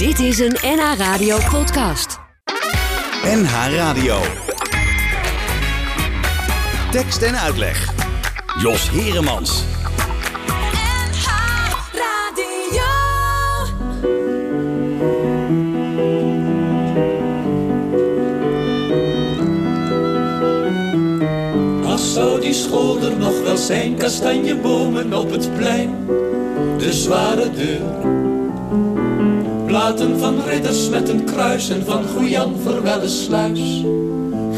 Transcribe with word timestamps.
Dit 0.00 0.18
is 0.18 0.38
een 0.38 0.56
NH 0.62 0.98
Radio 0.98 1.36
podcast. 1.50 2.18
NH 3.24 3.74
Radio. 3.74 4.18
Tekst 6.90 7.22
en 7.22 7.38
uitleg. 7.38 7.92
Jos 8.62 8.90
Heremans. 8.90 9.64
Ach, 21.84 21.98
zou 21.98 22.40
die 22.40 22.52
school 22.52 23.02
er 23.02 23.16
nog 23.16 23.42
wel 23.42 23.56
zijn, 23.56 23.96
kastanjebomen 23.96 25.14
op 25.14 25.30
het 25.30 25.56
plein, 25.56 26.06
de 26.78 26.92
zware 26.92 27.50
deur. 27.50 28.39
Platen 29.80 30.18
van 30.18 30.42
ridders 30.46 30.88
met 30.88 31.08
een 31.08 31.24
kruis 31.24 31.70
en 31.70 31.84
van 31.84 32.04
Goejan 32.04 32.54
Verwelle 32.62 33.08
sluis, 33.08 33.84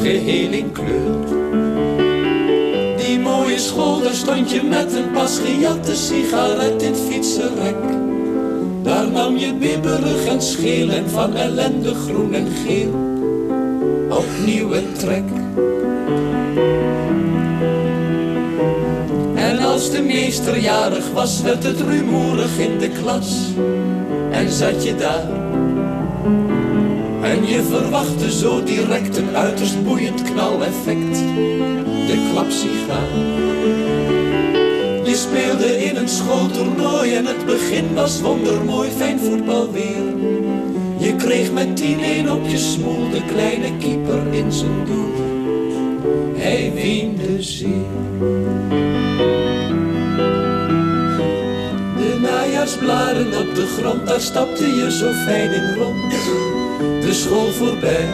geheel 0.00 0.52
in 0.52 0.72
kleur. 0.72 1.26
Die 2.96 3.18
mooie 3.18 3.58
school, 3.58 4.00
daar 4.02 4.14
stond 4.14 4.50
je 4.50 4.62
met 4.62 4.94
een 4.94 5.10
pas 5.12 5.38
gejatte 5.38 5.96
sigaret 5.96 6.82
in 6.82 6.94
fietsenrek. 6.94 7.76
Daar 8.82 9.10
nam 9.10 9.36
je 9.36 9.54
bibberig 9.54 10.26
en 10.26 10.42
scheel 10.42 10.90
en 10.90 11.10
van 11.10 11.34
ellende 11.34 11.94
groen 11.94 12.34
en 12.34 12.48
geel, 12.66 12.94
opnieuw 14.08 14.72
een 14.72 14.92
trek. 14.98 15.28
En 19.34 19.58
als 19.58 19.90
de 19.90 20.02
meester 20.02 20.58
jarig 20.58 21.10
was, 21.12 21.42
werd 21.42 21.62
het 21.62 21.80
rumoerig 21.80 22.58
in 22.58 22.78
de 22.78 22.88
klas. 22.88 23.50
En 24.42 24.50
zat 24.50 24.84
je 24.84 24.94
daar. 24.94 25.28
En 27.22 27.46
je 27.46 27.62
verwachtte 27.62 28.32
zo 28.32 28.62
direct 28.62 29.16
een 29.16 29.36
uiterst 29.36 29.84
boeiend 29.84 30.22
knaleffect. 30.22 31.18
De 32.06 32.28
klapsigaar. 32.30 33.08
Je 35.04 35.14
speelde 35.14 35.84
in 35.84 35.96
een 35.96 36.08
schooltoernooi 36.08 37.14
en 37.14 37.26
het 37.26 37.46
begin 37.46 37.94
was 37.94 38.20
wondermooi, 38.20 38.90
fijn 38.90 39.18
voetbalweer. 39.18 40.04
Je 40.98 41.14
kreeg 41.16 41.52
met 41.52 41.82
10-1 41.82 42.30
op 42.30 42.48
je 42.48 42.58
smoel 42.58 43.10
de 43.10 43.22
kleine 43.26 43.76
keeper 43.76 44.32
in 44.32 44.52
zijn 44.52 44.84
doel. 44.84 45.12
Hij 46.36 46.72
weende 46.74 47.42
zeer. 47.42 48.81
Op 52.80 53.54
de 53.54 53.66
grond, 53.78 54.06
daar 54.06 54.20
stapte 54.20 54.66
je 54.66 54.90
zo 54.90 55.12
fijn 55.12 55.52
in 55.52 55.74
rond. 55.74 56.10
De 56.78 57.12
school 57.12 57.50
voorbij. 57.50 58.08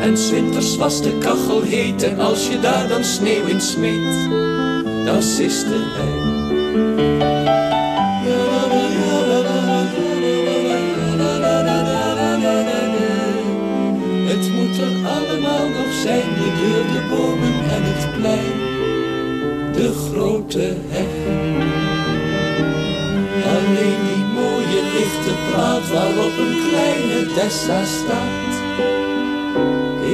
En 0.00 0.30
winters 0.30 0.76
was 0.76 1.02
de 1.02 1.18
kachel 1.18 1.62
heet 1.62 2.02
en 2.02 2.18
als 2.18 2.48
je 2.48 2.60
daar 2.60 2.88
dan 2.88 3.04
sneeuw 3.04 3.46
in 3.46 3.60
smeet, 3.60 4.28
dan 5.04 5.22
siste 5.22 5.74
hij. 5.96 6.28
Het 14.26 14.52
moet 14.52 14.78
er 14.78 15.08
allemaal 15.08 15.68
nog 15.68 15.92
zijn, 16.02 16.28
de 16.34 16.52
deur, 16.60 16.84
de 16.92 17.06
bomen 17.10 17.54
en 17.70 17.82
het 17.82 18.20
plein, 18.20 18.58
de 19.72 19.92
grote 19.92 20.76
heg. 20.88 21.19
Plaat 25.52 25.90
waarop 25.90 26.38
een 26.38 26.56
kleine 26.68 27.34
Dessa 27.34 27.84
staat, 27.84 28.52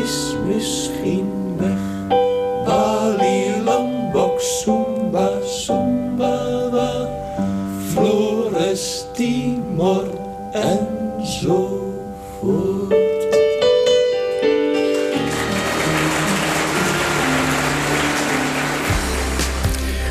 is 0.03 0.35
misschien 0.47 1.57
weg. 1.57 1.79
Bali, 2.65 3.63
Lombok, 3.65 4.41
Sumba, 4.41 5.31
Sumba, 5.45 7.09
Flores, 7.93 9.05
Timor 9.13 10.05
enzovoort. 10.53 11.85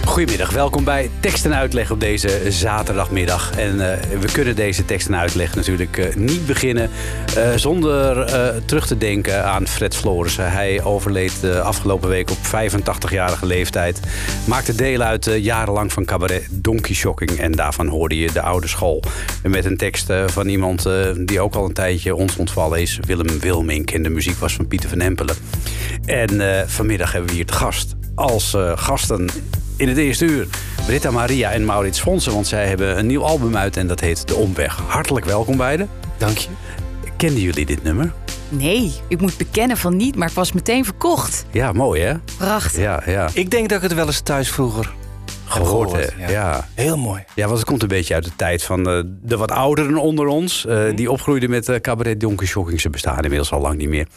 Goedemiddag, 0.06 0.52
welkom 0.52 0.84
bij 0.84 1.10
Tekst 1.26 1.46
en 1.46 1.56
Uitleg 1.56 1.92
op 1.92 2.00
deze 2.00 2.42
zaterdagmiddag. 2.50 3.52
En 3.58 3.92
eh, 3.92 4.20
we 4.20 4.32
kunnen 4.32 4.56
deze 4.56 4.86
tekst 4.86 5.08
en 5.08 5.16
uitleg 5.16 5.56
natuurlijk 5.56 5.98
eh, 5.98 6.16
niet 6.16 6.46
beginnen 6.46 6.90
eh, 7.36 7.52
zonder 7.56 8.26
terug 8.66 8.88
te 8.88 8.98
denken 8.98 9.46
aan 9.46 9.68
Fred 9.68 9.96
Florissen. 9.96 10.52
Hij 10.52 10.84
overleed 10.84 11.44
afgelopen 11.64 12.10
week 12.10 12.32
op 12.32 12.38
85-jarige 12.38 13.46
leeftijd. 13.46 14.00
Maakte 14.48 14.76
deel 14.76 15.02
uit 15.02 15.30
jarenlang 15.40 15.94
van 15.94 16.06
cabaret 16.06 16.48
Donkey 16.52 16.96
Shocking. 16.96 17.32
En 17.40 17.52
daarvan 17.52 17.88
hoorde 17.88 18.18
je 18.18 18.32
de 18.32 18.42
oude 18.42 18.68
school. 18.68 19.04
En 19.44 19.52
met 19.52 19.66
een 19.66 19.78
tekst 19.78 20.14
van 20.26 20.48
iemand 20.48 20.90
die 21.26 21.40
ook 21.40 21.56
al 21.56 21.66
een 21.66 21.74
tijdje 21.74 22.16
ons 22.16 22.38
ontvallen 22.38 22.82
is. 22.82 23.00
Willem 23.06 23.40
Wilmink. 23.40 23.92
En 23.92 24.04
de 24.04 24.10
muziek 24.10 24.38
was 24.38 24.54
van 24.54 24.68
Pieter 24.68 24.90
van 24.90 25.02
Empelen. 25.02 25.36
En 26.06 26.66
vanmiddag 26.68 27.12
hebben 27.12 27.30
we 27.30 27.36
hier 27.36 27.46
te 27.46 27.54
gast. 27.54 27.96
Als 28.16 28.58
gasten 28.76 29.30
in 29.78 29.88
het 29.88 29.98
eerste 29.98 30.26
uur. 30.26 30.48
Britta 30.86 31.12
Maria 31.12 31.52
en 31.52 31.66
Maurits 31.66 32.00
Fonsen, 32.00 32.34
want 32.34 32.48
zij 32.48 32.68
hebben 32.68 32.98
een 32.98 33.08
nieuw 33.08 33.24
album 33.24 33.58
uit 33.58 33.78
en 33.78 33.88
dat 33.88 34.00
heet 34.00 34.28
De 34.28 34.36
Omweg. 34.36 34.80
Hartelijk 34.88 35.26
welkom 35.26 35.58
beiden. 35.58 35.90
Dank 36.18 36.38
je. 36.38 36.48
Kenden 37.18 37.42
jullie 37.42 37.66
dit 37.66 37.84
nummer? 37.84 38.14
Nee, 38.50 38.94
ik 39.08 39.22
moet 39.22 39.38
bekennen 39.38 39.78
van 39.78 39.96
niet, 39.96 40.16
maar 40.16 40.28
ik 40.28 40.34
was 40.34 40.52
meteen 40.52 40.86
verkocht. 40.86 41.46
Ja, 41.52 41.72
mooi 41.72 42.02
hè? 42.02 42.14
Prachtig. 42.38 42.82
Ja, 42.82 43.04
ja. 43.06 43.30
Ik 43.34 43.52
denk 43.52 43.70
dat 43.70 43.78
ik 43.78 43.84
het 43.84 43.94
wel 43.94 44.06
eens 44.06 44.20
thuis 44.20 44.52
vroeger 44.52 44.94
Gehoord? 45.48 46.14
Ja. 46.28 46.68
Heel 46.74 46.98
mooi. 46.98 47.24
Ja, 47.36 47.46
want 47.46 47.58
het 47.58 47.68
komt 47.68 47.82
een 47.82 47.88
beetje 47.88 48.14
uit 48.14 48.24
de 48.24 48.36
tijd 48.36 48.64
van 48.64 48.90
eh, 48.90 49.02
de 49.22 49.38
wat 49.38 49.52
ouderen 49.52 49.98
onder 49.98 50.28
ons. 50.28 50.66
eh, 50.66 50.96
Die 50.96 51.12
opgroeiden 51.12 51.50
met 51.50 51.70
eh, 51.70 51.80
cabaret 51.80 52.20
Donkey 52.20 52.48
Shocking. 52.48 52.82
Ze 52.82 52.90
bestaan 52.90 53.22
inmiddels 53.24 53.52
al 53.52 53.62
lang 53.62 53.78
niet 53.78 53.90
meer. 53.90 54.08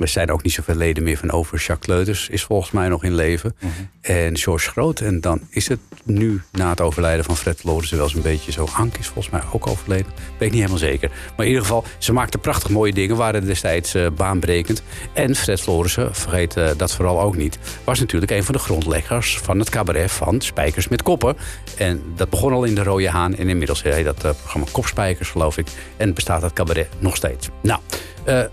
Er 0.00 0.08
zijn 0.08 0.30
ook 0.30 0.42
niet 0.42 0.52
zoveel 0.52 0.74
leden 0.74 1.02
meer 1.02 1.16
van 1.16 1.30
over. 1.30 1.58
Jacques 1.58 1.96
Leuters 1.96 2.28
is 2.28 2.42
volgens 2.42 2.70
mij 2.70 2.88
nog 2.88 3.04
in 3.04 3.14
leven. 3.14 3.56
En 4.00 4.36
George 4.38 4.70
Groot. 4.70 5.00
En 5.00 5.20
dan 5.20 5.40
is 5.50 5.68
het 5.68 5.78
nu, 6.04 6.42
na 6.52 6.68
het 6.70 6.80
overlijden 6.80 7.24
van 7.24 7.36
Fred 7.36 7.58
Florissen... 7.58 7.96
wel 7.96 8.06
eens 8.06 8.14
een 8.14 8.22
beetje 8.22 8.52
zo. 8.52 8.68
Ank 8.76 8.96
is 8.96 9.06
volgens 9.06 9.30
mij 9.34 9.42
ook 9.52 9.66
overleden. 9.66 10.06
Weet 10.06 10.22
ik 10.38 10.50
niet 10.50 10.52
helemaal 10.52 10.78
zeker. 10.78 11.08
Maar 11.08 11.46
in 11.46 11.52
ieder 11.52 11.62
geval, 11.62 11.84
ze 11.98 12.12
maakten 12.12 12.40
prachtig 12.40 12.70
mooie 12.70 12.92
dingen. 12.92 13.16
Waren 13.16 13.44
destijds 13.46 13.94
baanbrekend. 14.16 14.82
En 15.12 15.34
Fred 15.36 15.60
Florissen, 15.60 16.14
vergeet 16.14 16.56
dat 16.76 16.92
vooral 16.94 17.20
ook 17.20 17.36
niet... 17.36 17.58
was 17.84 17.98
natuurlijk 18.00 18.32
een 18.32 18.44
van 18.44 18.54
de 18.54 18.60
grondleggers 18.60 19.38
van 19.38 19.58
het 19.58 19.70
cabaret 19.70 20.10
van 20.10 20.40
Met 20.74 21.02
Koppen. 21.02 21.36
En 21.76 22.02
dat 22.16 22.30
begon 22.30 22.52
al 22.52 22.64
in 22.64 22.74
de 22.74 22.82
Rode 22.82 23.10
Haan. 23.10 23.36
En 23.36 23.48
inmiddels 23.48 23.82
heet 23.82 24.04
dat 24.04 24.24
eh, 24.24 24.30
programma 24.40 24.66
Kopspijkers, 24.72 25.28
geloof 25.28 25.58
ik. 25.58 25.66
En 25.96 26.14
bestaat 26.14 26.40
dat 26.40 26.52
cabaret 26.52 26.88
nog 26.98 27.16
steeds. 27.16 27.48
Nou, 27.62 27.80
eh, 28.24 28.40
eh, 28.40 28.48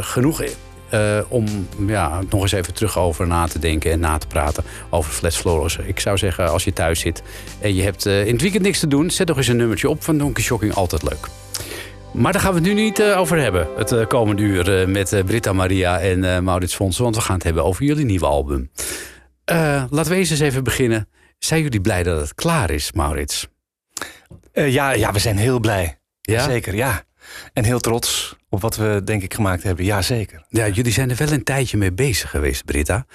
genoeg 0.00 0.42
om 1.28 1.68
ja, 1.86 2.20
nog 2.30 2.42
eens 2.42 2.52
even 2.52 2.74
terug 2.74 2.98
over 2.98 3.26
na 3.26 3.46
te 3.46 3.58
denken 3.58 3.92
en 3.92 4.00
na 4.00 4.18
te 4.18 4.26
praten 4.26 4.64
over 4.90 5.12
Flat 5.12 5.36
Florissen. 5.36 5.88
Ik 5.88 6.00
zou 6.00 6.18
zeggen, 6.18 6.50
als 6.50 6.64
je 6.64 6.72
thuis 6.72 7.00
zit 7.00 7.22
en 7.60 7.74
je 7.74 7.82
hebt 7.82 8.06
in 8.06 8.32
het 8.32 8.40
weekend 8.40 8.62
niks 8.62 8.80
te 8.80 8.86
doen, 8.86 9.10
zet 9.10 9.28
nog 9.28 9.36
eens 9.36 9.48
een 9.48 9.56
nummertje 9.56 9.88
op 9.88 10.02
van 10.02 10.18
Donkey 10.18 10.42
Shocking. 10.42 10.74
Altijd 10.74 11.02
leuk. 11.02 11.28
Maar 12.12 12.32
daar 12.32 12.40
gaan 12.40 12.52
we 12.52 12.58
het 12.58 12.68
nu 12.68 12.74
niet 12.74 13.02
over 13.02 13.38
hebben. 13.38 13.68
Het 13.76 14.06
komende 14.06 14.42
uur 14.42 14.88
met 14.88 15.22
Britta 15.26 15.52
Maria 15.52 16.00
en 16.00 16.44
Maurits 16.44 16.74
Fonsen. 16.74 17.02
Want 17.02 17.16
we 17.16 17.22
gaan 17.22 17.34
het 17.34 17.44
hebben 17.44 17.64
over 17.64 17.84
jullie 17.84 18.04
nieuwe 18.04 18.26
album. 18.26 18.70
Laten 19.90 20.08
we 20.08 20.14
eens 20.14 20.30
eens 20.30 20.40
even 20.40 20.64
beginnen. 20.64 21.08
Zijn 21.44 21.62
jullie 21.62 21.80
blij 21.80 22.02
dat 22.02 22.20
het 22.20 22.34
klaar 22.34 22.70
is, 22.70 22.92
Maurits? 22.92 23.48
Eh, 24.52 24.72
ja, 24.72 24.90
ja, 24.90 25.12
we 25.12 25.18
zijn 25.18 25.36
heel 25.36 25.60
blij. 25.60 25.98
Ja? 26.20 26.44
Zeker, 26.44 26.74
ja. 26.74 27.04
En 27.52 27.64
heel 27.64 27.80
trots 27.80 28.36
op 28.48 28.60
wat 28.60 28.76
we, 28.76 29.00
denk 29.04 29.22
ik, 29.22 29.34
gemaakt 29.34 29.62
hebben. 29.62 29.84
Ja, 29.84 30.02
zeker. 30.02 30.44
Ja, 30.48 30.68
jullie 30.68 30.92
zijn 30.92 31.10
er 31.10 31.16
wel 31.16 31.32
een 31.32 31.44
tijdje 31.44 31.76
mee 31.76 31.92
bezig 31.92 32.30
geweest, 32.30 32.64
Britta. 32.64 33.06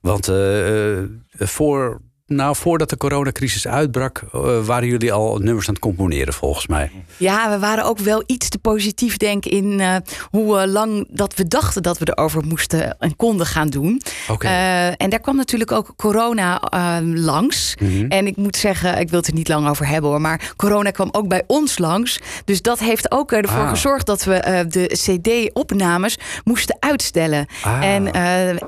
Want 0.00 0.28
eh, 0.28 0.98
eh, 0.98 1.08
voor, 1.38 2.00
nou, 2.34 2.56
voordat 2.56 2.90
de 2.90 2.96
coronacrisis 2.96 3.66
uitbrak, 3.66 4.22
eh, 4.32 4.40
waren 4.64 4.88
jullie 4.88 5.12
al 5.12 5.38
nummers 5.38 5.68
aan 5.68 5.74
het 5.74 5.82
componeren, 5.82 6.34
volgens 6.34 6.66
mij. 6.66 6.90
Ja, 7.16 7.50
we 7.50 7.58
waren 7.58 7.84
ook 7.84 7.98
wel 7.98 8.22
iets 8.26 8.48
te 8.48 8.58
positief, 8.58 9.16
denk 9.16 9.44
ik, 9.44 9.52
in 9.52 9.80
eh, 9.80 9.96
hoe 10.30 10.58
eh, 10.58 10.70
lang 10.70 11.06
dat 11.10 11.34
we 11.34 11.48
dachten 11.48 11.82
dat 11.82 11.98
we 11.98 12.08
erover 12.14 12.44
moesten 12.46 12.98
en 12.98 13.16
konden 13.16 13.46
gaan 13.46 13.68
doen. 13.68 14.02
Eh, 14.38 14.86
en 14.86 15.10
daar 15.10 15.20
kwam 15.20 15.36
natuurlijk 15.36 15.72
ook 15.72 15.92
corona 15.96 16.60
langs. 17.02 17.74
Mhm. 17.80 18.06
En 18.06 18.26
ik 18.26 18.36
moet 18.36 18.56
zeggen, 18.56 18.98
ik 18.98 19.10
wil 19.10 19.18
het 19.18 19.28
er 19.28 19.34
niet 19.34 19.48
lang 19.48 19.68
over 19.68 19.86
hebben 19.86 20.10
hoor, 20.10 20.20
maar 20.20 20.52
corona 20.56 20.90
kwam 20.90 21.08
ook 21.12 21.28
bij 21.28 21.42
ons 21.46 21.78
langs. 21.78 22.20
Dus 22.44 22.62
dat 22.62 22.78
heeft 22.78 23.10
ook 23.10 23.32
ervoor 23.32 23.62
Ah. 23.62 23.70
gezorgd 23.70 24.06
dat 24.06 24.24
we 24.24 24.64
de 24.68 24.86
CD-opnames 24.86 26.18
moesten 26.44 26.76
uitstellen. 26.80 27.46
Ah. 27.62 27.84
En 27.84 28.10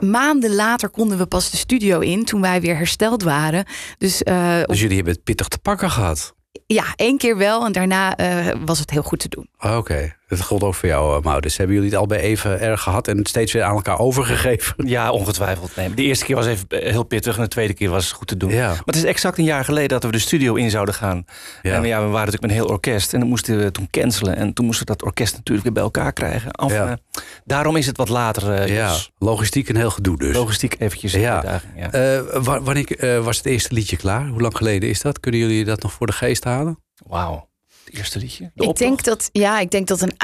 maanden 0.01 0.55
later 0.55 0.89
konden 0.89 1.19
we 1.19 1.27
pas 1.27 1.51
de 1.51 1.57
studio 1.57 2.01
in 2.01 2.25
toen 2.25 2.41
wij 2.41 2.61
weer 2.61 2.77
hersteld 2.77 3.23
waren. 3.23 3.54
Dus, 3.99 4.23
eh, 4.23 4.62
Dus 4.65 4.81
jullie 4.81 4.97
hebben 4.97 5.15
het 5.15 5.25
pittig 5.25 5.49
te 5.49 5.59
pakken 5.59 5.91
gehad. 5.91 6.35
ja, 6.67 6.85
één 6.97 7.19
keer 7.19 7.37
wel 7.37 7.65
en 7.65 7.73
daarna 7.73 8.17
eh, 8.17 8.55
was 8.65 8.79
het 8.79 8.91
heel 8.91 9.03
goed 9.03 9.19
te 9.19 9.29
doen. 9.29 9.49
Oké, 9.59 10.17
dat 10.37 10.47
geldt 10.47 10.65
ook 10.65 10.75
voor 10.75 10.89
jou, 10.89 11.17
uh, 11.19 11.25
Maurits. 11.25 11.57
Hebben 11.57 11.75
jullie 11.77 11.91
het 11.91 11.99
al 11.99 12.07
bij 12.07 12.21
even 12.21 12.61
erg 12.61 12.81
gehad 12.83 13.09
en 13.09 13.19
het 13.19 13.29
steeds 13.29 13.53
weer 13.53 13.63
aan 13.63 13.75
elkaar 13.75 13.99
overgegeven? 13.99 14.75
Ja, 14.89 15.11
ongetwijfeld. 15.11 15.77
Nee, 15.77 15.95
de 15.95 16.03
eerste 16.03 16.25
keer 16.25 16.37
was 16.37 16.47
even 16.47 16.67
heel 16.69 17.03
pittig 17.03 17.37
en 17.37 17.43
de 17.43 17.49
tweede 17.49 17.75
keer 17.75 17.91
was 17.91 18.05
het 18.05 18.13
goed 18.15 18.27
te 18.27 18.37
doen. 18.37 18.51
Ja. 18.51 18.69
Maar 18.69 18.83
het 18.85 18.97
is 18.97 19.05
exact 19.05 19.39
een 19.39 19.45
jaar 19.45 19.65
geleden 19.65 19.89
dat 19.89 20.03
we 20.05 20.11
de 20.11 20.19
studio 20.19 20.55
in 20.55 20.71
zouden 20.71 20.95
gaan. 20.95 21.25
Ja. 21.63 21.75
En 21.75 21.83
ja, 21.83 21.97
we 21.97 22.05
waren 22.05 22.13
natuurlijk 22.13 22.43
met 22.43 22.51
een 22.51 22.57
heel 22.57 22.67
orkest 22.67 23.13
en 23.13 23.21
dan 23.21 23.29
moesten 23.29 23.59
we 23.59 23.71
toen 23.71 23.89
cancelen. 23.91 24.37
En 24.37 24.53
toen 24.53 24.65
moesten 24.67 24.87
we 24.87 24.93
dat 24.93 25.03
orkest 25.07 25.33
natuurlijk 25.37 25.65
weer 25.65 25.73
bij 25.75 25.83
elkaar 25.83 26.13
krijgen. 26.13 26.51
Ja. 26.69 26.99
daarom 27.45 27.77
is 27.77 27.87
het 27.87 27.97
wat 27.97 28.09
later. 28.09 28.53
eh, 28.53 28.69
Ja, 28.77 28.89
Jos. 28.89 29.13
logistiek 29.19 29.69
een 29.69 29.77
heel 29.77 29.91
gedoe 29.91 30.19
dus. 30.19 30.35
Logistiek 30.37 30.77
eventjes 30.79 31.13
Ja. 31.13 31.35
uitdaging. 31.35 31.73
Ja. 31.77 31.91
Eh, 31.91 32.43
wa- 32.43 32.63
wanneer 32.63 32.99
eh, 32.99 33.25
was 33.25 33.37
het 33.37 33.47
eerste 33.47 33.75
liedje 33.75 33.97
klaar? 33.97 34.27
Hoe 34.27 34.41
lang 34.41 34.57
geleden 34.57 34.89
is 34.89 35.01
dat? 35.01 35.21
Kunnen 35.21 35.41
jullie 35.41 35.65
dat 35.65 35.83
nog 35.83 35.93
voor 35.93 36.07
de 36.07 36.13
geest 36.13 36.45
halen? 36.45 36.79
Wauw, 37.07 37.49
het 37.85 37.95
eerste 37.95 38.19
liedje. 38.19 38.45
De 38.45 38.51
Ik 38.63 38.69
optocht? 38.69 38.79
denk 38.79 39.05
dat, 39.05 39.29
ja, 39.33 39.59
ik 39.61 39.71
denk 39.71 39.87
dat 39.87 40.01
een, 40.01 40.17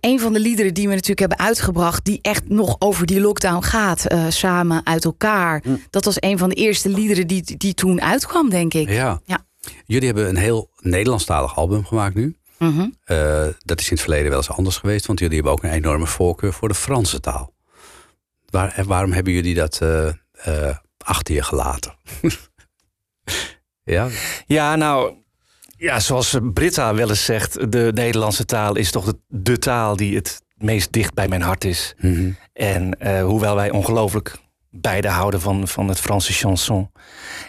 een 0.00 0.20
van 0.20 0.32
de 0.32 0.40
liederen 0.40 0.74
die 0.74 0.84
we 0.88 0.92
natuurlijk 0.92 1.20
hebben 1.20 1.38
uitgebracht, 1.38 2.04
die 2.04 2.18
echt 2.22 2.48
nog 2.48 2.76
over 2.78 3.06
die 3.06 3.20
lockdown 3.20 3.62
gaat, 3.62 4.06
eh, 4.06 4.24
samen 4.28 4.86
uit 4.86 5.04
elkaar. 5.04 5.60
Hm. 5.64 5.76
Dat 5.90 6.04
was 6.04 6.16
een 6.20 6.38
van 6.38 6.48
de 6.48 6.54
eerste 6.54 6.88
liederen 6.88 7.26
die, 7.26 7.56
die 7.56 7.74
toen 7.74 8.02
uitkwam, 8.02 8.50
denk 8.50 8.74
ik. 8.74 8.88
Ja. 8.88 9.20
Ja. 9.24 9.44
Jullie 9.86 10.06
hebben 10.06 10.28
een 10.28 10.36
heel 10.36 10.70
Nederlandstalig 10.80 11.56
album 11.56 11.84
gemaakt 11.84 12.14
nu. 12.14 12.36
Mhm. 12.58 12.88
Eh, 13.04 13.46
dat 13.64 13.80
is 13.80 13.84
in 13.86 13.92
het 13.92 14.00
verleden 14.00 14.28
wel 14.28 14.36
eens 14.38 14.50
anders 14.50 14.76
geweest, 14.76 15.06
want 15.06 15.18
jullie 15.18 15.34
hebben 15.34 15.52
ook 15.52 15.62
een 15.62 15.70
enorme 15.70 16.06
voorkeur 16.06 16.52
voor 16.52 16.68
de 16.68 16.74
Franse 16.74 17.20
taal. 17.20 17.54
Waar, 18.50 18.72
en 18.72 18.86
waarom 18.86 19.12
hebben 19.12 19.32
jullie 19.32 19.54
dat 19.54 19.80
eh, 19.80 20.08
eh, 20.32 20.76
achter 20.98 21.34
je 21.34 21.42
gelaten? 21.42 21.94
ja, 23.82 24.08
Ja, 24.46 24.76
nou, 24.76 25.14
ja, 25.76 26.00
zoals 26.00 26.36
Britta 26.52 26.94
wel 26.94 27.08
eens 27.08 27.24
zegt, 27.24 27.72
de 27.72 27.90
Nederlandse 27.94 28.44
taal 28.44 28.76
is 28.76 28.90
toch 28.90 29.04
de, 29.04 29.18
de 29.28 29.58
taal 29.58 29.96
die 29.96 30.14
het 30.16 30.42
meest 30.56 30.92
dicht 30.92 31.14
bij 31.14 31.28
mijn 31.28 31.42
hart 31.42 31.64
is. 31.64 31.94
Mhm. 31.98 32.30
En 32.52 33.00
eh, 33.00 33.22
hoewel 33.24 33.54
wij 33.54 33.70
ongelooflijk 33.70 34.36
beide 34.70 35.08
houden 35.08 35.40
van, 35.40 35.68
van 35.68 35.88
het 35.88 36.00
Franse 36.00 36.32
chanson, 36.32 36.90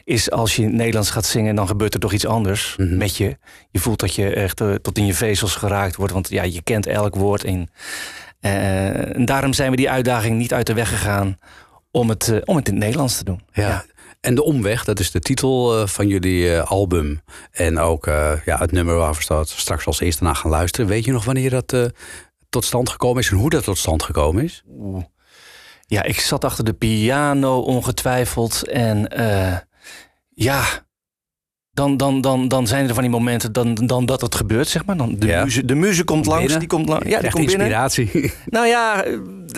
is 0.03 0.31
als 0.31 0.56
je 0.56 0.62
in 0.62 0.68
het 0.68 0.77
Nederlands 0.77 1.09
gaat 1.09 1.25
zingen, 1.25 1.56
dan 1.56 1.68
gebeurt 1.68 1.94
er 1.94 2.00
toch 2.00 2.13
iets 2.13 2.25
anders 2.25 2.75
Mhm. 2.77 2.97
met 2.97 3.18
je. 3.18 3.38
Je 3.71 3.79
voelt 3.79 4.00
dat 4.00 4.15
je 4.15 4.33
echt 4.33 4.62
eh, 4.62 4.74
tot 4.74 4.97
in 4.97 5.06
je 5.06 5.13
vezels 5.13 5.56
geraakt 5.56 5.95
wordt, 5.95 6.13
want 6.13 6.29
ja, 6.29 6.44
je 6.44 6.62
kent 6.62 6.85
elk 6.85 7.15
woord. 7.15 7.44
En, 7.44 7.69
eh, 8.39 9.15
en 9.15 9.25
daarom 9.25 9.53
zijn 9.53 9.71
we 9.71 9.77
die 9.77 9.89
uitdaging 9.89 10.38
niet 10.38 10.53
uit 10.53 10.65
de 10.68 10.74
weg 10.74 10.89
gegaan 10.89 11.38
om 11.91 12.09
het, 12.09 12.41
om 12.45 12.56
het 12.56 12.68
in 12.68 12.74
het 12.74 12.83
Nederlands 12.83 13.18
te 13.18 13.24
doen. 13.24 13.41
Ja. 13.53 13.85
En 14.22 14.36
De 14.36 14.44
Omweg, 14.44 14.84
dat 14.84 15.00
is 15.00 15.12
de 15.12 15.19
titel 15.19 15.78
eh, 15.78 15.88
van 15.88 16.08
jullie 16.08 16.54
eh, 16.54 16.72
album. 16.72 17.22
En 17.52 17.80
ook 17.80 18.08
eh, 18.08 18.31
ja, 18.46 18.58
het 18.58 18.72
nummer 18.72 18.96
waar 18.96 19.14
we 19.14 19.44
straks 19.46 19.86
als 19.86 20.00
eerste 20.00 20.24
naar 20.24 20.36
gaan 20.36 20.52
luisteren. 20.52 20.90
Weet 20.90 21.06
je 21.06 21.12
nog 21.12 21.25
wanneer 21.25 21.50
dat 21.50 21.92
tot 22.50 22.66
stand 22.66 22.90
gekomen 22.90 23.22
is 23.22 23.30
en 23.30 23.38
hoe 23.38 23.50
dat 23.50 23.64
tot 23.64 23.78
stand 23.78 24.04
gekomen 24.04 24.44
is? 24.44 24.64
Ja, 25.86 26.04
ik 26.04 26.19
zat 26.19 26.46
achter 26.46 26.64
de 26.64 26.74
piano 26.74 27.60
ongetwijfeld. 27.60 28.68
En 28.68 29.12
ja, 30.34 30.87
dan, 31.77 31.97
dan, 31.97 32.21
dan, 32.21 32.47
dan 32.47 32.68
zijn 32.68 32.88
er 32.88 32.94
van 32.94 33.03
die 33.03 33.12
momenten 33.12 33.51
dan, 33.51 33.74
dan 33.75 34.06
dat 34.06 34.21
het 34.21 34.35
gebeurt, 34.35 34.68
zeg 34.68 34.85
maar. 34.85 34.97
Dan 34.97 35.15
de, 35.18 35.27
Ja. 35.27 35.44
muze, 35.44 35.65
de 35.65 35.75
muze 35.75 36.03
komt 36.03 36.25
langs, 36.25 36.41
Binnen? 36.41 36.59
die 36.59 36.68
komt 36.68 36.89
langs. 36.89 37.03
Ja, 37.06 37.15
die 37.18 37.25
Echt 37.25 37.33
komt 37.35 37.47
binnen. 37.47 37.65
inspiratie. 37.68 38.33
Nou 38.45 38.68
ja, 38.68 39.03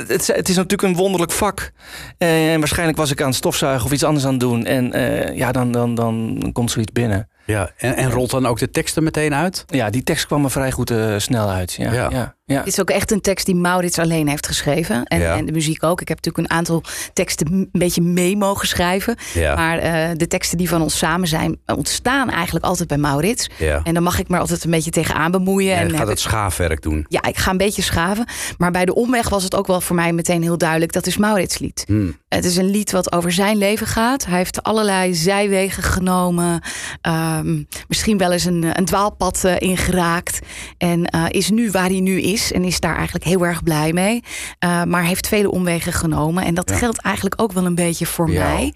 het, 0.07 0.27
het 0.27 0.49
is 0.49 0.55
natuurlijk 0.55 0.81
een 0.83 0.95
wonderlijk 0.95 1.31
vak. 1.31 1.71
Eh, 2.17 2.53
En 2.53 2.59
waarschijnlijk 2.59 2.97
was 2.97 3.11
ik 3.11 3.21
aan 3.21 3.27
het 3.27 3.35
stofzuigen 3.35 3.85
of 3.85 3.91
iets 3.91 4.03
anders 4.03 4.25
aan 4.25 4.31
het 4.31 4.39
doen. 4.39 4.65
En 4.65 4.93
eh, 4.93 5.37
ja, 5.37 5.51
dan, 5.51 5.71
dan, 5.71 5.95
dan 5.95 6.39
komt 6.53 6.71
zoiets 6.71 6.91
binnen. 6.91 7.29
ja, 7.45 7.71
en, 7.77 7.95
en 7.95 8.11
rolt 8.11 8.29
dan 8.29 8.45
ook 8.45 8.59
de 8.59 8.69
tekst 8.69 8.95
er 8.95 9.03
meteen 9.03 9.33
uit? 9.35 9.63
Ja, 9.67 9.89
die 9.89 10.03
tekst 10.03 10.25
kwam 10.25 10.43
er 10.43 10.51
vrij 10.51 10.71
goed 10.71 10.91
eh, 10.91 11.13
snel 11.17 11.49
uit. 11.49 11.73
Ja, 11.73 11.93
Ja. 11.93 12.09
ja. 12.11 12.35
Ja, 12.49 12.57
Het 12.59 12.67
is 12.67 12.79
ook 12.79 12.89
echt 12.89 13.11
een 13.11 13.21
tekst 13.21 13.45
die 13.45 13.55
Maurits 13.55 13.99
alleen 13.99 14.27
heeft 14.27 14.47
geschreven. 14.47 15.03
En, 15.03 15.19
Ja. 15.19 15.35
en 15.35 15.45
de 15.45 15.51
muziek 15.51 15.83
ook. 15.83 16.01
Ik 16.01 16.07
heb 16.07 16.17
natuurlijk 16.23 16.51
een 16.51 16.57
aantal 16.57 16.83
teksten 17.13 17.47
een 17.53 17.69
beetje 17.71 18.01
mee 18.01 18.37
mogen 18.37 18.67
schrijven. 18.67 19.15
Ja. 19.33 19.55
Maar 19.55 19.77
eh, 19.77 20.09
de 20.15 20.27
teksten 20.27 20.57
die 20.57 20.69
van 20.69 20.81
ons 20.81 20.97
samen 20.97 21.27
zijn, 21.27 21.57
eh, 21.65 21.77
ontstaan 21.77 22.29
eigenlijk 22.29 22.65
altijd 22.65 22.87
bij 22.87 22.97
Maurits. 22.97 23.49
En 23.83 23.93
dan 23.93 24.03
mag 24.03 24.19
ik 24.19 24.27
me 24.29 24.37
altijd 24.37 24.63
een 24.63 24.71
beetje 24.71 24.91
tegenaan 24.91 25.31
bemoeien. 25.31 25.75
En 25.75 25.83
en 25.83 25.89
gaat 25.89 25.99
heb 25.99 26.07
het 26.07 26.19
schaafwerk 26.19 26.81
doen. 26.81 27.05
Ja, 27.07 27.23
ik 27.23 27.37
ga 27.37 27.51
een 27.51 27.57
beetje 27.57 27.81
schaven. 27.81 28.25
Maar 28.57 28.71
bij 28.71 28.85
de 28.85 28.95
omweg 28.95 29.29
was 29.29 29.43
het 29.43 29.55
ook 29.55 29.67
wel 29.67 29.81
voor 29.81 29.95
mij 29.95 30.13
meteen 30.13 30.41
heel 30.41 30.57
duidelijk. 30.57 30.91
Dat 30.93 31.07
is 31.07 31.17
Maurits 31.17 31.57
lied. 31.57 31.83
Hmm. 31.87 32.17
Het 32.29 32.45
is 32.45 32.55
een 32.57 32.69
lied 32.69 32.91
wat 32.91 33.11
over 33.11 33.31
zijn 33.31 33.57
leven 33.57 33.87
gaat. 33.87 34.25
Hij 34.25 34.37
heeft 34.37 34.63
allerlei 34.63 35.13
zijwegen 35.15 35.83
genomen. 35.83 36.61
Ehm, 37.01 37.63
misschien 37.87 38.17
wel 38.17 38.31
eens 38.31 38.45
een, 38.45 38.63
een 38.77 38.85
dwaalpad 38.85 39.43
eh, 39.43 39.55
ingeraakt. 39.59 40.39
En 40.77 41.05
eh, 41.05 41.23
is 41.29 41.49
nu 41.49 41.71
waar 41.71 41.87
hij 41.89 41.99
nu 41.99 42.21
is. 42.21 42.38
En 42.51 42.63
is 42.63 42.79
daar 42.79 42.95
eigenlijk 42.95 43.25
heel 43.25 43.45
erg 43.45 43.63
blij 43.63 43.93
mee. 43.93 44.23
Eh, 44.59 44.83
maar 44.83 45.03
heeft 45.03 45.27
vele 45.27 45.51
omwegen 45.51 45.93
genomen. 45.93 46.43
En 46.45 46.53
dat 46.53 46.69
Ja. 46.69 46.75
geldt 46.75 47.01
eigenlijk 47.01 47.41
ook 47.41 47.51
wel 47.51 47.65
een 47.65 47.75
beetje 47.75 48.05
voor 48.05 48.31
Ja. 48.31 48.43
mij. 48.53 48.73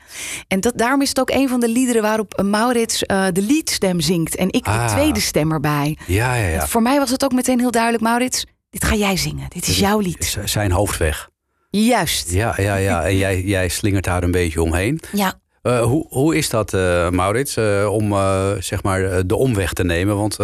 En 0.48 0.60
dat, 0.60 0.74
daarom 0.78 1.02
is 1.02 1.10
het 1.10 1.20
ook 1.20 1.30
een 1.30 1.50
van 1.50 1.60
de 1.60 1.70
liederen 1.70 2.02
waarop 2.02 2.34
eh, 2.34 2.46
Maurits 2.46 3.04
eh, 3.04 3.26
de 3.32 3.42
leadstem 3.42 4.00
zingt. 4.00 4.36
En 4.36 4.48
ik 4.52 4.64
de 4.64 4.70
Ah. 4.70 4.88
tweede 4.88 5.20
stem 5.20 5.52
erbij. 5.52 5.98
Ja, 6.08 6.34
ja, 6.36 6.48
ja. 6.48 6.68
Voor 6.68 6.82
mij 6.82 7.00
was 7.00 7.10
het 7.10 7.24
ook 7.24 7.34
meteen 7.34 7.60
heel 7.60 7.72
duidelijk, 7.72 8.04
Maurits. 8.04 8.46
Dit 8.70 8.84
ga 8.84 8.96
jij 8.96 9.18
zingen. 9.18 9.46
Dit 9.50 9.68
is 9.68 9.80
jouw 9.80 10.00
lied. 10.00 10.38
Zijn 10.46 10.72
hoofdweg. 10.72 11.30
Juist. 11.70 12.32
Ja, 12.32 12.54
ja, 12.58 12.76
ja. 12.76 13.04
En 13.04 13.18
jij, 13.18 13.42
jij 13.42 13.70
slingert 13.70 14.04
daar 14.04 14.24
een 14.24 14.32
beetje 14.32 14.62
omheen. 14.62 15.00
Ja. 15.12 15.34
Eh, 15.64 15.82
hoe, 15.82 16.06
hoe 16.10 16.36
is 16.36 16.50
dat, 16.50 16.74
eh, 16.74 17.10
Maurits, 17.10 17.56
eh, 17.58 17.88
om 17.92 18.14
zeg 18.60 18.84
maar 18.84 19.28
de 19.28 19.36
omweg 19.36 19.74
te 19.74 19.84
nemen? 19.84 20.18
Want 20.18 20.38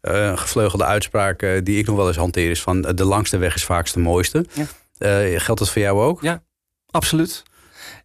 een 0.00 0.38
gevleugelde 0.38 0.84
uitspraak 0.84 1.60
die 1.64 1.78
ik 1.78 1.86
nog 1.86 1.96
wel 1.96 2.06
eens 2.06 2.16
hanteer 2.16 2.50
is 2.50 2.62
van 2.62 2.80
de 2.80 3.04
langste 3.04 3.38
weg 3.38 3.54
is 3.54 3.64
vaakst 3.64 3.94
de 3.94 4.00
mooiste. 4.00 4.46
Ja. 4.52 4.66
Geldt 5.38 5.60
dat 5.60 5.70
voor 5.70 5.82
jou 5.82 6.00
ook? 6.00 6.22
Ja, 6.22 6.42
absoluut. 6.90 7.42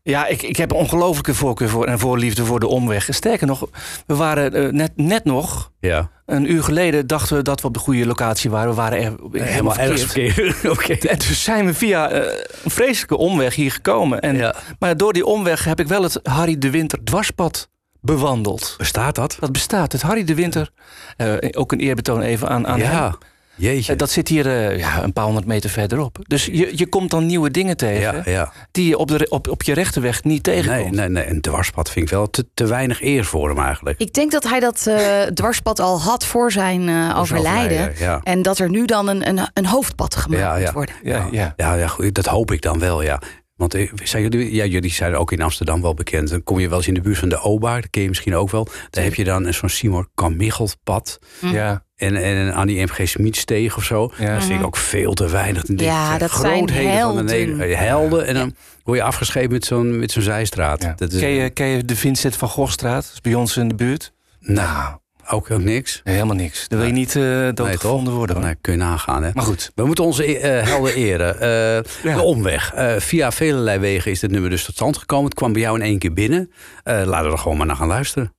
Ja, 0.08 0.26
ik, 0.28 0.42
ik 0.42 0.56
heb 0.56 0.72
een 0.72 0.78
ongelooflijke 0.78 1.34
voorkeur 1.34 1.70
voor 1.70 1.86
en 1.86 2.00
voorliefde 2.00 2.46
voor 2.46 2.60
de 2.60 2.68
omweg. 2.68 3.08
Sterker 3.12 3.48
nog, 3.48 3.68
we 4.06 4.16
waren 4.16 4.54
eh, 4.54 4.72
net, 4.72 4.92
net 4.96 5.24
nog, 5.24 5.72
Ja. 5.80 6.10
een 6.26 6.52
uur 6.52 6.64
geleden, 6.64 7.08
dachten 7.08 7.36
we 7.38 7.42
dat 7.44 7.62
we 7.62 7.68
op 7.68 7.74
de 7.74 7.80
goede 7.80 8.06
locatie 8.06 8.50
waren. 8.50 8.70
We 8.70 8.76
waren 8.76 8.98
er 9.34 9.44
helemaal, 9.44 9.76
ergens 9.78 10.04
verkeerd. 10.04 11.06
En 11.12 11.18
dus 11.18 11.44
zijn 11.44 11.66
we 11.66 11.74
via 11.74 12.10
eh, 12.10 12.44
een 12.64 12.72
vreselijke 12.72 13.18
omweg 13.18 13.56
hier 13.56 13.72
gekomen. 13.72 14.20
En, 14.22 14.36
Ja. 14.36 14.56
Maar 14.80 14.98
door 14.98 15.14
die 15.14 15.26
omweg 15.26 15.64
heb 15.64 15.80
ik 15.80 15.88
wel 15.88 16.04
het 16.04 16.20
Harry 16.24 16.58
de 16.58 16.70
Winter 16.70 17.04
dwarspad 17.04 17.70
bewandeld. 18.02 18.76
Bestaat 18.78 19.16
dat? 19.16 19.38
Dat 19.40 19.52
bestaat, 19.52 19.92
het 19.92 20.02
Harry 20.02 20.24
de 20.24 20.36
Winter. 20.36 20.70
eh, 21.18 21.34
ook 21.52 21.72
een 21.72 21.80
eerbetoon 21.80 22.22
even 22.22 22.50
aan, 22.50 22.68
aan 22.68 22.80
hem. 22.80 23.14
Ja. 23.58 23.70
Jeetje. 23.70 23.92
Eh, 23.92 23.98
Dat 23.98 24.10
zit 24.10 24.28
hier 24.28 24.48
eh, 24.48 24.78
ja, 24.80 25.04
een 25.04 25.14
paar 25.14 25.24
honderd 25.26 25.46
meter 25.46 25.70
verderop. 25.70 26.18
Dus 26.22 26.46
je, 26.46 26.72
je 26.78 26.88
komt 26.88 27.10
dan 27.12 27.26
nieuwe 27.26 27.52
dingen 27.52 27.78
tegen 27.78 28.00
ja, 28.02 28.22
ja. 28.32 28.52
die 28.72 28.88
je 28.88 28.98
op, 28.98 29.08
de, 29.08 29.26
op, 29.30 29.48
op 29.48 29.64
je 29.64 29.74
rechterweg 29.74 30.24
niet 30.24 30.46
Nee, 30.46 30.62
tegenkomt. 30.62 30.96
nee, 30.96 31.10
nee. 31.10 31.30
Een 31.30 31.42
dwarspad 31.42 31.92
vind 31.92 32.06
ik 32.06 32.12
wel 32.12 32.30
te, 32.30 32.46
te 32.54 32.66
weinig 32.68 33.02
eer 33.02 33.26
voor 33.26 33.50
hem 33.50 33.60
eigenlijk. 33.60 34.00
Ik 34.00 34.14
denk 34.14 34.32
dat 34.32 34.44
hij 34.44 34.60
dat 34.60 34.88
eh, 34.88 35.22
dwarspad 35.22 35.80
al 35.80 36.02
had 36.02 36.26
voor 36.26 36.52
zijn 36.52 36.90
eh, 36.90 37.20
overlijden. 37.20 37.78
overlijden, 37.80 37.94
ja. 38.06 38.20
En 38.24 38.42
dat 38.42 38.60
er 38.60 38.70
nu 38.70 38.86
dan 38.86 39.08
een, 39.08 39.28
een, 39.28 39.40
een 39.54 39.66
hoofdpad 39.66 40.16
gemaakt 40.16 40.42
Ja, 40.42 40.56
ja. 40.56 40.64
moet 40.64 40.74
worden. 40.74 40.96
Ja, 41.04 41.28
ja. 41.32 41.54
Ja, 41.58 41.74
ja 41.74 41.88
goed, 41.88 42.14
dat 42.14 42.26
hoop 42.26 42.52
ik 42.52 42.62
dan 42.62 42.80
wel, 42.80 43.02
ja. 43.04 43.22
Want 43.58 43.74
eh, 43.74 43.92
zijn 44.04 44.24
jullie, 44.24 44.54
ja, 44.54 44.66
jullie 44.66 44.92
zijn 44.92 45.16
ook 45.16 45.32
in 45.32 45.42
Amsterdam 45.42 45.82
wel 45.82 45.94
bekend. 45.94 46.30
Dan 46.30 46.44
kom 46.44 46.60
je 46.60 46.70
wel 46.70 46.78
eens 46.78 46.88
in 46.88 46.94
de 46.94 47.02
buurt 47.02 47.18
van 47.18 47.30
de 47.30 47.42
Oba, 47.42 47.76
dat 47.76 47.90
ken 47.90 48.02
je 48.02 48.08
misschien 48.08 48.36
ook 48.36 48.50
wel. 48.50 48.68
Daar 48.90 49.04
heb 49.04 49.14
je 49.14 49.24
dan 49.24 49.46
een 49.46 49.54
zo'n 49.54 49.70
Simon 49.70 50.08
Kamichelpad 50.16 51.20
ja. 51.42 51.48
Mhm. 51.50 51.78
en, 51.96 52.24
en 52.24 52.36
een 52.36 52.54
Annie 52.54 52.84
M.G. 52.84 53.08
Smitsteeg 53.08 53.78
of 53.78 53.84
zo. 53.84 54.12
Ja. 54.18 54.34
Dat 54.34 54.44
vind 54.44 54.60
ik 54.60 54.66
ook 54.66 54.78
veel 54.78 55.14
te 55.14 55.30
weinig. 55.30 55.66
Dan 55.66 55.76
denk 55.76 55.90
ik, 55.90 55.96
Ja, 55.96 56.08
zijn 56.08 56.20
dat 56.20 56.32
zijn 56.32 56.54
grootheden 56.54 57.02
van 57.02 57.26
de 57.26 57.34
helden. 57.34 57.70
Eh, 57.70 57.78
helden. 57.78 58.26
En 58.26 58.34
dan 58.34 58.56
word 58.84 58.98
je 58.98 59.04
afgeschepen 59.04 59.52
met 59.52 59.66
zo'n 59.66 60.00
met 60.00 60.12
zo'n 60.12 60.22
zijstraat. 60.22 60.84
Ja. 60.84 60.94
Dat 60.98 61.12
is, 61.12 61.20
Ken, 61.20 61.30
je, 61.30 61.50
ken 61.50 61.68
je 61.68 61.86
de 61.86 61.96
Vincent 61.96 62.36
van 62.36 62.50
Gogstraat? 62.50 63.04
Dat 63.04 63.14
is 63.14 63.22
bij 63.22 63.34
ons 63.34 63.58
in 63.58 63.68
de 63.68 63.76
buurt. 63.76 64.14
Nou, 64.40 64.98
ook, 65.30 65.52
ook 65.52 65.62
niks. 65.62 66.02
Nee, 66.04 66.14
helemaal 66.16 66.36
niks. 66.36 66.68
Dan 66.68 66.78
wil 66.80 66.88
je 66.88 66.94
niet 66.94 67.16
uh, 67.16 67.24
Nee, 67.24 67.54
doodgevonden 67.54 68.06
toch? 68.06 68.14
worden. 68.14 68.36
hoor. 68.36 68.46
Nee, 68.46 68.56
kun 68.62 68.74
je 68.74 68.80
nagaan, 68.80 69.24
hè. 69.24 69.30
Maar 69.34 69.44
goed. 69.44 69.72
We 69.76 69.86
moeten 69.86 70.04
onze 70.04 70.40
eh, 70.40 70.64
helden 70.68 70.94
eren. 71.08 71.40
Eh, 71.40 71.84
Ja. 72.04 72.16
De 72.16 72.22
omweg. 72.22 72.74
Eh, 72.74 72.96
via 72.98 73.32
velelei 73.32 73.80
wegen 73.80 74.12
is 74.12 74.20
dit 74.20 74.32
nummer 74.32 74.50
dus 74.50 74.66
tot 74.66 74.76
stand 74.76 74.98
gekomen. 74.98 75.26
Het 75.26 75.34
kwam 75.34 75.54
bij 75.54 75.62
jou 75.62 75.76
in 75.80 75.86
één 75.86 76.00
keer 76.00 76.14
binnen. 76.14 76.52
Eh, 76.84 77.02
laten 77.06 77.26
we 77.26 77.32
er 77.32 77.38
gewoon 77.38 77.58
maar 77.58 77.68
naar 77.68 77.76
gaan 77.76 77.88
luisteren. 77.88 78.34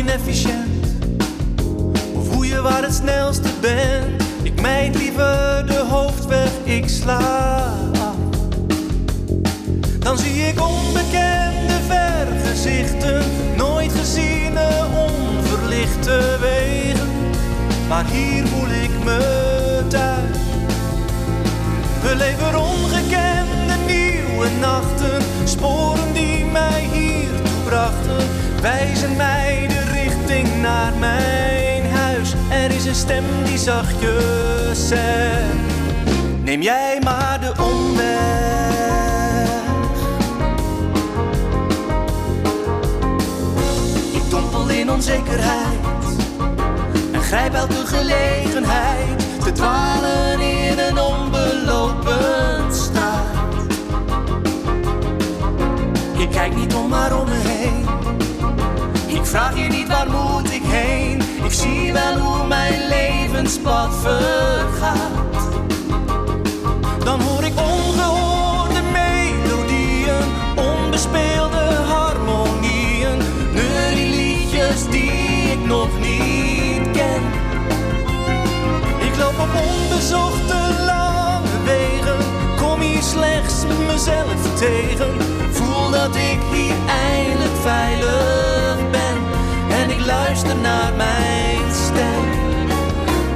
Inefficiënt. 0.00 0.86
Of 2.14 2.34
hoe 2.34 2.46
je 2.46 2.60
waar 2.60 2.82
het 2.82 2.94
snelste 2.94 3.48
bent. 3.60 4.22
Ik 4.42 4.60
mijd 4.60 4.96
liever 4.96 5.64
de 5.66 5.84
hoofdweg 5.88 6.50
ik 6.64 6.88
slaap. 6.88 7.96
Dan 9.98 10.18
zie 10.18 10.46
ik 10.46 10.60
onbekende 10.60 11.78
vergezichten, 11.88 13.22
nooit 13.56 13.92
geziene 13.92 14.68
onverlichte 15.08 16.36
wegen. 16.40 17.08
Maar 17.88 18.04
hier 18.04 18.46
voel 18.46 18.68
ik 18.68 19.04
me 19.04 19.82
thuis. 19.88 20.38
We 22.02 22.16
leven 22.16 22.60
ongekende 22.60 23.76
nieuwe 23.86 24.48
nachten, 24.60 25.22
sporen 25.44 26.12
die 26.12 26.44
mij 26.44 26.88
hiertoe 26.92 27.62
brachten, 27.64 28.26
wijzen 28.60 29.16
mij 29.16 29.66
de 29.68 29.89
richting 30.30 30.60
naar 30.62 30.92
mijn 30.98 31.90
huis. 31.90 32.34
Er 32.50 32.70
is 32.70 32.84
een 32.84 32.94
stem 32.94 33.24
die 33.44 33.58
zachtjes 33.58 34.88
zegt: 34.88 35.54
Neem 36.42 36.62
jij 36.62 36.98
maar 37.04 37.40
de 37.40 37.52
omweg. 37.62 38.08
Ik 44.12 44.30
dompel 44.30 44.68
in 44.68 44.90
onzekerheid 44.90 45.78
en 47.12 47.22
grijp 47.22 47.54
elke 47.54 47.86
gelegenheid 47.86 49.42
te 49.42 49.52
dwalen 49.52 50.40
in 50.40 50.78
een 50.78 50.98
onbelopen 50.98 52.74
staat. 52.74 53.38
Ik 56.18 56.30
kijk 56.30 56.54
niet 56.54 56.74
om 56.74 56.88
maar 56.88 57.20
om 57.20 57.24
me 57.24 57.34
heen. 57.34 57.80
Vraag 59.30 59.58
je 59.58 59.68
niet 59.68 59.88
waar 59.88 60.10
moet 60.10 60.52
ik 60.52 60.62
heen. 60.64 61.20
Ik 61.44 61.52
zie 61.52 61.92
wel 61.92 62.18
hoe 62.18 62.46
mijn 62.46 62.88
levenspad 62.88 63.94
vergaat. 64.00 65.48
Dan 67.04 67.20
hoor 67.20 67.44
ik 67.44 67.52
ongehoorde 67.56 68.80
melodieën, 68.92 70.24
onbespeelde 70.56 71.74
harmonieën, 71.88 73.18
neurieliedjes 73.52 74.88
die 74.90 75.52
ik 75.52 75.64
nog 75.66 75.88
niet 75.98 76.90
ken. 76.90 77.22
Ik 78.98 79.16
loop 79.18 79.38
op 79.38 79.62
onbezochte 79.70 80.84
lange 80.84 81.64
wegen, 81.64 82.18
kom 82.56 82.80
hier 82.80 83.02
slechts 83.02 83.64
mezelf 83.86 84.58
tegen. 84.58 85.10
Voel 85.50 85.90
dat 85.90 86.16
ik 86.16 86.38
hier 86.52 86.74
eindelijk 86.86 87.56
veilig 87.62 88.90
ben 88.90 88.99
luister 90.10 90.56
naar 90.56 90.92
mijn 90.96 91.72
stem. 91.72 92.24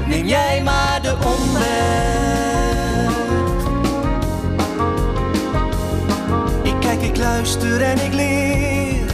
Neem 0.06 0.26
jij 0.26 0.62
maar 0.62 1.02
de 1.02 1.14
omweg. 1.24 1.72
Ik 6.62 6.74
kijk, 6.80 7.02
ik 7.02 7.16
luister 7.16 7.82
en 7.82 8.04
ik 8.04 8.12
leer. 8.12 9.12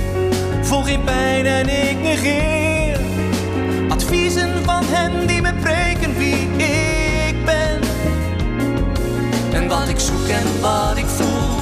Voel 0.62 0.82
geen 0.82 1.04
pijn 1.04 1.46
en 1.46 1.68
ik 1.68 2.00
negeer. 2.00 3.00
Adviezen 3.88 4.64
van 4.64 4.84
hen 4.86 5.26
die 5.26 5.42
me 5.42 5.54
preken 5.54 6.18
wie 6.18 6.48
ik 7.26 7.44
ben. 7.44 7.80
En 9.52 9.68
wat 9.68 9.88
ik 9.88 9.98
zoek 10.00 10.28
en 10.28 10.60
wat 10.60 10.96
ik 10.96 11.06
voel. 11.06 11.58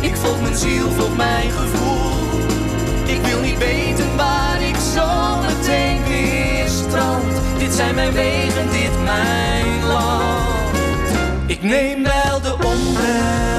Ik 0.00 0.16
volg 0.16 0.40
mijn 0.40 0.56
ziel, 0.56 0.90
volg 0.90 1.16
mijn 1.16 1.50
gevoel. 1.50 2.13
Ik 3.14 3.26
wil 3.26 3.40
niet 3.40 3.58
weten 3.58 4.16
waar 4.16 4.62
ik 4.62 4.76
zo 4.94 5.36
meteen 5.40 6.04
weer 6.04 6.68
strand. 6.68 7.32
Dit 7.58 7.74
zijn 7.74 7.94
mijn 7.94 8.12
wegen, 8.12 8.70
dit 8.70 9.02
mijn 9.04 9.84
land. 9.84 11.08
Ik 11.46 11.62
neem 11.62 12.02
wel 12.02 12.40
de 12.40 12.52
omweg. 12.52 13.53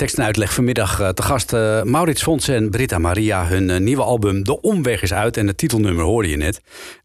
Tekst 0.00 0.18
en 0.18 0.24
uitleg 0.24 0.54
vanmiddag 0.54 1.00
eh, 1.00 1.08
te 1.08 1.22
gast 1.22 1.52
eh, 1.52 1.82
Maurits 1.82 2.22
Fonsen 2.22 2.54
en 2.54 2.70
Britta 2.70 2.98
Maria. 2.98 3.46
Hun 3.46 3.70
eh, 3.70 3.80
nieuwe 3.80 4.02
album 4.02 4.44
De 4.44 4.60
Omweg 4.60 5.02
is 5.02 5.12
uit 5.12 5.36
en 5.36 5.46
het 5.46 5.56
titelnummer 5.56 6.04
hoorde 6.04 6.28
je 6.28 6.36
net. 6.36 6.60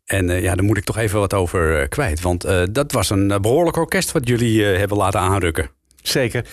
En 0.05 0.41
ja, 0.41 0.55
daar 0.55 0.65
moet 0.65 0.77
ik 0.77 0.83
toch 0.83 0.97
even 0.97 1.19
wat 1.19 1.33
over 1.33 1.87
kwijt. 1.87 2.21
Want 2.21 2.47
dat 2.71 2.91
was 2.91 3.09
een 3.09 3.31
eh, 3.31 3.39
behoorlijk 3.39 3.77
orkest 3.77 4.11
wat 4.11 4.27
jullie 4.27 4.63
hebben 4.63 4.97
laten 4.97 5.19
aanrukken. 5.19 5.69
Zeker. 6.01 6.45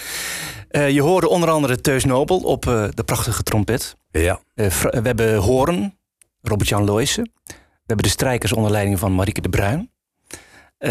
Je 0.71 1.01
hoorde 1.01 1.29
onder 1.29 1.51
andere 1.51 1.81
Teus 1.81 2.05
Nobel 2.05 2.39
op 2.39 2.63
de 2.95 3.03
prachtige 3.05 3.43
trompet. 3.43 3.97
Ja. 4.11 4.41
We 4.55 5.01
hebben 5.03 5.37
Horen, 5.37 5.99
Robert-Jan 6.41 6.85
Looijsen. 6.85 7.31
We 7.47 7.55
hebben 7.87 8.07
de 8.07 8.13
strijkers 8.13 8.53
onder 8.53 8.71
leiding 8.71 8.99
van 8.99 9.15
Marieke 9.15 9.41
de 9.41 9.49
Bruin. 9.49 9.92
Eh, 10.83 10.91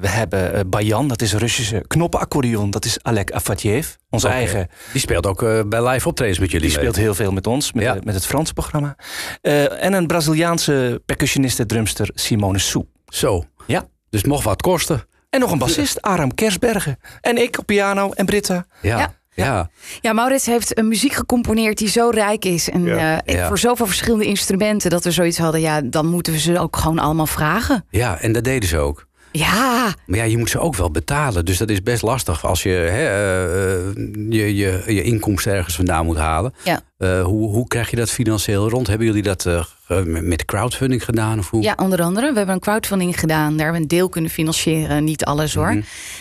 we 0.00 0.08
hebben 0.08 0.54
eh, 0.54 0.60
Bayan, 0.66 1.08
dat 1.08 1.22
is 1.22 1.32
een 1.32 1.38
Russische 1.38 1.84
knoppenaccordeon. 1.86 2.70
Dat 2.70 2.84
is 2.84 2.98
Alek 3.02 3.30
Afatjev, 3.32 3.88
onze 4.10 4.28
eigen. 4.28 4.68
Die 4.92 5.00
speelt 5.00 5.26
ook 5.26 5.42
eh, 5.42 5.60
bij 5.66 5.88
live 5.88 6.08
optredens 6.08 6.38
met 6.38 6.50
jullie 6.50 6.68
Die 6.68 6.76
speelt 6.78 6.96
heel 6.96 7.14
veel 7.14 7.32
met 7.32 7.46
ons, 7.46 7.72
met, 7.72 7.84
Ja. 7.84 7.96
met 8.04 8.14
het 8.14 8.26
Franse 8.26 8.52
programma. 8.52 8.96
Eh, 9.40 9.84
en 9.84 9.92
een 9.92 10.06
Braziliaanse 10.06 11.02
percussioniste, 11.06 11.66
drumster 11.66 12.08
Simone 12.14 12.58
Sou. 12.58 12.84
Zo. 13.06 13.44
Ja. 13.66 13.86
Dus 14.10 14.24
mocht 14.24 14.44
wat 14.44 14.62
kosten. 14.62 15.04
En 15.30 15.40
nog 15.40 15.50
een 15.50 15.58
bassist, 15.58 16.02
Aram 16.02 16.34
Kersbergen. 16.34 16.98
En 17.20 17.36
ik 17.42 17.58
op 17.58 17.66
piano 17.66 18.10
en 18.12 18.26
Britta. 18.26 18.66
Ja. 18.82 18.98
Ja. 18.98 19.14
ja. 19.34 19.70
Ja, 20.00 20.12
Maurits 20.12 20.46
heeft 20.46 20.78
een 20.78 20.88
muziek 20.88 21.12
gecomponeerd 21.12 21.78
die 21.78 21.88
zo 21.88 22.08
rijk 22.10 22.44
is. 22.44 22.70
En 22.70 22.84
Ja. 22.84 23.22
eh, 23.22 23.34
Ja. 23.34 23.46
voor 23.48 23.58
zoveel 23.58 23.86
verschillende 23.86 24.24
instrumenten 24.24 24.90
dat 24.90 25.04
we 25.04 25.10
zoiets 25.10 25.38
hadden. 25.38 25.60
Ja, 25.60 25.80
dan 25.80 26.06
moeten 26.06 26.32
we 26.32 26.38
ze 26.38 26.58
ook 26.58 26.76
gewoon 26.76 26.98
allemaal 26.98 27.26
vragen. 27.26 27.84
Ja, 27.90 28.18
en 28.20 28.32
dat 28.32 28.44
deden 28.44 28.68
ze 28.68 28.78
ook. 28.78 29.05
Ja, 29.38 29.94
Maar 30.06 30.18
ja, 30.18 30.24
je 30.24 30.38
moet 30.38 30.50
ze 30.50 30.58
ook 30.58 30.74
wel 30.76 30.90
betalen. 30.90 31.44
Dus 31.44 31.58
dat 31.58 31.70
is 31.70 31.82
best 31.82 32.02
lastig 32.02 32.44
als 32.46 32.62
je 32.62 32.68
hè, 32.70 33.06
eh, 33.06 33.74
eh, 33.74 33.94
je, 34.28 34.56
je, 34.56 34.82
je 34.86 35.02
inkomsten 35.02 35.52
ergens 35.52 35.74
vandaan 35.76 36.04
moet 36.04 36.16
halen. 36.16 36.54
Ja. 36.64 36.80
Eh, 36.98 37.22
hoe, 37.24 37.48
hoe 37.50 37.66
krijg 37.68 37.90
je 37.90 37.96
dat 37.96 38.10
financieel 38.10 38.68
rond? 38.68 38.86
Hebben 38.86 39.06
jullie 39.06 39.22
dat 39.22 39.42
ge- 39.86 40.02
met 40.04 40.44
crowdfunding 40.44 41.04
gedaan? 41.04 41.38
Of 41.38 41.50
hoe? 41.50 41.62
ja, 41.62 41.74
onder 41.76 42.02
andere. 42.02 42.30
We 42.30 42.36
hebben 42.36 42.54
een 42.54 42.60
crowdfunding 42.60 43.20
gedaan. 43.20 43.48
Daar 43.56 43.64
hebben 43.64 43.74
we 43.74 43.80
een 43.80 43.98
deel 43.98 44.08
kunnen 44.08 44.30
financieren. 44.30 45.04
Niet 45.04 45.24
alles 45.24 45.54
hoor. 45.54 45.76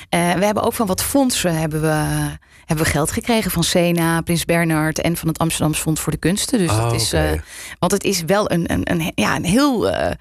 Eh, 0.09 0.33
we 0.33 0.45
hebben 0.45 0.63
ook 0.63 0.73
van 0.73 0.87
wat 0.87 1.03
fondsen 1.03 1.55
hebben 1.59 1.81
we, 1.81 2.03
hebben 2.65 2.85
we 2.85 2.91
geld 2.91 3.11
gekregen. 3.11 3.51
Van 3.51 3.63
Sena, 3.63 4.21
Prins 4.21 4.45
Bernhard 4.45 5.01
en 5.01 5.17
van 5.17 5.27
het 5.27 5.37
Amsterdamse 5.37 5.81
Fonds 5.81 6.01
voor 6.01 6.11
de 6.11 6.17
Kunsten. 6.17 6.59
Dus 6.59 6.69
Oh, 6.69 6.81
dat 6.81 6.93
is, 6.93 7.13
oké. 7.13 7.23
eh, 7.23 7.39
want 7.79 7.91
het 7.91 8.03
is 8.03 8.21
wel 8.25 8.51
een, 8.51 8.71
een, 8.73 8.91
een, 8.91 9.11
ja, 9.15 9.35
een 9.35 9.45
heel 9.45 9.89
eh, 9.89 10.11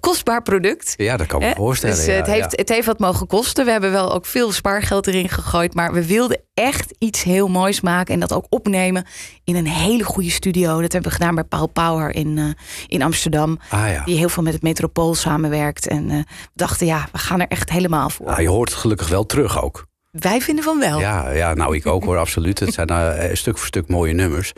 kostbaar 0.00 0.42
product. 0.42 0.94
Ja, 0.96 1.16
dat 1.16 1.26
kan 1.26 1.42
ik 1.42 1.48
me 1.48 1.54
voorstellen. 1.54 1.96
Dus 1.96 2.06
eh, 2.06 2.12
ja, 2.12 2.18
het, 2.18 2.26
heeft, 2.26 2.50
ja. 2.50 2.56
het 2.56 2.68
heeft 2.68 2.86
wat 2.86 2.98
mogen 2.98 3.26
kosten. 3.26 3.64
We 3.64 3.70
hebben 3.70 3.90
wel 3.90 4.14
ook 4.14 4.26
veel 4.26 4.52
spaargeld 4.52 5.06
erin 5.06 5.28
gegooid. 5.28 5.74
Maar 5.74 5.92
we 5.92 6.06
wilden 6.06 6.40
echt 6.54 6.94
iets 6.98 7.22
heel 7.22 7.48
moois 7.48 7.80
maken. 7.80 8.14
En 8.14 8.20
dat 8.20 8.32
ook 8.32 8.46
opnemen 8.48 9.06
in 9.44 9.56
een 9.56 9.66
hele 9.66 10.04
goede 10.04 10.30
studio. 10.30 10.80
Dat 10.80 10.92
hebben 10.92 11.10
we 11.10 11.16
gedaan 11.16 11.34
bij 11.34 11.44
Paul 11.44 11.66
Power 11.66 12.14
in, 12.14 12.38
eh, 12.38 12.44
in 12.86 13.02
Amsterdam. 13.02 13.58
Ah 13.68 13.90
ja. 13.90 14.04
Die 14.04 14.16
heel 14.16 14.28
veel 14.28 14.42
met 14.42 14.52
het 14.52 14.62
Metropool 14.62 15.14
samenwerkt. 15.14 15.86
En 15.88 16.10
eh, 16.10 16.16
we 16.16 16.24
dachten, 16.54 16.86
ja, 16.86 17.08
we 17.12 17.18
gaan 17.18 17.40
er 17.40 17.48
echt 17.48 17.70
helemaal 17.70 18.10
voor. 18.10 18.26
Ah, 18.26 18.40
je 18.40 18.48
hoort 18.48 18.68
het 18.70 18.78
gelukkig 18.78 19.08
wel 19.08 19.26
terug 19.26 19.62
ook. 19.62 19.86
Wij 20.18 20.40
vinden 20.40 20.64
van 20.64 20.78
wel. 20.78 21.00
Ja, 21.00 21.30
ja, 21.30 21.54
nou 21.54 21.76
ik 21.76 21.86
ook 21.86 22.04
hoor, 22.04 22.16
absoluut. 22.16 22.58
Het 22.58 22.74
zijn 22.74 22.90
uh, 22.90 23.34
stuk 23.34 23.58
voor 23.58 23.66
stuk 23.66 23.88
mooie 23.88 24.12
nummers. 24.12 24.52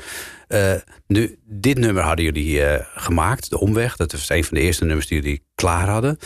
Uh, 0.49 0.73
nu, 1.07 1.38
dit 1.45 1.79
nummer 1.79 2.02
hadden 2.02 2.25
jullie 2.25 2.61
uh, 2.61 2.75
gemaakt, 2.95 3.50
De 3.50 3.61
Omweg. 3.61 3.97
Dat 3.97 4.12
was 4.12 4.29
een 4.29 4.45
van 4.45 4.57
de 4.57 4.62
eerste 4.62 4.85
nummers 4.85 5.07
die 5.07 5.21
jullie 5.21 5.45
klaar 5.55 5.88
hadden. 5.88 6.19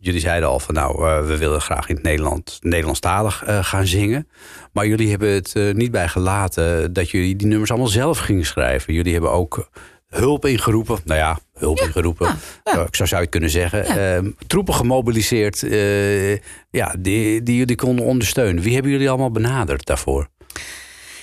jullie 0.00 0.20
zeiden 0.20 0.48
al 0.48 0.60
van 0.60 0.74
nou, 0.74 1.24
we 1.26 1.36
willen 1.36 1.60
graag 1.60 1.88
in 1.88 1.94
het 1.94 2.04
Nederland, 2.04 2.58
Nederlandstalig 2.60 3.42
gaan 3.46 3.86
zingen. 3.86 4.28
Maar 4.72 4.86
jullie 4.86 5.10
hebben 5.10 5.32
het 5.32 5.54
niet 5.72 5.90
bij 5.90 6.08
gelaten 6.08 6.92
dat 6.92 7.10
jullie 7.10 7.36
die 7.36 7.46
nummers 7.46 7.70
allemaal 7.70 7.88
zelf 7.88 8.18
gingen 8.18 8.44
schrijven. 8.44 8.94
Jullie 8.94 9.12
hebben 9.12 9.30
ook 9.30 9.68
hulp 10.08 10.46
ingeroepen. 10.46 10.98
Nou 11.04 11.18
ja, 11.18 11.38
hulp 11.60 11.80
ingeroepen. 11.80 12.26
Ja, 12.26 12.72
ja. 12.72 12.86
Ik 12.86 12.96
zou, 12.96 13.08
zou 13.08 13.22
je 13.22 13.28
kunnen 13.28 13.50
zeggen. 13.50 13.98
Uh, 14.24 14.32
troepen 14.46 14.74
gemobiliseerd 14.74 15.62
uh, 15.62 16.36
ja, 16.70 16.94
die, 16.98 17.42
die 17.42 17.56
jullie 17.56 17.76
konden 17.76 18.04
ondersteunen. 18.04 18.62
Wie 18.62 18.74
hebben 18.74 18.92
jullie 18.92 19.08
allemaal 19.08 19.30
benaderd 19.30 19.86
daarvoor? 19.86 20.28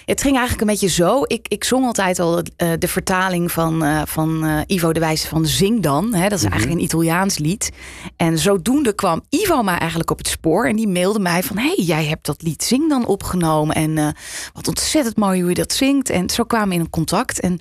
Het 0.08 0.22
ging 0.22 0.36
eigenlijk 0.38 0.62
een 0.62 0.68
beetje 0.68 1.04
zo. 1.04 1.24
Ik, 1.24 1.48
ik 1.48 1.64
zong 1.64 1.86
altijd 1.86 2.20
al 2.20 2.38
uh, 2.38 2.44
de 2.80 2.88
vertaling 2.88 3.52
van, 3.52 3.84
uh, 3.84 4.02
van 4.06 4.46
uh, 4.46 4.62
Ivo 4.66 4.94
de 4.94 5.00
Wijze 5.00 5.28
van 5.28 5.46
Zing 5.46 5.84
dan. 5.84 6.14
Hè, 6.14 6.30
dat 6.30 6.32
is 6.32 6.46
mm 6.46 6.52
-hmm. 6.52 6.52
eigenlijk 6.52 6.80
een 6.80 6.86
Italiaans 6.86 7.38
lied. 7.38 7.72
En 8.16 8.40
zodoende 8.40 8.94
kwam 8.94 9.22
Ivo 9.30 9.64
mij 9.64 9.78
eigenlijk 9.78 10.12
op 10.12 10.18
het 10.18 10.28
spoor. 10.28 10.68
En 10.68 10.76
die 10.76 10.88
mailde 10.88 11.20
mij 11.20 11.44
van... 11.44 11.58
hey, 11.58 11.76
jij 11.78 12.06
hebt 12.06 12.26
dat 12.26 12.42
lied 12.42 12.64
Zing 12.64 12.90
dan 12.90 13.06
opgenomen. 13.06 13.76
En 13.76 14.16
wat 14.54 14.68
ontzettend 14.68 15.18
mooi 15.18 15.40
hoe 15.40 15.50
je 15.50 15.56
dat 15.56 15.74
zingt. 15.74 16.10
En 16.10 16.30
zo 16.30 16.44
kwamen 16.44 16.70
we 16.70 16.76
in 16.76 16.90
contact. 16.90 17.40
En 17.40 17.60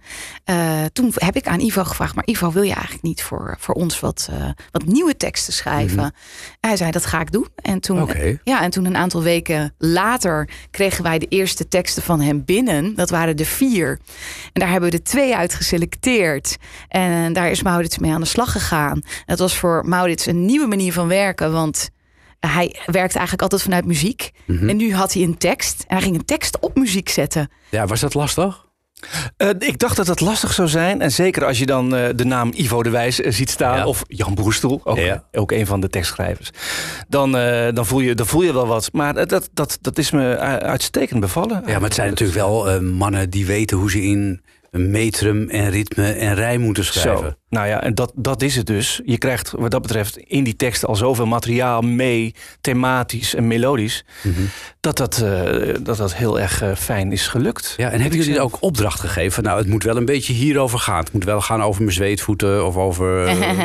toen 0.92 1.12
heb 1.14 1.36
ik 1.36 1.46
aan 1.46 1.60
Ivo 1.60 1.84
gevraagd... 1.84 2.14
maar 2.14 2.26
Ivo, 2.26 2.52
wil 2.52 2.62
je 2.62 2.72
eigenlijk 2.72 3.02
niet 3.02 3.22
voor, 3.22 3.56
voor 3.58 3.74
ons 3.74 4.00
wat, 4.00 4.28
wat 4.70 4.84
nieuwe 4.84 5.16
teksten 5.16 5.52
schrijven? 5.52 5.96
Mm 5.96 6.02
-hmm. 6.02 6.12
Hij 6.60 6.76
zei, 6.76 6.90
dat 6.90 7.06
ga 7.06 7.20
ik 7.20 7.32
doen. 7.32 7.48
En 7.56 7.80
toen, 7.80 8.02
okay. 8.02 8.40
ja, 8.44 8.62
en 8.62 8.70
toen 8.70 8.84
een 8.84 8.96
aantal 8.96 9.22
weken 9.22 9.74
later... 9.78 10.48
kregen 10.70 11.02
wij 11.02 11.18
de 11.18 11.26
eerste 11.28 11.68
teksten 11.68 12.02
van 12.02 12.20
hem 12.20 12.35
binnen. 12.44 12.94
Dat 12.94 13.10
waren 13.10 13.36
de 13.36 13.44
vier. 13.44 13.98
En 14.52 14.60
daar 14.60 14.70
hebben 14.70 14.90
we 14.90 14.96
de 14.96 15.02
twee 15.02 15.36
uit 15.36 15.54
geselecteerd. 15.54 16.56
En 16.88 17.32
daar 17.32 17.50
is 17.50 17.62
Maurits 17.62 17.98
mee 17.98 18.12
aan 18.12 18.20
de 18.20 18.26
slag 18.26 18.52
gegaan. 18.52 19.02
Het 19.24 19.38
was 19.38 19.56
voor 19.56 19.84
Maurits 19.86 20.26
een 20.26 20.44
nieuwe 20.44 20.66
manier 20.66 20.92
van 20.92 21.08
werken. 21.08 21.52
Want 21.52 21.90
hij 22.40 22.66
werkte 22.86 23.18
eigenlijk 23.18 23.42
altijd 23.42 23.62
vanuit 23.62 23.84
muziek. 23.84 24.30
Mm 24.44 24.58
-hmm. 24.58 24.68
En 24.68 24.76
nu 24.76 24.94
had 24.94 25.12
hij 25.12 25.22
een 25.22 25.38
tekst. 25.38 25.84
En 25.88 25.94
hij 25.96 26.02
ging 26.02 26.14
een 26.14 26.24
tekst 26.24 26.60
op 26.60 26.76
muziek 26.76 27.08
zetten. 27.08 27.50
Ja, 27.68 27.86
was 27.86 28.00
dat 28.00 28.14
lastig? 28.14 28.65
Uh, 29.38 29.48
ik 29.58 29.78
dacht 29.78 29.96
dat 29.96 30.06
het 30.06 30.20
lastig 30.20 30.52
zou 30.52 30.68
zijn. 30.68 31.00
En 31.00 31.12
zeker 31.12 31.44
als 31.44 31.58
je 31.58 31.66
dan 31.66 31.94
uh, 31.94 32.08
de 32.14 32.24
naam 32.24 32.52
Ivo 32.54 32.82
de 32.82 32.90
Wijs 32.90 33.20
uh, 33.20 33.32
ziet 33.32 33.50
staan. 33.50 33.76
Ja. 33.76 33.86
Of 33.86 34.04
Jan 34.08 34.38
ook, 34.84 34.98
ja. 34.98 35.24
ook 35.32 35.52
een 35.52 35.66
van 35.66 35.80
de 35.80 35.88
tekstschrijvers. 35.88 36.50
Dan, 37.08 37.32
dan, 37.74 37.86
voel 37.86 38.00
je, 38.00 38.14
dan 38.14 38.26
voel 38.26 38.42
je 38.42 38.52
wel 38.52 38.66
wat. 38.66 38.88
Maar 38.92 39.26
dat, 39.26 39.48
dat, 39.52 39.78
dat 39.80 39.98
is 39.98 40.10
me 40.10 40.36
uitstekend 40.38 41.20
bevallen. 41.20 41.62
Ja, 41.66 41.72
maar 41.72 41.82
het 41.82 41.94
zijn 41.94 42.08
natuurlijk 42.08 42.38
wel 42.38 42.82
mannen 42.82 43.30
die 43.30 43.46
weten 43.46 43.76
hoe 43.76 43.90
ze 43.90 44.02
in 44.02 44.40
metrum 44.78 45.48
en 45.48 45.70
ritme 45.70 46.12
en 46.12 46.34
rij 46.34 46.58
moeten 46.58 46.84
schrijven. 46.84 47.28
Zo. 47.28 47.34
Nou 47.48 47.68
ja, 47.68 47.82
en 47.82 47.94
dat, 47.94 48.12
dat 48.14 48.42
is 48.42 48.56
het 48.56 48.66
dus. 48.66 49.00
Je 49.04 49.18
krijgt 49.18 49.50
wat 49.50 49.70
dat 49.70 49.82
betreft 49.82 50.16
in 50.16 50.44
die 50.44 50.56
tekst 50.56 50.86
al 50.86 50.96
zoveel 50.96 51.26
materiaal 51.26 51.80
mee, 51.80 52.34
thematisch 52.60 53.34
en 53.34 53.46
melodisch, 53.46 54.04
mm 54.22 54.34
-hmm. 54.34 54.48
dat, 54.80 54.96
dat, 54.96 55.20
uh, 55.24 55.74
dat 55.82 55.96
dat 55.96 56.14
heel 56.14 56.40
erg 56.40 56.62
uh, 56.62 56.74
fijn 56.74 57.12
is 57.12 57.26
gelukt. 57.26 57.74
Ja, 57.76 57.90
en 57.90 58.00
hebben 58.00 58.18
jullie 58.18 58.40
ook 58.40 58.56
opdracht 58.60 59.00
gegeven? 59.00 59.42
Nou, 59.42 59.58
het 59.58 59.68
moet 59.68 59.82
wel 59.82 59.96
een 59.96 60.04
beetje 60.04 60.32
hierover 60.32 60.78
gaan. 60.78 60.98
Het 60.98 61.12
moet 61.12 61.24
wel 61.24 61.40
gaan 61.40 61.62
over 61.62 61.82
mijn 61.82 61.94
zweetvoeten 61.94 62.66
of 62.66 62.76
over. 62.76 63.26
Uh, 63.26 63.64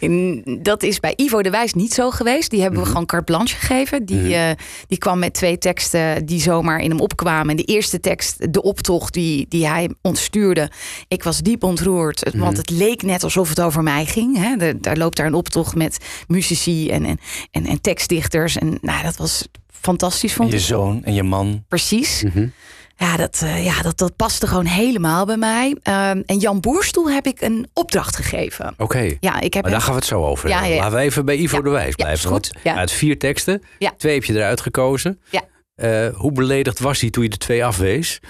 of 0.00 0.62
dat 0.62 0.82
is 0.82 1.00
bij 1.00 1.12
Ivo 1.16 1.42
de 1.42 1.50
Wijs 1.50 1.74
niet 1.74 1.94
zo 1.94 2.10
geweest. 2.10 2.50
Die 2.50 2.60
hebben 2.60 2.78
mm 2.78 2.84
-hmm. 2.84 2.94
we 2.94 2.98
gewoon 2.98 3.06
carte 3.06 3.32
blanche 3.32 3.56
gegeven. 3.56 4.04
Die, 4.04 4.16
mm 4.16 4.32
-hmm. 4.32 4.56
die 4.86 4.98
kwam 4.98 5.18
met 5.18 5.34
twee 5.34 5.58
teksten 5.58 6.26
die 6.26 6.40
zomaar 6.40 6.80
in 6.80 6.90
hem 6.90 7.00
opkwamen. 7.00 7.50
En 7.50 7.56
de 7.56 7.64
eerste 7.64 8.00
tekst, 8.00 8.52
de 8.52 8.62
optocht 8.62 9.12
die, 9.12 9.41
die 9.48 9.66
hij 9.66 9.90
ontstuurde. 10.02 10.70
Ik 11.08 11.22
was 11.22 11.38
diep 11.40 11.62
ontroerd. 11.62 12.22
Want 12.22 12.34
mm 12.34 12.42
-hmm. 12.42 12.56
het 12.56 12.70
leek 12.70 13.02
net 13.02 13.22
alsof 13.22 13.48
het 13.48 13.60
over 13.60 13.82
mij 13.82 14.06
ging. 14.06 14.36
Hè. 14.36 14.56
De, 14.56 14.80
daar 14.80 14.96
loopt 14.96 15.16
daar 15.16 15.26
een 15.26 15.34
optocht 15.34 15.74
met 15.74 15.98
muzici 16.26 16.90
en, 16.90 17.04
en, 17.04 17.18
en, 17.50 17.66
en 17.66 17.80
tekstdichters. 17.80 18.56
En 18.56 18.78
nou, 18.80 19.02
dat 19.02 19.16
was 19.16 19.48
fantastisch. 19.80 20.34
Vond 20.34 20.52
en 20.52 20.54
je 20.54 20.62
zoon 20.62 21.04
en 21.04 21.14
je 21.14 21.22
man. 21.22 21.64
Precies. 21.68 22.22
Mm 22.22 22.30
-hmm. 22.34 22.52
Ja, 22.96 23.16
dat, 23.16 23.40
uh, 23.44 23.64
ja 23.64 23.82
dat, 23.82 23.98
dat 23.98 24.16
paste 24.16 24.46
gewoon 24.46 24.66
helemaal 24.66 25.26
bij 25.26 25.36
mij. 25.36 25.68
Um, 25.70 26.22
en 26.26 26.38
Jan 26.38 26.60
Boerstoel 26.60 27.10
heb 27.10 27.26
ik 27.26 27.40
een 27.40 27.68
opdracht 27.72 28.16
gegeven. 28.16 28.68
Oké. 28.72 28.82
Okay. 28.82 29.16
Ja, 29.20 29.40
ik 29.40 29.54
heb 29.54 29.62
maar 29.62 29.72
daar 29.72 29.80
gaan 29.80 29.92
we 29.92 29.98
het 29.98 30.08
zo 30.08 30.24
over. 30.24 30.48
Ja, 30.48 30.64
ja, 30.64 30.76
Laten 30.76 30.98
we 30.98 31.04
even 31.04 31.24
bij 31.24 31.36
Ivo 31.36 31.62
de 31.62 31.70
Wijs 31.70 31.94
blijven. 31.94 32.28
goed. 32.30 32.50
Want 32.62 32.76
uit 32.76 32.90
vier 32.90 33.18
teksten, 33.18 33.62
twee 33.96 34.14
heb 34.14 34.24
je 34.24 34.34
eruit 34.34 34.60
gekozen. 34.60 35.20
Ja. 35.30 35.42
Uh, 35.76 36.16
hoe 36.16 36.32
beledigd 36.32 36.78
was 36.78 37.00
hij 37.00 37.10
toen 37.10 37.22
je 37.22 37.28
de 37.28 37.36
twee 37.36 37.64
afwees? 37.64 38.20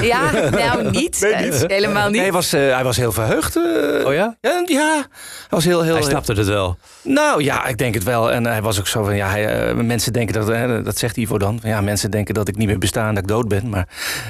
Ja, 0.00 0.30
nou 0.50 0.90
niet. 0.90 1.20
Nee, 1.20 1.50
niet. 1.50 1.64
Helemaal 1.66 2.04
niet. 2.04 2.12
Nee, 2.12 2.20
hij, 2.20 2.32
was, 2.32 2.54
uh, 2.54 2.74
hij 2.74 2.84
was 2.84 2.96
heel 2.96 3.12
verheugd. 3.12 3.56
Uh, 3.56 4.06
oh 4.06 4.14
ja? 4.14 4.36
Ja, 4.40 4.62
ja. 4.66 4.94
Hij 4.94 5.48
was 5.48 5.64
heel, 5.64 5.82
heel... 5.82 5.94
Hij 5.94 6.02
snapte 6.02 6.32
het 6.32 6.46
wel. 6.46 6.78
Nou 7.02 7.42
ja, 7.42 7.66
ik 7.66 7.78
denk 7.78 7.94
het 7.94 8.02
wel. 8.02 8.32
En 8.32 8.46
hij 8.46 8.62
was 8.62 8.78
ook 8.78 8.86
zo 8.86 9.04
van, 9.04 9.16
ja, 9.16 9.28
hij, 9.28 9.70
uh, 9.70 9.74
mensen 9.74 10.12
denken 10.12 10.46
dat, 10.46 10.84
dat 10.84 10.98
zegt 10.98 11.16
Ivo 11.16 11.38
dan. 11.38 11.60
Ja, 11.62 11.80
mensen 11.80 12.10
denken 12.10 12.34
dat 12.34 12.48
ik 12.48 12.56
niet 12.56 12.66
meer 12.66 12.78
besta 12.78 13.08
en 13.08 13.14
dat 13.14 13.22
ik 13.22 13.28
dood 13.28 13.48
ben. 13.48 13.68
Maar 13.68 13.88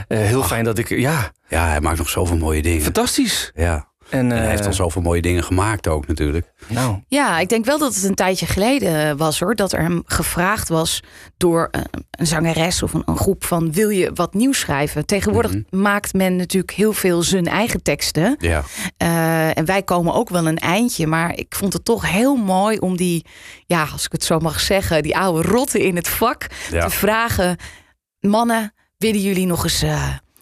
heel 0.09 0.43
Ach. 0.43 0.47
fijn 0.49 0.65
dat 0.65 0.79
ik, 0.79 0.89
ja. 0.89 1.33
Ja, 1.49 1.67
hij 1.69 1.81
maakt 1.81 1.99
nog 1.99 2.09
zoveel 2.09 2.37
mooie 2.37 2.63
dingen. 2.63 2.83
Fantastisch. 2.83 3.51
Ja. 3.55 3.90
En, 4.11 4.33
en, 4.33 4.39
hij 4.39 4.49
heeft 4.49 4.67
al 4.67 4.73
zoveel 4.73 5.03
mooie 5.03 5.23
dingen 5.23 5.45
gemaakt 5.45 5.89
ook 5.89 6.07
natuurlijk. 6.07 6.53
Nou. 6.67 6.99
Ja, 7.09 7.39
ik 7.39 7.49
denk 7.49 7.65
wel 7.65 7.79
dat 7.79 7.95
het 7.95 8.05
een 8.05 8.15
tijdje 8.15 8.47
geleden 8.47 9.17
was 9.17 9.41
hoor. 9.41 9.55
Dat 9.55 9.73
er 9.73 9.81
hem 9.81 10.03
gevraagd 10.07 10.69
was 10.69 11.03
door 11.37 11.69
uh, 11.71 11.83
een 12.11 12.27
zangeres 12.27 12.83
of 12.83 12.93
een, 12.93 13.03
een, 13.07 13.17
groep 13.17 13.45
van 13.45 13.73
wil 13.73 13.89
je 13.89 14.11
wat 14.15 14.35
nieuws 14.35 14.59
schrijven? 14.59 15.07
Tegenwoordig 15.07 15.53
mm 15.53 15.65
-hmm. 15.71 15.81
maakt 15.81 16.13
men 16.13 16.37
natuurlijk 16.37 16.73
heel 16.73 16.93
veel 16.93 17.23
zijn 17.23 17.47
eigen 17.47 17.83
teksten. 17.83 18.37
Ja. 18.39 18.63
Uh, 19.03 19.59
en 19.59 19.65
wij 19.65 19.83
komen 19.83 20.15
ook 20.15 20.29
wel 20.29 20.47
een 20.47 20.59
eindje. 20.59 21.07
Maar 21.07 21.39
ik 21.39 21.55
vond 21.55 21.73
het 21.73 21.85
toch 21.85 22.11
heel 22.11 22.37
mooi 22.37 22.79
om 22.79 22.97
die, 22.97 23.25
ja, 23.67 23.89
als 23.93 24.05
ik 24.05 24.13
het 24.13 24.25
zo 24.25 24.39
mag 24.39 24.61
zeggen, 24.61 25.03
die 25.03 25.17
oude 25.17 25.49
rotten 25.49 25.81
in 25.81 25.97
het 25.97 26.09
vak 26.09 26.47
ja. 26.71 26.85
te 26.85 26.91
vragen. 26.91 27.57
Mannen, 28.21 28.75
willen 28.97 29.21
jullie 29.21 29.47
nog 29.47 29.65
eens 29.65 29.85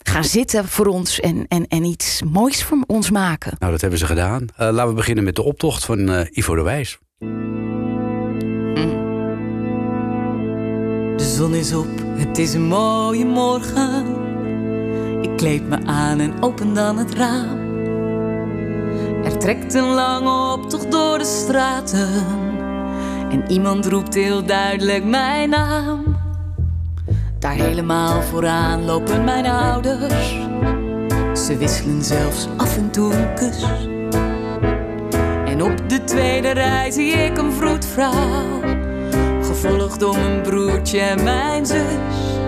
gaan 0.08 0.24
zitten 0.24 0.68
voor 0.68 0.86
ons 0.86 1.20
en, 1.20 1.44
en, 1.48 1.66
en 1.66 1.84
iets 1.84 2.22
moois 2.22 2.64
voor 2.64 2.78
ons 2.86 3.10
maken. 3.10 3.56
Nou, 3.58 3.72
dat 3.72 3.80
hebben 3.80 3.98
ze 3.98 4.06
gedaan. 4.06 4.42
Uh, 4.42 4.48
laten 4.58 4.88
we 4.88 4.94
beginnen 4.94 5.24
met 5.24 5.36
de 5.36 5.42
optocht 5.42 5.84
van 5.84 5.98
uh, 5.98 6.20
Ivo 6.30 6.54
de 6.54 6.62
Wijs. 6.62 6.98
De 11.16 11.34
zon 11.36 11.54
is 11.54 11.74
op, 11.74 11.88
het 12.16 12.38
is 12.38 12.54
een 12.54 12.66
mooie 12.66 13.24
morgen. 13.24 14.06
Ik 15.22 15.36
kleed 15.36 15.68
me 15.68 15.84
aan 15.84 16.20
en 16.20 16.42
open 16.42 16.74
dan 16.74 16.98
het 16.98 17.14
raam. 17.14 17.66
Er 19.24 19.38
trekt 19.38 19.74
een 19.74 19.88
lange 19.94 20.52
optocht 20.52 20.90
door 20.90 21.18
de 21.18 21.24
straten. 21.24 22.26
En 23.30 23.50
iemand 23.50 23.86
roept 23.86 24.14
heel 24.14 24.44
duidelijk 24.46 25.04
mijn 25.04 25.50
naam. 25.50 26.27
Daar 27.38 27.54
helemaal 27.54 28.22
vooraan 28.22 28.84
lopen 28.84 29.24
mijn 29.24 29.46
ouders. 29.46 30.36
Ze 31.46 31.56
wisselen 31.58 32.02
zelfs 32.04 32.48
af 32.56 32.76
en 32.76 32.90
toe 32.90 33.14
een 33.14 33.34
kus. 33.34 33.64
En 35.44 35.62
op 35.62 35.88
de 35.88 36.04
tweede 36.04 36.50
rij 36.50 36.90
zie 36.90 37.12
ik 37.12 37.38
een 37.38 37.52
vroedvrouw, 37.52 38.60
gevolgd 39.42 40.00
door 40.00 40.18
mijn 40.18 40.42
broertje 40.42 41.00
en 41.00 41.24
mijn 41.24 41.66
zus. 41.66 42.47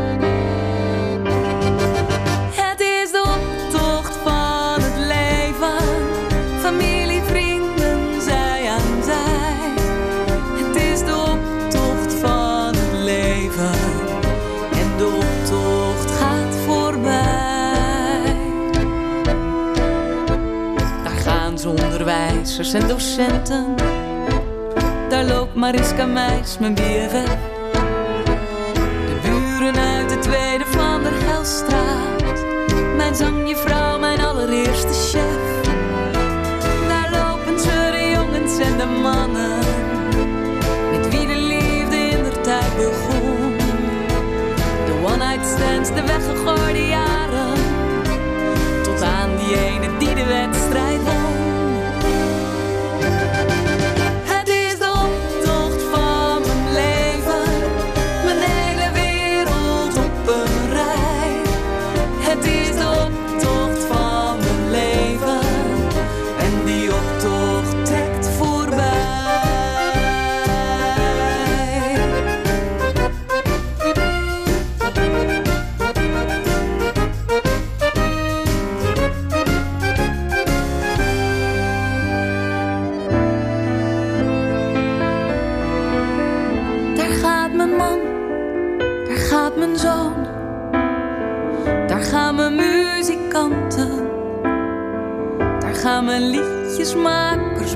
Onderwijzers 22.61 22.73
en 22.73 22.89
docenten. 22.89 23.75
Daar 25.09 25.25
loopt 25.25 25.55
Mariska 25.55 26.07
Meis, 26.07 26.59
mijn 26.59 26.75
BFF. 26.75 27.37
De 29.07 29.19
buren 29.23 29.77
uit 29.77 30.09
de 30.09 30.19
tweede 30.19 30.65
van 30.67 31.03
der 31.03 31.13
Helstraat. 31.15 32.45
Mijn 32.97 33.15
zangjuffrouw, 33.15 33.99
mijn 33.99 34.21
allereerste 34.21 34.93
chef. 34.93 35.69
Daar 36.89 37.11
lopen 37.11 37.61
ze 37.61 37.91
de 37.93 38.11
jongens 38.11 38.59
en 38.59 38.79
de 38.79 38.87
mannen. 38.87 39.59
Met 40.91 41.09
wie 41.09 41.27
de 41.27 41.37
liefde 41.37 41.97
in 41.97 42.23
der 42.23 42.41
tijd 42.41 42.77
begon 42.77 43.59
one-night 45.05 45.47
stands, 45.47 45.89
de 45.89 46.03
weggegooide 46.03 46.87
jaren. 46.87 47.59
Tot 48.83 49.03
aan 49.03 49.31
die 49.37 49.57
ene 49.57 49.97
die 49.99 50.15
de 50.15 50.25
wedstrijd 50.25 50.90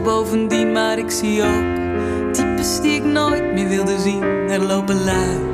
bovendien. 0.04 0.72
Maar 0.72 0.98
ik 0.98 1.10
zie 1.10 1.42
ook 1.42 2.32
types 2.32 2.80
die 2.80 2.94
ik 2.94 3.04
nooit 3.04 3.52
meer 3.52 3.68
wilde 3.68 3.98
zien. 3.98 4.22
Er 4.22 4.62
lopen 4.62 5.04
lui 5.04 5.53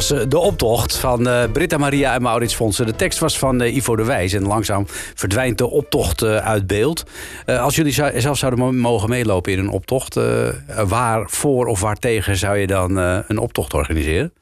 was 0.00 0.10
eh, 0.20 0.26
de 0.28 0.38
optocht 0.38 0.96
van 0.96 1.28
eh, 1.28 1.50
Britta 1.52 1.76
Maria 1.76 2.14
en 2.14 2.22
Maurits 2.22 2.54
Fonsen. 2.54 2.86
De 2.86 2.96
tekst 2.96 3.18
was 3.18 3.38
van 3.38 3.60
eh, 3.60 3.74
Ivo 3.74 3.96
de 3.96 4.04
Wijs. 4.04 4.32
En 4.32 4.46
langzaam 4.46 4.84
verdwijnt 5.14 5.58
de 5.58 5.70
optocht 5.70 6.22
uit 6.24 6.66
beeld. 6.66 7.02
Als 7.46 7.76
jullie 7.76 7.92
zou- 7.92 8.20
zelf 8.20 8.38
zouden 8.38 8.60
mo- 8.60 8.72
mogen 8.72 9.08
meelopen 9.08 9.52
in 9.52 9.58
een 9.58 9.68
optocht... 9.68 10.18
waar 10.86 11.24
voor 11.30 11.66
of 11.66 11.80
waar 11.80 11.96
tegen 11.96 12.36
zou 12.36 12.56
je 12.56 12.66
dan 12.66 12.96
een 12.96 13.38
optocht 13.38 13.74
organiseren? 13.74 14.32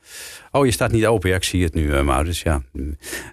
Oh, 0.51 0.64
je 0.64 0.73
staat 0.73 0.92
niet 0.92 1.07
open. 1.07 1.31
Ja, 1.31 1.37
ik 1.37 1.44
zie 1.44 1.64
het 1.64 1.75
nu, 1.75 2.03
Maurits. 2.03 2.42
Ja. 2.42 2.62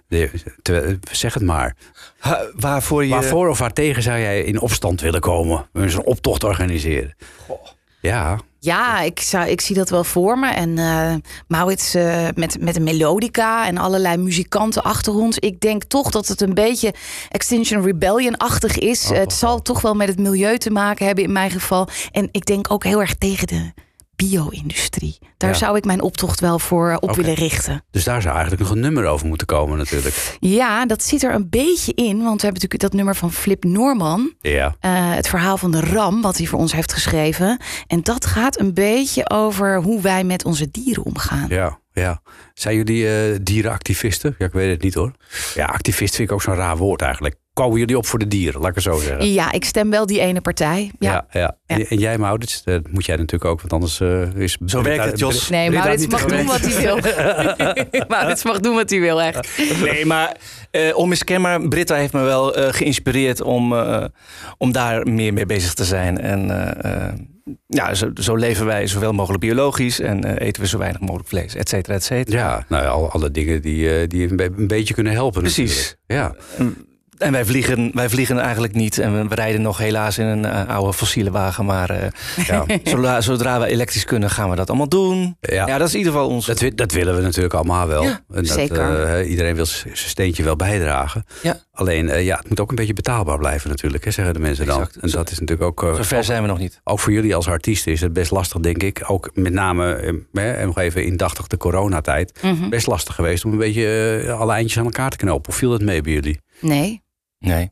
De- 0.08 0.30
te- 0.62 0.98
zeg 1.10 1.34
het 1.34 1.42
maar. 1.42 1.76
Ha- 2.18 2.46
waarvoor 2.54 3.04
je... 3.04 3.10
Waarvoor 3.10 3.48
of 3.48 3.58
waar 3.58 3.72
tegen 3.72 4.02
zou 4.02 4.18
jij 4.18 4.40
in 4.42 4.60
opstand 4.60 5.00
willen 5.00 5.20
komen? 5.20 5.68
Een 5.72 6.04
optocht 6.04 6.44
organiseren? 6.44 7.14
Ja, 8.00 8.38
Ja, 8.66 9.00
ik, 9.00 9.20
zou, 9.20 9.48
ik 9.48 9.60
zie 9.60 9.76
dat 9.76 9.90
wel 9.90 10.04
voor 10.04 10.38
me. 10.38 10.48
En 10.48 10.78
Maurits 11.48 11.94
eh, 11.94 12.26
met, 12.34 12.60
met 12.60 12.76
een 12.76 12.82
melodica 12.82 13.66
en 13.66 13.78
allerlei 13.78 14.16
muzikanten 14.16 14.82
achter 14.82 15.14
ons. 15.14 15.38
Ik 15.38 15.60
denk 15.60 15.84
toch 15.84 16.10
dat 16.10 16.28
het 16.28 16.40
een 16.40 16.54
beetje 16.54 16.94
Extinction 17.28 17.82
Rebellion-achtig 17.82 18.78
is. 18.78 19.08
het 19.08 19.32
zal 19.32 19.62
toch 19.62 19.80
wel 19.80 19.94
met 19.94 20.08
het 20.08 20.18
milieu 20.18 20.58
te 20.58 20.70
maken 20.70 21.06
hebben 21.06 21.24
in 21.24 21.32
mijn 21.32 21.50
geval. 21.50 21.88
En 22.12 22.28
ik 22.30 22.46
denk 22.46 22.70
ook 22.70 22.84
heel 22.84 23.00
erg 23.00 23.14
tegen 23.14 23.46
de 23.46 23.72
bio-industrie. 24.16 25.18
Daar 25.36 25.50
Ja. 25.50 25.56
zou 25.56 25.76
ik 25.76 25.84
mijn 25.84 26.00
optocht 26.00 26.40
wel 26.40 26.58
voor 26.58 26.94
op 27.00 27.02
Oké. 27.10 27.20
willen 27.20 27.34
richten. 27.34 27.84
dus 27.90 28.04
daar 28.04 28.22
zou 28.22 28.34
eigenlijk 28.34 28.62
nog 28.62 28.72
een 28.72 28.80
nummer 28.80 29.04
over 29.06 29.26
moeten 29.26 29.46
komen 29.46 29.78
natuurlijk. 29.78 30.36
Ja, 30.40 30.86
dat 30.86 31.02
zit 31.02 31.22
er 31.22 31.34
een 31.34 31.48
beetje 31.50 31.92
in. 31.94 32.04
Want 32.04 32.40
we 32.40 32.46
hebben 32.46 32.52
natuurlijk 32.52 32.80
dat 32.80 32.92
nummer 32.92 33.16
van 33.16 33.32
Flip 33.32 33.64
Norman. 33.64 34.34
Ja. 34.40 34.76
Eh, 34.80 35.14
het 35.14 35.28
verhaal 35.28 35.58
van 35.58 35.70
de 35.70 35.80
ram, 35.80 36.22
wat 36.22 36.36
hij 36.36 36.46
voor 36.46 36.58
ons 36.58 36.72
heeft 36.72 36.92
geschreven. 36.92 37.60
En 37.86 38.02
dat 38.02 38.26
gaat 38.26 38.60
een 38.60 38.74
beetje 38.74 39.30
over 39.30 39.82
hoe 39.82 40.00
wij 40.00 40.24
met 40.24 40.44
onze 40.44 40.70
dieren 40.70 41.04
omgaan. 41.04 41.46
Ja, 41.48 41.78
ja. 41.92 42.20
Zijn 42.54 42.76
jullie 42.76 43.08
eh, 43.08 43.38
dierenactivisten? 43.42 44.34
Ja, 44.38 44.46
ik 44.46 44.52
weet 44.52 44.70
het 44.70 44.82
niet 44.82 44.94
hoor. 44.94 45.12
Ja, 45.54 45.64
activist 45.64 46.14
vind 46.14 46.28
ik 46.28 46.34
ook 46.34 46.42
zo'n 46.42 46.54
raar 46.54 46.76
woord 46.76 47.02
eigenlijk. 47.02 47.36
Komen 47.56 47.78
jullie 47.78 47.96
op 47.96 48.06
voor 48.06 48.18
de 48.18 48.28
dieren, 48.28 48.60
laat 48.60 48.68
ik 48.68 48.74
het 48.74 48.84
zo 48.84 48.98
zeggen. 48.98 49.32
Ja, 49.32 49.52
ik 49.52 49.64
stem 49.64 49.90
wel 49.90 50.06
die 50.06 50.20
ene 50.20 50.40
partij. 50.40 50.90
Ja. 50.98 51.12
Ja, 51.12 51.40
ja. 51.40 51.56
Ja. 51.66 51.84
En, 51.88 51.98
jij, 51.98 52.18
Maurits, 52.18 52.64
dat 52.64 52.90
moet 52.90 53.06
jij 53.06 53.16
natuurlijk 53.16 53.44
ook, 53.50 53.60
want 53.60 53.72
anders 53.72 54.00
eh, 54.00 54.34
is. 54.34 54.58
Zo 54.66 54.82
werkt 54.82 55.04
het, 55.04 55.18
Jos. 55.18 55.48
Nee, 55.48 55.70
Maurits 55.70 56.06
mag 56.06 56.24
doen 56.24 56.46
wat 56.46 56.60
hij 56.60 56.80
wil. 56.82 56.98
Maurits 58.08 58.44
mag 58.44 58.60
doen 58.60 58.74
wat 58.74 58.90
hij 58.90 59.00
wil, 59.00 59.22
echt. 59.22 59.48
Nee, 59.84 60.06
maar 60.06 60.36
eh 60.70 60.96
onmiskenbaar, 60.96 61.68
Britta 61.68 61.94
heeft 61.94 62.12
me 62.12 62.20
wel 62.22 62.54
eh, 62.56 62.72
geïnspireerd 62.72 63.40
om, 63.42 63.72
eh, 63.76 64.04
om 64.58 64.72
daar 64.72 65.06
meer 65.08 65.32
mee 65.32 65.46
bezig 65.46 65.74
te 65.74 65.84
zijn. 65.84 66.20
En 66.20 66.50
eh, 66.82 67.06
eh, 67.06 67.12
ja, 67.66 67.94
zo, 67.94 68.10
zo 68.14 68.34
leven 68.34 68.66
wij 68.66 68.86
zoveel 68.86 69.12
mogelijk 69.12 69.40
biologisch 69.42 70.00
en 70.00 70.24
eten 70.38 70.62
we 70.62 70.68
zo 70.68 70.78
weinig 70.78 71.00
mogelijk 71.00 71.28
vlees, 71.28 71.54
et 71.54 71.68
cetera, 71.68 71.94
et 71.94 72.04
cetera. 72.04 72.38
Ja, 72.38 72.64
nou 72.68 72.82
ja, 72.82 72.88
alle, 72.88 73.08
alle 73.08 73.30
dingen 73.30 73.62
die, 73.62 73.90
eh, 74.00 74.08
die 74.08 74.30
een, 74.30 74.36
be- 74.36 74.52
een 74.56 74.66
beetje 74.66 74.94
kunnen 74.94 75.12
helpen. 75.12 75.40
Precies. 75.42 75.96
natuurlijk. 76.08 76.36
Ja. 76.58 76.64
En 77.18 77.32
wij 77.32 77.44
vliegen, 77.44 77.90
wij 77.94 78.08
vliegen 78.08 78.38
eigenlijk 78.38 78.74
niet. 78.74 78.98
En 78.98 79.14
we, 79.22 79.28
we 79.28 79.34
rijden 79.34 79.62
nog 79.62 79.78
helaas 79.78 80.18
in 80.18 80.26
een 80.26 80.44
eh, 80.44 80.68
oude 80.68 80.92
fossiele 80.92 81.30
wagen. 81.30 81.64
Maar 81.64 81.90
eh, 81.90 82.08
Ja. 82.46 82.64
zodra, 82.84 83.20
zodra 83.20 83.60
we 83.60 83.66
elektrisch 83.66 84.04
kunnen, 84.04 84.30
gaan 84.30 84.50
we 84.50 84.56
dat 84.56 84.68
allemaal 84.68 84.88
doen. 84.88 85.36
Ja. 85.40 85.66
Ja, 85.66 85.78
dat 85.78 85.86
is 85.86 85.92
in 85.92 85.98
ieder 85.98 86.12
geval 86.12 86.28
ons. 86.28 86.46
Dat, 86.46 86.64
dat 86.74 86.92
willen 86.92 87.16
we 87.16 87.22
natuurlijk 87.22 87.54
allemaal 87.54 87.86
wel. 87.86 88.02
Ja, 88.02 88.20
En 88.30 88.42
dat, 88.44 88.46
zeker. 88.46 89.04
eh, 89.04 89.30
iedereen 89.30 89.54
wil 89.54 89.66
zijn 89.66 89.96
steentje 89.96 90.42
wel 90.42 90.56
bijdragen. 90.56 91.24
Ja. 91.42 91.56
Alleen, 91.72 92.08
eh, 92.08 92.24
ja, 92.24 92.36
het 92.36 92.48
moet 92.48 92.60
ook 92.60 92.70
een 92.70 92.76
beetje 92.76 92.92
betaalbaar 92.92 93.38
blijven 93.38 93.70
natuurlijk, 93.70 94.04
hè, 94.04 94.10
zeggen 94.10 94.34
de 94.34 94.40
mensen 94.40 94.66
dan. 94.66 94.80
Exact. 94.80 94.96
En 94.96 95.10
dat 95.10 95.30
is 95.30 95.38
natuurlijk 95.38 95.68
ook... 95.68 95.82
eh, 95.82 95.94
Zover 95.94 96.24
zijn 96.24 96.42
we 96.42 96.48
nog 96.48 96.58
niet. 96.58 96.80
ook 96.84 96.98
voor 97.00 97.12
jullie 97.12 97.34
als 97.34 97.48
artiesten 97.48 97.92
is 97.92 98.00
het 98.00 98.12
best 98.12 98.30
lastig, 98.30 98.60
denk 98.60 98.82
ik. 98.82 99.04
Ook 99.06 99.30
met 99.34 99.52
name, 99.52 99.92
eh, 99.94 100.12
hè, 100.32 100.52
en 100.52 100.66
nog 100.66 100.78
even 100.78 101.04
indachtig 101.04 101.46
de 101.46 101.56
coronatijd. 101.56 102.38
Mhm. 102.42 102.68
Best 102.68 102.86
lastig 102.86 103.14
geweest 103.14 103.44
om 103.44 103.52
een 103.52 103.58
beetje 103.58 104.34
alle 104.38 104.52
eindjes 104.52 104.78
aan 104.78 104.84
elkaar 104.84 105.10
te 105.10 105.16
knopen. 105.16 105.48
Of 105.48 105.56
viel 105.56 105.72
het 105.72 105.82
mee 105.82 106.00
bij 106.00 106.12
jullie? 106.12 106.40
Nee. 106.60 107.02
Nee. 107.38 107.70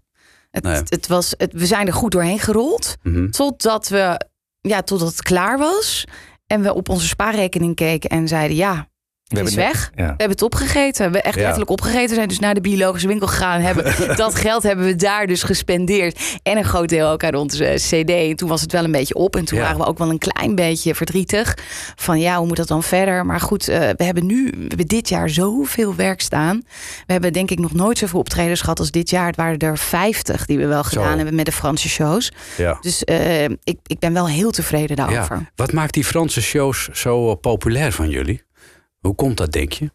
Het, 0.51 0.63
Nee. 0.63 0.83
het 0.85 1.07
was, 1.07 1.35
het, 1.37 1.53
we 1.53 1.67
zijn 1.67 1.87
er 1.87 1.93
goed 1.93 2.13
doorheen 2.13 2.39
gerold. 2.39 2.97
Mhm. 3.03 3.31
Totdat, 3.31 3.89
we, 3.89 4.27
ja, 4.61 4.83
totdat 4.83 5.09
het 5.09 5.23
klaar 5.23 5.59
was. 5.59 6.05
En 6.47 6.63
we 6.63 6.75
op 6.75 6.89
onze 6.89 7.07
spaarrekening 7.07 7.75
keken 7.75 8.11
en 8.11 8.29
zeiden... 8.29 8.57
ja, 8.57 8.89
We 9.25 9.39
het 9.39 9.49
is 9.49 9.55
hebben 9.55 9.73
weg. 9.73 9.91
Ja. 9.95 10.03
We 10.03 10.09
hebben 10.09 10.29
het 10.31 10.43
opgegeten. 10.43 10.97
We 10.97 11.03
hebben 11.03 11.23
echt 11.25 11.35
Ja. 11.35 11.41
letterlijk 11.41 11.71
opgegeten. 11.71 12.09
We 12.09 12.15
zijn 12.15 12.29
dus 12.29 12.39
naar 12.39 12.55
de 12.55 12.61
biologische 12.61 13.09
winkel 13.09 13.27
gegaan. 13.27 13.57
en 13.59 13.63
Hebben, 13.65 14.17
dat 14.17 14.35
geld 14.35 14.63
hebben 14.63 14.85
we 14.87 14.97
daar 14.97 15.27
dus 15.27 15.43
gespendeerd. 15.43 16.39
En 16.43 16.57
een 16.57 16.65
groot 16.65 16.89
deel 16.89 17.09
ook 17.09 17.25
uit 17.25 17.35
onze 17.35 17.65
eh, 17.67 17.75
cd. 17.75 18.11
En 18.11 18.37
toen 18.37 18.49
was 18.49 18.61
het 18.61 18.73
wel 18.73 18.85
een 18.85 18.91
beetje 18.93 19.15
op. 19.15 19.37
En 19.37 19.45
toen 19.45 19.59
Ja. 19.59 19.65
waren 19.65 19.79
we 19.81 19.87
ook 19.87 19.99
wel 19.99 20.11
een 20.11 20.19
klein 20.19 20.55
beetje 20.55 20.95
verdrietig. 20.95 21.57
Van 21.97 22.21
ja, 22.21 22.37
hoe 22.39 22.47
moet 22.47 22.57
dat 22.57 22.69
dan 22.69 22.83
verder? 22.83 23.27
Maar 23.27 23.41
goed, 23.41 23.69
eh, 23.69 23.79
we 23.97 24.05
hebben 24.05 24.27
nu 24.27 24.51
we 24.57 24.65
hebben 24.69 24.87
dit 24.87 25.09
jaar 25.09 25.29
zoveel 25.31 25.95
werk 25.95 26.21
staan. 26.21 26.63
We 27.07 27.13
hebben 27.13 27.33
denk 27.33 27.51
ik 27.51 27.59
nog 27.59 27.73
nooit 27.73 27.99
zoveel 27.99 28.19
optredens 28.19 28.61
gehad 28.61 28.79
als 28.79 28.91
dit 28.91 29.11
jaar. 29.11 29.27
Het 29.27 29.37
waren 29.37 29.59
er 29.59 29.79
50 29.79 30.47
die 30.47 30.59
we 30.59 30.67
wel 30.67 30.85
gedaan 30.85 31.11
Zo. 31.11 31.17
hebben 31.17 31.35
met 31.35 31.47
de 31.47 31.53
Franse 31.53 31.89
shows. 31.89 32.33
Ja. 32.57 32.79
Dus 32.81 33.05
eh, 33.05 33.45
ik, 33.45 33.79
ik 33.87 33.99
ben 33.99 34.13
wel 34.13 34.29
heel 34.29 34.51
tevreden 34.51 34.97
daarover. 34.97 35.51
Wat 35.57 35.73
maakt 35.73 35.95
die 35.95 36.05
Franse 36.05 36.43
shows 36.43 36.89
zo 36.93 37.35
populair 37.35 37.93
van 37.93 38.09
jullie? 38.11 38.43
Hoe 39.07 39.15
komt 39.15 39.37
dat, 39.37 39.53
denk 39.53 39.73
je? 39.73 39.91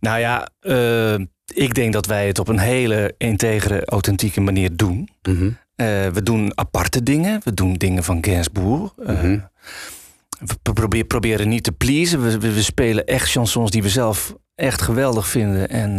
Nou 0.00 0.18
ja, 0.18 0.48
eh, 0.60 1.14
ik 1.54 1.74
denk 1.74 1.92
dat 1.92 2.06
wij 2.06 2.26
het 2.26 2.38
op 2.38 2.48
een 2.48 2.58
hele 2.58 3.14
integere, 3.18 3.84
authentieke 3.84 4.40
manier 4.40 4.76
doen. 4.76 5.08
Mhm. 5.22 5.50
Eh, 5.74 6.06
we 6.08 6.22
doen 6.22 6.52
aparte 6.58 7.02
dingen. 7.02 7.40
We 7.44 7.54
doen 7.54 7.74
dingen 7.74 8.04
van 8.04 8.24
Gainsbourg. 8.24 8.92
Eh, 9.06 9.14
Mhm. 9.22 9.38
We 10.62 10.72
probeer- 10.72 11.04
proberen 11.04 11.48
niet 11.48 11.62
te 11.64 11.72
pleasen. 11.72 12.22
We, 12.22 12.38
we, 12.38 12.52
we 12.52 12.62
spelen 12.62 13.06
echt 13.06 13.30
chansons 13.30 13.70
die 13.70 13.82
we 13.82 13.88
zelf 13.88 14.34
echt 14.54 14.82
geweldig 14.82 15.28
vinden. 15.28 15.68
En, 15.68 15.98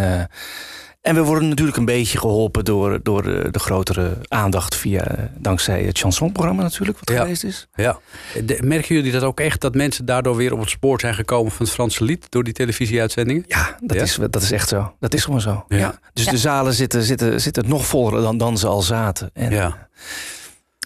En 1.01 1.15
we 1.15 1.23
worden 1.23 1.49
natuurlijk 1.49 1.77
een 1.77 1.85
beetje 1.85 2.17
geholpen 2.17 2.65
door, 2.65 2.99
door 3.03 3.23
de, 3.23 3.47
de 3.51 3.59
grotere 3.59 4.17
aandacht 4.27 4.75
via, 4.75 5.03
eh, 5.07 5.23
dankzij 5.37 5.83
het 5.83 5.97
chansonprogramma 5.99 6.61
natuurlijk, 6.61 6.99
wat 6.99 7.09
Ja. 7.15 7.21
geweest 7.21 7.43
is. 7.43 7.67
Ja. 7.75 7.99
De- 8.45 8.59
merken 8.63 8.95
jullie 8.95 9.11
dat 9.11 9.23
ook 9.23 9.39
echt, 9.39 9.61
dat 9.61 9.75
mensen 9.75 10.05
daardoor 10.05 10.35
weer 10.35 10.53
op 10.53 10.59
het 10.59 10.69
spoor 10.69 10.99
zijn 10.99 11.13
gekomen 11.15 11.51
van 11.51 11.65
het 11.65 11.73
Franse 11.75 12.03
lied 12.03 12.25
door 12.29 12.43
die 12.43 12.53
televisieuitzendingen? 12.53 13.43
Ja, 13.47 13.77
dat, 13.81 13.97
Ja? 13.97 14.03
Is, 14.03 14.17
dat 14.29 14.41
is 14.41 14.51
echt 14.51 14.67
zo. 14.67 14.93
Dat 14.99 15.13
is 15.13 15.23
gewoon 15.23 15.41
zo. 15.41 15.65
Ja. 15.67 15.77
Ja. 15.77 15.99
Dus 16.13 16.25
de 16.25 16.37
zalen 16.37 16.73
zitten, 16.73 17.03
zitten, 17.03 17.41
zitten 17.41 17.67
nog 17.67 17.85
voller 17.85 18.21
dan, 18.21 18.37
dan 18.37 18.57
ze 18.57 18.67
al 18.67 18.81
zaten. 18.81 19.29
En, 19.33 19.51
Ja. 19.51 19.87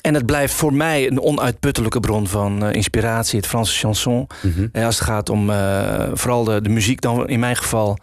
en 0.01 0.13
het 0.13 0.25
blijft 0.25 0.53
voor 0.53 0.73
mij 0.73 1.07
een 1.07 1.21
onuitputtelijke 1.21 1.99
bron 1.99 2.27
van 2.27 2.65
eh, 2.65 2.73
inspiratie, 2.73 3.37
het 3.39 3.47
Franse 3.47 3.77
chanson. 3.77 4.27
Mhm. 4.41 4.67
En 4.71 4.85
als 4.85 4.95
het 4.99 5.07
gaat 5.07 5.29
om 5.29 5.49
eh, 5.49 6.09
vooral 6.13 6.43
de, 6.43 6.61
de 6.61 6.69
muziek, 6.69 7.01
dan 7.01 7.27
in 7.27 7.39
mijn 7.39 7.55
geval. 7.55 7.97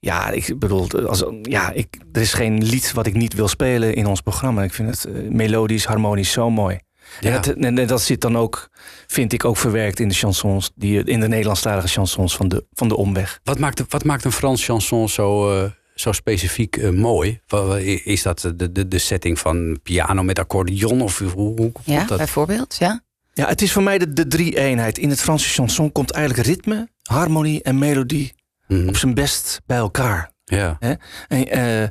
Ja, 0.00 0.30
ik 0.30 0.58
bedoel, 0.58 1.06
als, 1.06 1.24
ja, 1.42 1.70
ik, 1.72 1.96
er 2.12 2.20
is 2.20 2.32
geen 2.32 2.64
lied 2.64 2.92
wat 2.92 3.06
ik 3.06 3.14
niet 3.14 3.34
wil 3.34 3.48
spelen 3.48 3.94
in 3.94 4.06
ons 4.06 4.20
programma. 4.20 4.62
Ik 4.62 4.72
vind 4.74 4.90
het 4.90 5.04
eh, 5.04 5.30
melodisch, 5.30 5.84
harmonisch 5.84 6.32
zo 6.32 6.50
mooi. 6.50 6.78
Ja. 7.20 7.28
En, 7.34 7.42
dat, 7.42 7.46
en 7.78 7.86
dat 7.86 8.02
zit 8.02 8.20
dan 8.20 8.36
ook, 8.36 8.68
vind 9.06 9.32
ik, 9.32 9.44
ook 9.44 9.56
verwerkt 9.56 10.00
in 10.00 10.08
de 10.08 10.14
chansons, 10.14 10.70
die, 10.74 11.04
in 11.04 11.20
de 11.20 11.28
Nederlandstalige 11.28 11.88
chansons 11.88 12.36
van 12.36 12.48
de, 12.48 12.64
van 12.72 12.88
de 12.88 12.96
omweg. 12.96 13.40
Wat, 13.44 13.58
maakt, 13.58 13.84
wat 13.88 14.04
maakt 14.04 14.24
een 14.24 14.32
Frans 14.32 14.64
chanson 14.64 15.08
zo, 15.08 15.54
eh, 15.56 15.70
zo 15.94 16.12
specifiek 16.12 16.76
eh, 16.76 16.90
mooi? 16.90 17.40
Is 18.04 18.22
dat 18.22 18.40
de, 18.54 18.72
de, 18.72 18.88
de 18.88 18.98
setting 18.98 19.38
van 19.38 19.78
piano 19.82 20.22
met 20.22 20.38
accordeon? 20.38 21.00
Of 21.00 21.18
hoe, 21.18 21.30
hoe 21.30 21.72
komt 21.72 21.86
Ja, 21.86 22.04
dat? 22.04 22.18
bijvoorbeeld. 22.18 22.76
Ja. 22.78 23.02
Ja, 23.34 23.48
het 23.48 23.62
is 23.62 23.72
voor 23.72 23.82
mij 23.82 23.98
de, 23.98 24.12
de 24.12 24.26
drie-eenheid. 24.26 24.98
In 24.98 25.10
het 25.10 25.20
Franse 25.20 25.48
chanson 25.48 25.92
komt 25.92 26.10
eigenlijk 26.10 26.46
ritme, 26.48 26.88
harmonie 27.02 27.62
en 27.62 27.78
melodie 27.78 28.32
Mhm. 28.68 28.88
op 28.88 28.96
zijn 28.96 29.14
best 29.14 29.60
bij 29.66 29.76
elkaar. 29.78 30.30
Ja. 30.44 30.76
En, 30.78 30.98
eh, 31.48 31.88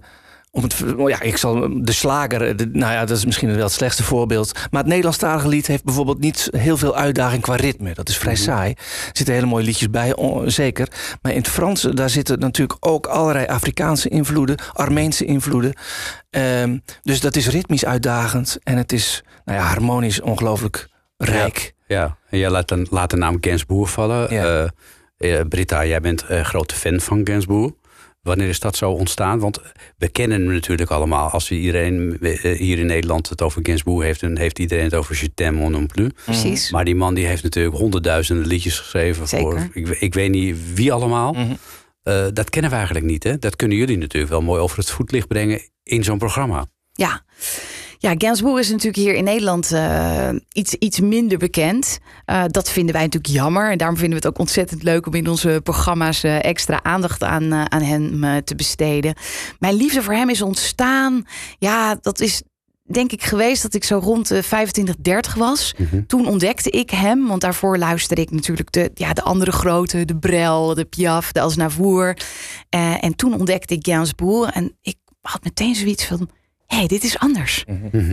om 0.52 0.64
het, 0.64 0.84
oh 0.98 1.10
ja, 1.10 1.22
ik 1.22 1.38
zal 1.38 1.84
de 1.84 1.92
slager, 1.92 2.56
de- 2.58 2.70
nou 2.74 2.94
ja, 2.94 3.06
dat 3.06 3.18
is 3.18 3.26
misschien 3.26 3.56
wel 3.56 3.64
het 3.64 3.72
slechtste 3.72 4.04
voorbeeld. 4.04 4.52
Maar 4.72 4.80
het 4.80 4.90
Nederlandstalige 4.90 5.48
lied 5.48 5.68
heeft 5.68 5.84
bijvoorbeeld 5.84 6.20
niet 6.20 6.48
heel 6.58 6.78
veel 6.78 6.96
uitdaging 6.96 7.42
qua 7.42 7.56
ritme. 7.56 7.94
Dat 7.94 8.10
is 8.10 8.18
vrij 8.18 8.36
saai. 8.36 8.72
Er 8.72 9.10
zitten 9.14 9.34
hele 9.34 9.46
mooie 9.46 9.64
liedjes 9.66 9.90
bij, 9.90 10.16
on- 10.16 10.52
zeker. 10.52 10.88
Maar 11.22 11.32
in 11.32 11.38
het 11.38 11.48
Frans, 11.48 11.84
eh, 11.86 11.94
daar 11.94 12.10
zitten 12.10 12.40
natuurlijk 12.40 12.86
ook 12.88 13.06
allerlei 13.06 13.46
Afrikaanse 13.46 14.10
invloeden, 14.10 14.56
Armeense 14.74 15.26
invloeden. 15.26 15.74
Ehm, 16.30 16.78
dus 17.02 17.20
dat 17.20 17.36
is 17.36 17.48
ritmisch 17.48 17.86
uitdagend 17.86 18.58
en 18.64 18.78
het 18.78 18.92
is 18.92 19.24
nou 19.46 19.60
ja, 19.60 19.66
harmonisch 19.66 20.22
ongelooflijk 20.22 20.88
rijk. 21.18 21.74
Ja, 21.88 22.18
en 22.30 22.38
jij 22.38 22.50
laat, 22.50 22.68
dan, 22.68 22.88
laat 22.90 23.10
de 23.10 23.18
naam 23.18 23.38
Gainsbourg 23.42 23.92
vallen. 23.92 24.34
Ja. 24.34 24.62
Eh, 24.64 24.70
eh, 25.18 25.40
Britta, 25.50 25.86
jij 25.86 26.02
bent 26.02 26.24
een 26.28 26.46
grote 26.46 26.76
fan 26.76 27.00
van 27.00 27.22
Gainsbourg. 27.24 27.72
Wanneer 28.22 28.48
is 28.48 28.60
dat 28.60 28.76
zo 28.76 28.92
ontstaan? 28.92 29.40
Want 29.40 29.62
we 29.98 30.08
kennen 30.08 30.42
hem 30.42 30.54
natuurlijk 30.54 30.92
allemaal. 30.92 31.30
Als 31.30 31.52
iedereen 31.52 32.18
eh, 32.22 32.58
hier 32.58 32.80
in 32.80 32.86
Nederland 32.86 33.30
het 33.30 33.42
over 33.42 33.60
Gainsbourg 33.64 34.06
heeft... 34.06 34.22
dan 34.22 34.38
heeft 34.38 34.60
iedereen 34.60 34.84
het 34.84 34.94
over 34.94 35.18
Je 35.22 35.34
t'aime 35.34 35.70
non 35.70 35.88
plus. 35.88 36.10
Precies. 36.26 36.72
Maar 36.72 36.86
die 36.86 36.96
man 36.96 37.14
die 37.14 37.26
heeft 37.26 37.44
natuurlijk 37.44 37.76
honderdduizenden 37.76 38.48
liedjes 38.48 38.80
geschreven. 38.80 39.28
Voor, 39.28 39.60
Zeker. 39.60 39.70
ik, 39.74 39.88
ik 40.00 40.14
weet 40.14 40.32
niet 40.32 40.74
wie 40.74 40.94
allemaal. 40.94 41.34
Mhm. 41.34 41.54
Eh, 42.04 42.26
dat 42.34 42.50
kennen 42.50 42.72
we 42.72 42.78
eigenlijk 42.78 43.06
niet. 43.06 43.24
Hè? 43.24 43.40
Dat 43.40 43.56
kunnen 43.56 43.78
jullie 43.78 43.98
natuurlijk 43.98 44.32
wel 44.32 44.42
mooi 44.42 44.62
over 44.62 44.78
het 44.78 44.90
voetlicht 44.90 45.28
brengen... 45.28 45.62
in 45.84 46.04
zo'n 46.04 46.18
programma. 46.18 46.66
Ja. 46.94 47.22
Ja, 48.00 48.14
Gainsbourg 48.18 48.60
is 48.60 48.70
natuurlijk 48.70 48.96
hier 48.96 49.16
in 49.16 49.24
Nederland 49.24 49.72
eh, 49.72 50.30
iets, 50.52 50.74
iets 50.74 51.00
minder 51.00 51.38
bekend. 51.38 52.00
Eh, 52.26 52.44
dat 52.48 52.70
vinden 52.70 52.94
wij 52.94 53.04
natuurlijk 53.04 53.34
jammer. 53.34 53.72
En 53.72 53.78
daarom 53.78 53.98
vinden 53.98 54.20
we 54.20 54.26
het 54.26 54.34
ook 54.34 54.40
ontzettend 54.40 54.84
leuk 54.84 55.06
om 55.08 55.14
in 55.14 55.28
onze 55.28 55.60
programma's 55.64 56.24
eh, 56.24 56.44
extra 56.44 56.84
aandacht 56.84 57.24
aan, 57.24 57.54
aan 57.72 57.82
hem 57.82 58.44
te 58.44 58.56
besteden. 58.56 59.16
Mijn 59.60 59.76
liefde 59.76 60.02
voor 60.02 60.14
hem 60.14 60.30
is 60.30 60.42
ontstaan. 60.42 61.26
Ja, 61.60 61.98
dat 62.02 62.20
is 62.20 62.44
denk 62.88 63.12
ik 63.12 63.24
geweest 63.24 63.62
dat 63.62 63.74
ik 63.74 63.84
zo 63.84 63.98
rond 63.98 64.28
de 64.28 64.44
25, 64.44 64.96
30 65.00 65.34
was. 65.34 65.74
Toen 66.08 66.28
ontdekte 66.28 66.70
ik 66.70 66.90
hem, 66.90 67.28
want 67.28 67.42
daarvoor 67.42 67.78
luisterde 67.78 68.22
ik 68.22 68.32
natuurlijk 68.32 68.72
de, 68.72 68.92
ja, 68.94 69.14
de 69.14 69.24
andere 69.24 69.52
grote, 69.52 70.06
de 70.06 70.18
Brel, 70.18 70.74
de 70.74 70.86
Piaf, 70.86 71.32
de 71.32 71.42
Aznavour. 71.42 72.18
Eh, 72.70 73.04
en 73.04 73.16
toen 73.16 73.34
ontdekte 73.34 73.74
ik 73.74 73.86
Gainsbourg 73.86 74.52
en 74.52 74.78
ik 74.82 74.96
had 75.22 75.44
meteen 75.44 75.76
zoiets 75.76 76.06
van, 76.06 76.30
hé, 76.68 76.78
hey, 76.78 76.88
dit 76.88 77.04
is 77.04 77.20
anders. 77.20 77.64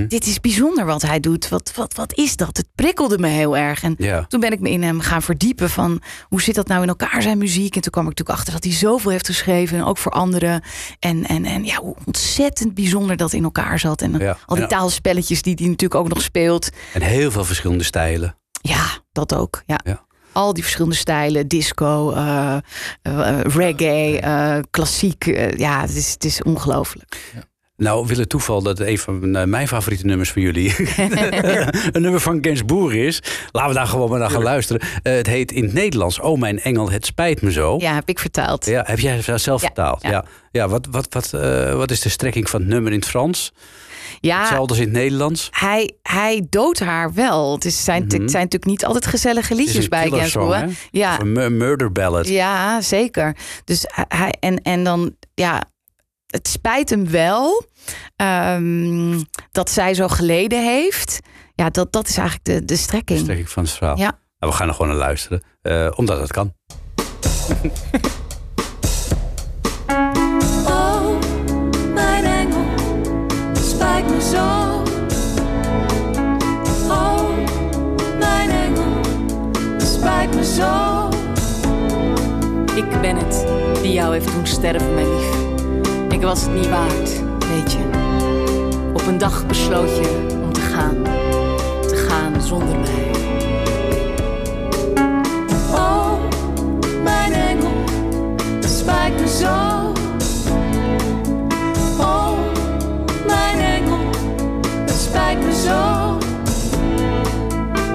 Dit 0.08 0.26
is 0.26 0.40
bijzonder 0.40 0.84
wat 0.86 1.02
hij 1.02 1.20
doet. 1.20 1.48
Wat, 1.48 1.72
wat, 1.74 1.94
wat 1.94 2.14
is 2.14 2.36
dat? 2.36 2.56
Het 2.56 2.66
prikkelde 2.74 3.18
me 3.18 3.28
heel 3.28 3.56
erg. 3.56 3.82
En 3.82 3.94
Ja. 3.98 4.24
toen 4.28 4.40
ben 4.40 4.52
ik 4.52 4.60
me 4.60 4.70
in 4.70 4.82
hem 4.82 5.00
gaan 5.00 5.22
verdiepen 5.22 5.70
van 5.70 6.02
hoe 6.28 6.42
zit 6.42 6.54
dat 6.54 6.68
nou 6.68 6.82
in 6.82 6.88
elkaar, 6.88 7.22
zijn 7.22 7.38
muziek. 7.38 7.74
En 7.76 7.80
toen 7.82 7.90
kwam 7.92 8.02
ik 8.04 8.08
natuurlijk 8.10 8.38
achter 8.38 8.52
dat 8.54 8.64
hij 8.64 8.72
zoveel 8.72 9.10
heeft 9.10 9.26
geschreven. 9.26 9.78
En 9.78 9.84
ook 9.84 9.98
voor 9.98 10.12
anderen. 10.12 10.62
En, 10.98 11.26
en, 11.26 11.44
en 11.44 11.64
ja, 11.64 11.76
hoe 11.76 11.96
ontzettend 12.04 12.74
bijzonder 12.74 13.16
dat 13.16 13.32
in 13.32 13.44
elkaar 13.44 13.78
zat. 13.78 14.02
En 14.02 14.18
Ja. 14.18 14.38
al 14.46 14.54
die 14.54 14.64
Ja. 14.64 14.70
taalspelletjes 14.70 15.42
die 15.42 15.54
hij 15.54 15.66
natuurlijk 15.66 16.00
ook 16.00 16.08
nog 16.08 16.22
speelt. 16.22 16.70
En 16.92 17.02
heel 17.02 17.30
veel 17.30 17.44
verschillende 17.44 17.84
stijlen. 17.84 18.36
Ja, 18.60 18.84
dat 19.12 19.34
ook. 19.34 19.62
Ja. 19.66 19.80
Ja. 19.84 20.04
Al 20.32 20.52
die 20.52 20.62
verschillende 20.62 20.96
stijlen, 20.96 21.48
disco, 21.48 22.10
eh, 22.12 22.56
eh, 23.02 23.40
reggae, 23.40 24.20
eh, 24.20 24.56
klassiek. 24.70 25.24
ja, 25.56 25.80
het 25.80 25.94
is, 25.96 26.12
het 26.12 26.24
is 26.24 26.42
ongelooflijk. 26.42 27.16
Nou, 27.84 28.06
wil 28.06 28.18
het 28.18 28.28
toeval 28.28 28.62
dat 28.62 28.78
een 28.80 28.98
van 28.98 29.36
eh, 29.36 29.44
mijn 29.44 29.68
favoriete 29.68 30.06
nummers 30.06 30.32
van 30.32 30.42
jullie 30.42 30.74
een 31.92 32.02
nummer 32.02 32.20
van 32.20 32.38
Gainsbourg 32.40 32.94
is. 32.94 33.22
Laten 33.52 33.68
we 33.70 33.76
daar 33.76 33.86
gewoon 33.86 34.10
maar 34.10 34.18
naar 34.18 34.30
gaan 34.30 34.42
luisteren. 34.42 34.82
Eh, 35.02 35.12
het 35.14 35.26
heet 35.26 35.52
in 35.52 35.62
het 35.64 35.72
Nederlands 35.72 36.20
Oh 36.20 36.38
mijn 36.38 36.60
engel, 36.60 36.90
het 36.90 37.06
spijt 37.06 37.42
me 37.42 37.52
zo. 37.52 37.76
Ja, 37.80 37.94
heb 37.94 38.08
ik 38.08 38.18
vertaald. 38.18 38.66
Ja, 38.66 38.82
heb 38.86 38.98
jij 38.98 39.20
zelf 39.22 39.60
Ja, 39.60 39.66
vertaald? 39.66 40.02
Ja. 40.02 40.10
ja. 40.10 40.24
ja. 40.50 40.68
wat, 40.68 40.86
wat, 40.90 41.06
wat, 41.10 41.32
eh, 41.32 41.74
wat 41.74 41.90
is 41.90 42.00
de 42.00 42.08
strekking 42.08 42.50
van 42.50 42.60
het 42.60 42.68
nummer 42.68 42.92
in 42.92 42.98
het 42.98 43.08
Frans? 43.08 43.52
Ja, 44.20 44.38
Hetzelfde 44.38 44.68
als 44.68 44.78
in 44.78 44.84
het 44.88 44.92
Nederlands? 44.92 45.48
hij, 45.50 45.90
hij 46.02 46.46
doodt 46.50 46.80
haar 46.80 47.12
wel. 47.14 47.52
Het, 47.54 47.64
is, 47.64 47.84
zijn, 47.84 48.02
het 48.02 48.10
zijn 48.12 48.22
natuurlijk 48.42 48.64
niet 48.64 48.84
altijd 48.84 49.06
gezellige 49.06 49.52
Mhm. 49.54 49.62
Liedjes 49.62 49.88
bij 49.88 50.10
Gainsbourg. 50.10 50.64
Ja, 50.90 51.12
Of 51.14 51.18
Een 51.20 51.32
mu- 51.32 51.50
murder 51.50 51.92
ballad. 51.92 52.28
ja, 52.28 52.80
zeker. 52.80 53.36
Dus 53.64 53.84
hij, 54.08 54.34
en, 54.40 54.62
en 54.62 54.84
dan, 54.84 55.14
ja, 55.34 55.62
het 56.34 56.48
spijt 56.48 56.90
hem 56.90 57.10
wel 57.10 57.64
ehm, 58.16 59.20
dat 59.52 59.70
zij 59.70 59.94
zo 59.94 60.08
geleden 60.08 60.64
heeft. 60.64 61.18
Ja, 61.54 61.70
dat, 61.70 61.92
dat 61.92 62.08
is 62.08 62.16
eigenlijk 62.16 62.46
de, 62.48 62.58
de 62.58 62.64
De 62.64 62.76
strekking. 62.76 63.18
strekking 63.20 63.48
van 63.50 63.62
het 63.62 63.72
verhaal. 63.72 63.96
Ja. 63.98 64.18
Nou, 64.38 64.52
we 64.52 64.58
gaan 64.58 64.68
er 64.68 64.74
gewoon 64.74 64.88
naar 64.90 65.00
luisteren. 65.00 65.42
eh, 65.62 65.90
omdat 65.96 66.20
het 66.20 66.32
kan. 66.32 66.52
Oh, 70.66 71.18
mijn 71.94 72.24
engel, 72.24 72.64
spijt 73.54 74.08
me 74.10 74.20
zo. 74.20 74.82
Oh, 76.92 77.28
mijn 78.18 78.50
engel, 78.50 79.00
spijt 79.78 80.34
me 80.34 80.44
zo. 80.44 81.08
Ik 82.76 83.00
ben 83.00 83.16
het 83.16 83.46
die 83.82 83.92
jou 83.92 84.12
heeft 84.12 84.32
doen 84.32 84.46
sterven, 84.46 84.94
mijn 84.94 85.16
lief. 85.16 85.43
Ik 86.14 86.22
was 86.22 86.42
het 86.42 86.54
niet 86.54 86.68
waard, 86.68 87.22
weet 87.48 87.72
je. 87.72 87.78
Op 88.92 89.06
een 89.06 89.18
dag 89.18 89.46
besloot 89.46 89.96
je 89.96 90.38
om 90.42 90.52
te 90.52 90.60
gaan, 90.60 91.02
te 91.80 92.06
gaan 92.08 92.42
zonder 92.42 92.78
mij. 92.78 93.10
Oh, 95.72 96.12
mijn 97.02 97.32
engel, 97.32 97.72
het 98.60 98.70
spijt 98.70 99.20
me 99.20 99.28
zo. 99.28 99.92
Oh, 102.00 102.38
mijn 103.26 103.58
engel, 103.58 103.98
het 104.84 105.00
spijt 105.00 105.38
me 105.38 105.52
zo. 105.66 106.16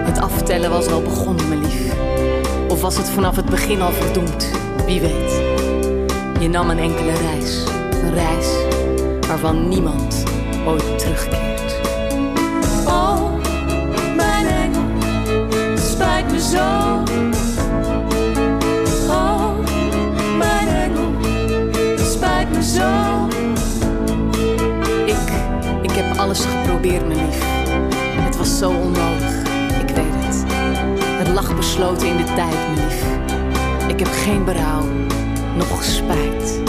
Het 0.05 0.19
aftellen 0.19 0.69
was 0.69 0.87
al 0.87 1.01
begonnen, 1.01 1.47
mijn 1.47 1.61
lief. 1.61 1.93
Of 2.67 2.81
was 2.81 2.97
het 2.97 3.09
vanaf 3.09 3.35
het 3.35 3.45
begin 3.45 3.81
al 3.81 3.91
verdoemd? 3.91 4.49
Wie 4.85 5.01
weet. 5.01 5.41
Je 6.39 6.49
nam 6.49 6.69
een 6.69 6.79
enkele 6.79 7.11
reis. 7.11 7.78
Een 8.01 8.13
reis 8.13 8.47
waarvan 9.27 9.67
niemand 9.67 10.23
ooit 10.65 10.99
terugkeert. 10.99 11.75
Oh, 12.87 13.33
mijn 14.15 14.47
engel, 14.47 14.81
het 15.69 15.79
spijt 15.79 16.31
me 16.31 16.39
zo. 16.39 17.03
Oh, 19.09 19.49
mijn 20.37 20.67
engel, 20.67 21.11
het 21.97 22.11
spijt 22.11 22.51
me 22.51 22.63
zo. 22.63 23.27
Ik, 25.05 25.31
ik 25.81 25.91
heb 25.91 26.17
alles 26.17 26.45
geprobeerd, 26.45 27.07
mijn 27.07 27.25
lief. 27.25 27.43
Het 28.19 28.37
was 28.37 28.57
zo 28.57 28.69
onnodig, 28.69 29.41
ik 29.87 29.95
weet 29.95 30.15
het. 30.15 30.43
Het 31.01 31.27
lag 31.27 31.55
besloten 31.55 32.07
in 32.07 32.17
de 32.17 32.23
tijd, 32.23 32.55
mijn 32.75 32.87
lief. 32.87 33.03
Ik 33.87 33.99
heb 33.99 34.09
geen 34.11 34.45
berouw, 34.45 34.83
nog 35.55 35.83
spijt. 35.83 36.68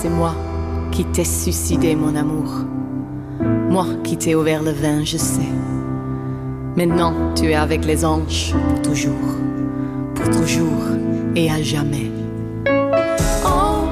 C'est 0.00 0.10
moi 0.10 0.34
qui 0.90 1.04
t'ai 1.04 1.24
suicidé, 1.24 1.96
mon 1.96 2.14
amour. 2.14 2.50
Moi 3.70 3.86
qui 4.04 4.16
t'ai 4.16 4.34
ouvert 4.34 4.62
le 4.62 4.70
vin, 4.70 5.04
je 5.04 5.16
sais. 5.16 5.52
Maintenant, 6.76 7.14
tu 7.34 7.50
es 7.50 7.54
avec 7.54 7.84
les 7.84 8.04
anges 8.04 8.54
pour 8.68 8.82
toujours. 8.82 9.38
Pour 10.14 10.30
toujours 10.30 10.84
et 11.36 11.50
à 11.50 11.62
jamais. 11.62 12.10
Oh, 13.44 13.88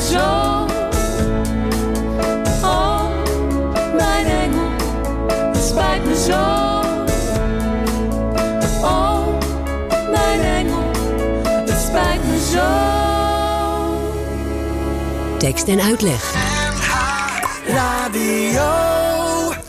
engel, 0.00 0.49
Tekst 15.40 15.68
en 15.68 15.80
uitleg. 15.80 16.34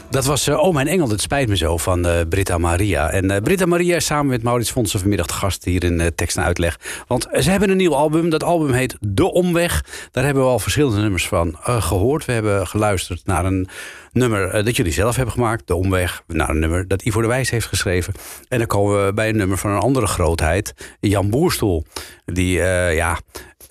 Dat 0.09 0.25
was 0.25 0.47
eh, 0.47 0.63
Oh 0.63 0.73
mijn 0.73 0.87
engel, 0.87 1.09
het 1.09 1.21
spijt 1.21 1.49
me 1.49 1.57
zo 1.57 1.77
van 1.77 2.05
eh, 2.05 2.19
Britta 2.29 2.57
Maria. 2.57 3.09
En 3.09 3.31
eh, 3.31 3.41
Britta 3.41 3.65
Maria 3.65 3.95
is 3.95 4.05
samen 4.05 4.25
met 4.25 4.43
Maurits 4.43 4.71
Vonsen 4.71 4.99
vanmiddag 4.99 5.39
gast 5.39 5.65
hier 5.65 5.83
in 5.83 6.11
Tekst 6.15 6.37
en 6.37 6.43
Uitleg. 6.43 6.79
Want 7.07 7.27
ze 7.39 7.49
hebben 7.51 7.69
een 7.69 7.77
nieuw 7.77 7.95
album. 7.95 8.29
Dat 8.29 8.43
album 8.43 8.73
heet 8.73 8.97
De 8.99 9.31
Omweg. 9.31 9.85
Daar 10.11 10.23
hebben 10.23 10.43
we 10.43 10.49
al 10.49 10.59
verschillende 10.59 11.01
nummers 11.01 11.27
van 11.27 11.57
eh, 11.63 11.81
gehoord. 11.81 12.25
We 12.25 12.31
hebben 12.31 12.67
geluisterd 12.67 13.25
naar 13.25 13.45
een 13.45 13.67
nummer 14.11 14.63
dat 14.63 14.75
jullie 14.75 14.93
zelf 14.93 15.15
hebben 15.15 15.33
gemaakt. 15.33 15.67
De 15.67 15.75
Omweg. 15.75 16.23
Naar 16.27 16.49
een 16.49 16.59
nummer 16.59 16.87
dat 16.87 17.01
Ivo 17.01 17.21
de 17.21 17.27
Wijs 17.27 17.49
heeft 17.49 17.67
geschreven. 17.67 18.13
En 18.47 18.57
dan 18.57 18.67
komen 18.67 19.05
we 19.05 19.13
bij 19.13 19.29
een 19.29 19.37
nummer 19.37 19.57
van 19.57 19.71
een 19.71 19.79
andere 19.79 20.07
grootheid. 20.07 20.73
Jan 20.99 21.29
Boerstoel. 21.29 21.85
Die, 22.25 22.57
ja 22.93 23.19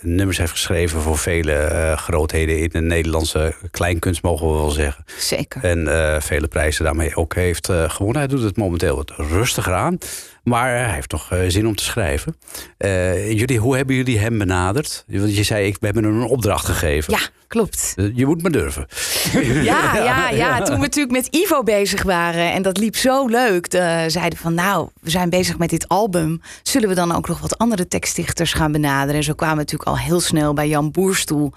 nummers 0.03 0.39
heeft 0.39 0.51
geschreven 0.51 1.01
voor 1.01 1.19
vele 1.19 1.53
eh, 1.53 1.97
grootheden 1.97 2.59
in 2.59 2.69
de 2.69 2.81
Nederlandse 2.81 3.55
kleinkunst, 3.71 4.23
mogen 4.23 4.47
we 4.47 4.53
wel 4.53 4.71
zeggen. 4.71 5.05
Zeker. 5.19 5.65
En 5.65 5.89
eh, 5.89 6.21
vele 6.21 6.49
prijzen 6.49 6.85
daarmee 6.85 7.17
ook 7.17 7.35
heeft 7.35 7.69
eh, 7.69 7.91
gewonnen. 7.91 8.23
Hij 8.23 8.31
doet 8.31 8.43
het 8.43 8.57
momenteel 8.57 8.97
wat 8.97 9.13
rustiger 9.17 9.75
aan. 9.75 9.99
Maar 10.43 10.69
hij 10.77 10.95
heeft 10.95 11.13
nog 11.13 11.33
eh, 11.33 11.39
zin 11.49 11.67
om 11.67 11.75
te 11.75 11.85
schrijven. 11.85 12.37
Eh, 12.77 13.33
jullie, 13.33 13.59
hoe 13.59 13.77
hebben 13.77 13.95
jullie 13.95 14.19
hem 14.19 14.39
benaderd? 14.39 15.05
Want 15.07 15.37
je 15.37 15.43
zei, 15.43 15.67
ik, 15.67 15.77
hebben 15.81 16.05
hem 16.05 16.21
een 16.21 16.27
opdracht 16.29 16.65
gegeven. 16.65 17.13
Ja, 17.13 17.21
klopt. 17.47 17.93
Eh, 17.97 18.17
Je 18.17 18.27
moet 18.27 18.43
maar 18.43 18.51
durven. 18.51 18.87
Ja, 19.63 19.97
ja, 19.97 20.31
ja. 20.45 20.63
Toen 20.63 20.75
we 20.75 20.81
natuurlijk 20.81 21.17
met 21.17 21.27
Ivo 21.35 21.63
bezig 21.63 22.03
waren 22.03 22.53
en 22.53 22.63
dat 22.63 22.79
liep 22.79 22.97
zo 22.97 23.27
leuk, 23.27 23.67
eh, 23.67 24.03
zeiden 24.07 24.39
van 24.39 24.55
nou, 24.55 24.89
we 25.01 25.11
zijn 25.11 25.31
bezig 25.31 25.59
met 25.59 25.71
dit 25.71 25.89
album. 25.89 26.41
Zullen 26.63 26.89
we 26.89 26.95
dan 26.95 27.15
ook 27.15 27.29
nog 27.29 27.41
wat 27.41 27.59
andere 27.59 27.89
tekstdichters 27.89 28.53
gaan 28.53 28.73
benaderen? 28.73 29.15
En 29.15 29.23
zo 29.23 29.35
kwamen 29.35 29.57
we 29.57 29.63
natuurlijk 29.63 29.91
al 29.91 29.99
heel 29.99 30.21
snel 30.21 30.53
bij 30.55 30.69
Jan 30.69 30.91
Boerstoel. 30.91 31.53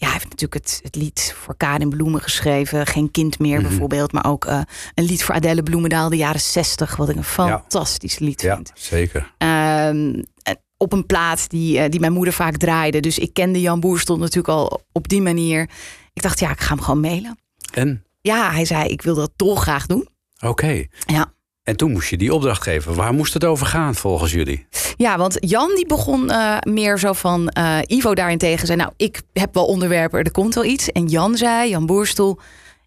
Ja, 0.00 0.04
hij 0.06 0.12
heeft 0.12 0.30
natuurlijk 0.30 0.64
het, 0.64 0.80
het 0.82 0.94
lied 0.96 1.34
voor 1.36 1.56
Karin 1.56 1.88
Bloemen 1.88 2.20
geschreven. 2.20 2.86
Geen 2.86 3.10
kind 3.10 3.38
meer 3.38 3.58
Mhm. 3.60 3.68
bijvoorbeeld. 3.68 4.12
Maar 4.12 4.24
ook 4.26 4.44
eh, 4.44 4.60
een 4.94 5.04
lied 5.04 5.24
voor 5.24 5.34
Adele 5.34 5.62
Bloemendaal, 5.62 6.08
de 6.08 6.16
jaren 6.16 6.40
60. 6.40 6.96
Wat 6.96 7.08
ik 7.08 7.16
een 7.16 7.24
fantastisch 7.24 8.18
lied 8.18 8.40
Ja, 8.42 8.54
vind. 8.54 8.72
zeker. 8.74 9.32
Ehm, 9.38 10.22
en 10.42 10.58
op 10.76 10.92
een 10.92 11.06
plaat 11.06 11.50
die, 11.50 11.78
eh, 11.78 11.90
die 11.90 12.00
mijn 12.00 12.12
moeder 12.12 12.34
vaak 12.34 12.56
draaide. 12.56 13.00
Dus 13.00 13.18
ik 13.18 13.32
kende 13.32 13.60
Jan 13.60 13.80
Boerstoel 13.80 14.18
natuurlijk 14.18 14.48
al 14.48 14.80
op 14.92 15.08
die 15.08 15.22
manier. 15.22 15.70
Ik 16.12 16.22
dacht, 16.22 16.38
ja, 16.40 16.50
ik 16.50 16.60
ga 16.60 16.74
hem 16.74 16.82
gewoon 16.84 17.00
mailen. 17.00 17.38
En? 17.72 18.04
Ja, 18.20 18.50
hij 18.52 18.64
zei, 18.64 18.88
ik 18.88 19.02
wil 19.02 19.14
dat 19.14 19.30
dolgraag 19.36 19.86
doen. 19.86 20.08
Oké. 20.40 20.84
Ja. 21.06 21.32
En 21.68 21.76
toen 21.76 21.92
moest 21.92 22.10
je 22.10 22.16
die 22.16 22.34
opdracht 22.34 22.62
geven. 22.62 22.94
Waar 22.94 23.12
moest 23.14 23.34
het 23.34 23.44
over 23.44 23.66
gaan 23.66 23.94
volgens 23.94 24.32
jullie? 24.32 24.66
Ja, 24.96 25.18
want 25.18 25.36
Jan 25.40 25.74
die 25.74 25.86
begon 25.86 26.30
eh, 26.30 26.56
meer 26.62 26.98
zo 26.98 27.12
van... 27.12 27.48
eh, 27.48 27.78
Ivo 27.86 28.14
daarentegen 28.14 28.66
zei, 28.66 28.78
nou, 28.78 28.92
ik 28.96 29.22
heb 29.32 29.54
wel 29.54 29.64
onderwerpen, 29.66 30.24
er 30.24 30.30
komt 30.30 30.54
wel 30.54 30.64
iets. 30.64 30.92
En 30.92 31.06
Jan 31.06 31.36
zei, 31.36 31.68
Jan 31.70 31.86
Boerstoel, 31.86 32.38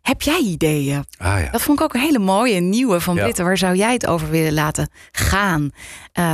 heb 0.02 0.22
jij 0.22 0.40
ideeën? 0.40 1.06
Ah 1.18 1.40
ja. 1.40 1.50
Dat 1.52 1.62
vond 1.62 1.80
ik 1.80 1.84
ook 1.86 1.94
een 1.94 2.00
hele 2.00 2.20
mooie, 2.20 2.60
nieuwe 2.60 3.00
van 3.00 3.16
Ja. 3.16 3.22
Britten. 3.24 3.46
Waar 3.46 3.58
zou 3.58 3.76
jij 3.76 3.94
het 3.94 4.08
over 4.08 4.30
willen 4.30 4.54
laten 4.54 4.90
gaan? 5.12 5.70
Eh, 6.12 6.26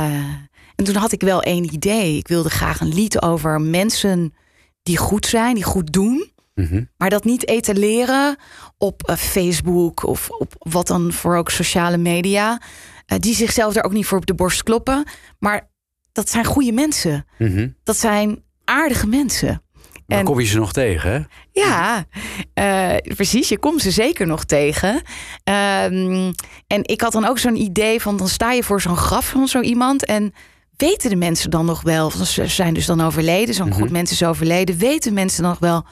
en 0.76 0.84
toen 0.84 0.94
had 0.96 1.12
ik 1.12 1.20
wel 1.20 1.42
één 1.42 1.72
idee. 1.74 2.16
Ik 2.16 2.28
wilde 2.28 2.50
graag 2.50 2.80
een 2.80 2.94
lied 2.94 3.22
over 3.22 3.60
mensen 3.60 4.34
die 4.82 4.96
goed 4.96 5.26
zijn, 5.26 5.54
die 5.54 5.64
goed 5.64 5.92
doen. 5.92 6.30
Mhm. 6.58 6.82
Maar 6.96 7.10
dat 7.10 7.24
niet 7.24 7.48
etaleren 7.48 8.36
op 8.78 9.02
eh, 9.02 9.16
Facebook 9.16 10.02
of 10.06 10.30
op 10.30 10.54
wat 10.58 10.86
dan 10.86 11.12
voor 11.12 11.36
ook 11.36 11.50
sociale 11.50 11.96
media. 11.96 12.60
Eh, 13.06 13.18
die 13.18 13.34
zichzelf 13.34 13.76
er 13.76 13.84
ook 13.84 13.92
niet 13.92 14.06
voor 14.06 14.18
op 14.18 14.26
de 14.26 14.34
borst 14.34 14.62
kloppen. 14.62 15.04
Maar 15.38 15.70
dat 16.12 16.30
zijn 16.30 16.44
goede 16.44 16.72
mensen. 16.72 17.26
Mhm. 17.38 17.68
Dat 17.84 17.96
zijn 17.96 18.42
aardige 18.64 19.06
mensen. 19.06 19.62
Dan 20.06 20.18
En- 20.18 20.24
kom 20.24 20.40
je 20.40 20.46
ze 20.46 20.58
nog 20.58 20.72
tegen, 20.72 21.10
hè? 21.12 21.20
Ja, 21.60 22.04
eh, 22.54 23.14
precies. 23.14 23.48
Je 23.48 23.58
komt 23.58 23.80
ze 23.82 23.90
zeker 23.90 24.26
nog 24.26 24.44
tegen. 24.44 25.02
Ehm, 25.44 26.32
en 26.66 26.80
ik 26.84 27.00
had 27.00 27.12
dan 27.12 27.24
ook 27.24 27.38
zo'n 27.38 27.56
idee 27.56 28.00
van... 28.00 28.16
dan 28.16 28.28
sta 28.28 28.52
je 28.52 28.62
voor 28.62 28.80
zo'n 28.80 28.96
graf 28.96 29.28
van 29.28 29.48
zo 29.48 29.60
iemand... 29.60 30.04
en 30.04 30.32
weten 30.76 31.10
de 31.10 31.16
mensen 31.16 31.50
dan 31.50 31.64
nog 31.66 31.82
wel... 31.82 32.10
ze 32.10 32.46
zijn 32.46 32.74
dus 32.74 32.86
dan 32.86 33.00
overleden, 33.00 33.54
zo'n 33.54 33.68
Mhm. 33.68 33.78
goed 33.78 33.90
mens 33.90 34.10
is 34.10 34.22
overleden... 34.24 34.78
weten 34.78 35.12
mensen 35.14 35.42
nog 35.42 35.58
wel 35.58 35.86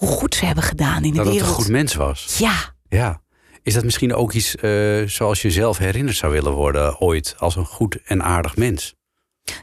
hoe 0.00 0.08
goed 0.08 0.34
ze 0.34 0.44
hebben 0.46 0.64
gedaan 0.64 1.04
in 1.04 1.10
de 1.10 1.16
Dat 1.16 1.26
het 1.26 1.34
een 1.34 1.40
wereld? 1.40 1.54
goed 1.54 1.68
mens 1.68 1.94
was. 1.94 2.36
Ja, 2.38 2.54
Ja. 2.88 3.20
Is 3.62 3.74
dat 3.74 3.84
misschien 3.84 4.14
ook 4.14 4.32
iets 4.32 4.56
eh, 4.56 5.02
zoals 5.06 5.42
je 5.42 5.50
zelf 5.50 5.78
herinnerd 5.78 6.16
zou 6.16 6.32
willen 6.32 6.52
worden 6.52 6.98
ooit 7.00 7.34
als 7.38 7.56
een 7.56 7.64
goed 7.64 7.98
en 8.04 8.22
aardig 8.22 8.56
mens? 8.56 8.94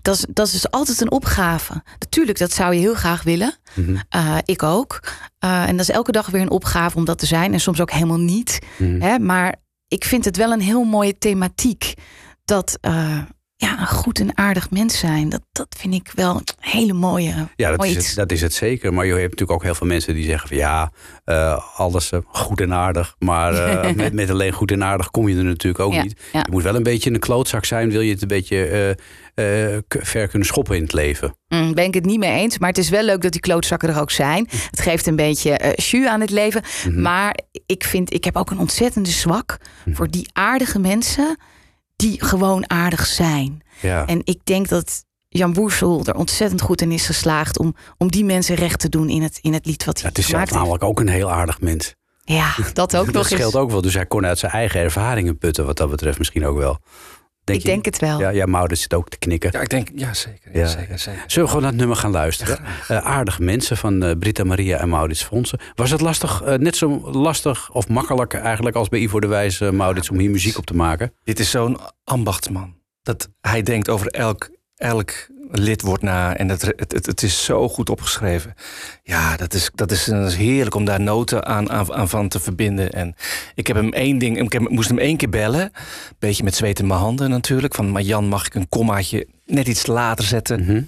dat 0.02 0.16
is, 0.16 0.26
dat 0.30 0.46
is 0.48 0.52
dus 0.52 0.72
altijd 0.72 1.02
een 1.02 1.12
opgave. 1.12 1.84
Natuurlijk, 2.00 2.38
dat 2.38 2.52
zou 2.52 2.74
je 2.74 2.80
heel 2.80 2.94
graag 2.96 3.24
willen. 3.24 3.56
Mhm. 3.74 3.96
Eh, 4.10 4.38
ik 4.46 4.64
ook. 4.64 5.00
Eh, 5.40 5.64
en 5.68 5.78
dat 5.78 5.90
is 5.90 5.96
elke 5.96 6.12
dag 6.12 6.28
weer 6.28 6.42
een 6.42 6.50
opgave 6.50 6.98
om 6.98 7.06
dat 7.06 7.20
te 7.20 7.26
zijn. 7.26 7.54
En 7.54 7.60
soms 7.60 7.82
ook 7.82 7.92
helemaal 7.92 8.20
niet. 8.20 8.60
Mhm. 8.78 9.02
Hè? 9.02 9.20
Maar 9.20 9.56
ik 9.88 10.04
vind 10.06 10.26
het 10.26 10.38
wel 10.38 10.52
een 10.52 10.62
heel 10.62 10.84
mooie 10.84 11.18
thematiek. 11.18 11.94
Dat 12.46 12.80
ja, 13.60 13.80
een 13.80 13.88
goed 13.88 14.20
en 14.20 14.38
aardig 14.38 14.70
mens 14.70 15.00
zijn. 15.00 15.30
Dat, 15.30 15.42
dat 15.52 15.76
vind 15.78 15.94
ik 15.94 16.12
wel 16.16 16.36
een 16.36 16.44
hele 16.60 16.94
mooie. 16.94 17.48
Ja, 17.56 17.70
dat 17.70 17.86
is, 17.86 17.96
het, 17.96 18.16
dat 18.16 18.32
is 18.32 18.42
het 18.42 18.54
zeker. 18.54 18.94
Maar 18.94 19.06
je 19.06 19.12
hebt 19.12 19.22
natuurlijk 19.24 19.52
ook 19.52 19.64
heel 19.64 19.76
veel 19.76 19.88
mensen 19.88 20.14
die 20.14 20.26
zeggen 20.26 20.48
van 20.48 20.58
ja, 20.58 20.92
eh, 21.24 21.64
alles 21.76 22.12
eh, 22.12 22.20
goed 22.28 22.62
en 22.62 22.74
aardig. 22.74 23.16
Maar 23.20 23.54
eh, 23.54 23.94
met, 23.96 24.14
met 24.14 24.30
alleen 24.30 24.52
goed 24.52 24.72
en 24.72 24.84
aardig 24.84 25.12
kom 25.12 25.28
je 25.28 25.38
er 25.38 25.44
natuurlijk 25.44 25.84
ook 25.84 25.94
Ja, 25.94 26.04
niet. 26.04 26.22
ja. 26.34 26.40
Je 26.40 26.52
moet 26.52 26.64
wel 26.64 26.76
een 26.76 26.84
beetje 26.84 27.12
een 27.14 27.20
klootzak 27.20 27.66
zijn, 27.66 27.92
wil 27.92 28.02
je 28.02 28.12
het 28.12 28.22
een 28.22 28.28
beetje 28.28 28.98
ver 29.88 30.28
kunnen 30.28 30.48
schoppen 30.48 30.76
in 30.76 30.82
het 30.82 30.94
leven. 30.94 31.36
Mm, 31.48 31.74
ben 31.74 31.86
ik 31.86 31.94
het 31.94 32.06
niet 32.06 32.20
mee 32.20 32.32
eens. 32.32 32.58
Maar 32.58 32.70
het 32.70 32.78
is 32.78 32.90
wel 32.90 33.04
leuk 33.04 33.22
dat 33.22 33.32
die 33.32 33.42
klootzakken 33.42 33.90
er 33.90 34.00
ook 34.00 34.12
zijn. 34.12 34.48
Het 34.70 34.80
geeft 34.80 35.08
een 35.08 35.16
beetje 35.16 35.52
eh 35.52 35.86
jus 35.86 36.08
aan 36.08 36.22
het 36.22 36.30
leven. 36.30 36.62
Mhm. 36.88 37.02
Maar 37.02 37.40
ik 37.66 37.84
vind, 37.84 38.14
ik 38.14 38.24
heb 38.24 38.36
ook 38.36 38.52
een 38.52 38.60
ontzettende 38.60 39.10
zwak 39.10 39.58
voor 39.94 40.08
die 40.10 40.30
aardige 40.34 40.80
mensen 40.80 41.38
die 41.98 42.24
gewoon 42.26 42.70
aardig 42.70 43.06
zijn. 43.06 43.62
Ja. 43.82 44.06
En 44.06 44.22
ik 44.24 44.40
denk 44.44 44.68
dat 44.68 45.04
Jan 45.30 45.54
Boersel 45.54 46.06
er 46.06 46.16
ontzettend 46.16 46.62
goed 46.62 46.82
in 46.82 46.92
is 46.92 47.06
geslaagd 47.06 47.60
om, 47.60 47.76
om 47.98 48.12
die 48.12 48.26
mensen 48.26 48.56
recht 48.56 48.80
te 48.80 48.90
doen 48.90 49.10
in 49.10 49.22
het, 49.22 49.40
in 49.42 49.54
het 49.54 49.66
lied 49.66 49.86
wat 49.86 49.96
Ja, 49.96 50.02
hij 50.02 50.10
het 50.10 50.18
is 50.20 50.28
zelf 50.28 50.52
namelijk 50.52 50.84
ook 50.84 51.00
een 51.00 51.08
heel 51.10 51.32
aardig 51.32 51.62
mens. 51.62 51.96
Ja, 52.24 52.56
dat 52.74 52.96
ook 52.98 53.06
dat 53.06 53.14
nog 53.14 53.26
scheelt 53.26 53.42
eens. 53.42 53.56
ook 53.56 53.72
wel. 53.72 53.82
Dus 53.82 53.94
hij 53.94 54.06
kon 54.06 54.26
uit 54.26 54.40
zijn 54.40 54.52
eigen 54.52 54.82
ervaringen 54.82 55.38
putten 55.38 55.66
wat 55.66 55.78
dat 55.78 55.90
betreft 55.90 56.18
misschien 56.18 56.46
ook 56.46 56.58
wel. 56.58 56.80
Denk 57.48 57.60
ik 57.60 57.66
je? 57.66 57.72
denk 57.72 57.86
het 57.86 58.00
wel. 58.00 58.20
Ja, 58.20 58.30
ja 58.30 58.46
Maurits 58.46 58.82
zit 58.82 58.94
ook 58.94 59.10
te 59.10 59.18
knikken. 59.18 59.50
Ja, 59.54 59.60
ik 59.62 59.70
denk, 59.70 59.90
ja 59.96 60.14
zeker. 60.14 60.52
Ja, 60.54 60.60
Ja. 60.60 60.68
zeker, 60.68 61.00
zeker. 61.00 61.24
Zullen 61.28 61.44
we 61.44 61.48
gewoon 61.48 61.62
naar 61.62 61.72
het 61.72 61.80
nummer 61.80 61.98
gaan 61.98 62.12
luisteren? 62.12 62.60
Eh, 62.88 62.98
aardige 62.98 63.42
mensen 63.42 63.78
van 63.78 64.04
eh 64.04 64.12
Britta 64.20 64.44
Maria 64.44 64.78
en 64.78 64.90
Maurits 64.90 65.24
Fonsen. 65.24 65.60
Was 65.76 65.92
het 65.92 66.02
lastig, 66.02 66.42
eh, 66.42 66.56
net 66.58 66.76
zo 66.76 67.12
lastig 67.12 67.72
of 67.72 67.88
makkelijk 67.88 68.34
eigenlijk 68.34 68.76
als 68.76 68.90
bij 68.90 69.00
Ivo 69.00 69.20
de 69.20 69.28
Wijs, 69.28 69.62
eh, 69.62 69.70
Maurits, 69.70 70.10
om 70.10 70.20
hier 70.20 70.30
muziek 70.30 70.58
op 70.58 70.66
te 70.66 70.76
maken? 70.76 71.14
Dit 71.24 71.40
is 71.40 71.50
zo'n 71.50 71.78
ambachtsman. 72.04 72.76
Dat 73.02 73.30
hij 73.42 73.62
denkt 73.64 73.90
over 73.90 74.08
elk, 74.08 74.50
elk 74.78 75.28
lidwoord 75.52 76.02
na. 76.02 76.38
En 76.38 76.50
het, 76.50 76.62
het, 76.62 77.06
het, 77.06 77.24
is 77.24 77.46
zo 77.46 77.70
goed 77.70 77.90
opgeschreven. 77.90 78.54
Ja, 79.04 79.38
dat 79.38 79.54
is, 79.54 79.70
dat 79.76 79.92
is, 79.92 80.06
dat 80.06 80.28
is 80.28 80.36
heerlijk 80.36 80.76
om 80.76 80.86
daar 80.86 81.02
noten 81.02 81.46
aan, 81.46 81.70
aan, 81.70 81.94
aan 81.94 82.10
van 82.10 82.28
te 82.28 82.40
verbinden. 82.40 82.92
En 82.92 83.16
ik 83.56 83.68
heb 83.68 83.76
hem 83.76 83.94
één 83.94 84.18
ding. 84.18 84.42
Ik 84.42 84.54
heb, 84.54 84.70
moest 84.70 84.90
hem 84.90 84.98
één 84.98 85.18
keer 85.18 85.30
bellen. 85.30 85.72
Beetje 86.20 86.44
met 86.44 86.56
zweet 86.56 86.80
in 86.80 86.88
mijn 86.88 87.00
handen 87.00 87.30
natuurlijk. 87.30 87.76
Van, 87.76 87.92
maar 87.92 88.02
Jan, 88.02 88.28
mag 88.28 88.46
ik 88.46 88.56
een 88.56 88.70
kommaatje 88.70 89.28
net 89.46 89.68
iets 89.68 89.86
later 89.86 90.26
zetten? 90.26 90.62
Mhm. 90.62 90.82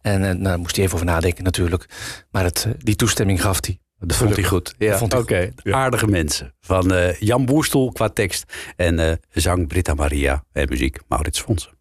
En 0.00 0.24
eh, 0.24 0.30
nou, 0.30 0.42
daar 0.42 0.58
moest 0.58 0.76
hij 0.76 0.84
even 0.84 0.96
over 0.96 1.08
nadenken 1.08 1.44
natuurlijk. 1.44 1.86
Maar 2.30 2.44
het, 2.44 2.64
eh, 2.66 2.72
die 2.78 2.96
toestemming 2.96 3.40
gaf 3.40 3.58
hij. 3.60 3.78
Dat 3.98 4.16
vond 4.16 4.34
hij 4.34 4.44
goed. 4.44 4.74
Ja, 4.78 5.00
oké. 5.16 5.52
Aardige 5.62 6.06
mensen. 6.06 6.54
Van 6.60 6.94
eh, 6.94 7.20
Jan 7.20 7.44
Boerstel 7.44 7.92
qua 7.92 8.08
tekst. 8.08 8.52
En 8.76 9.20
zang 9.32 9.68
Britta 9.68 9.94
Maria. 9.94 10.44
En 10.52 10.68
muziek 10.68 10.98
Maurits 11.08 11.40
Fonsen. 11.40 11.72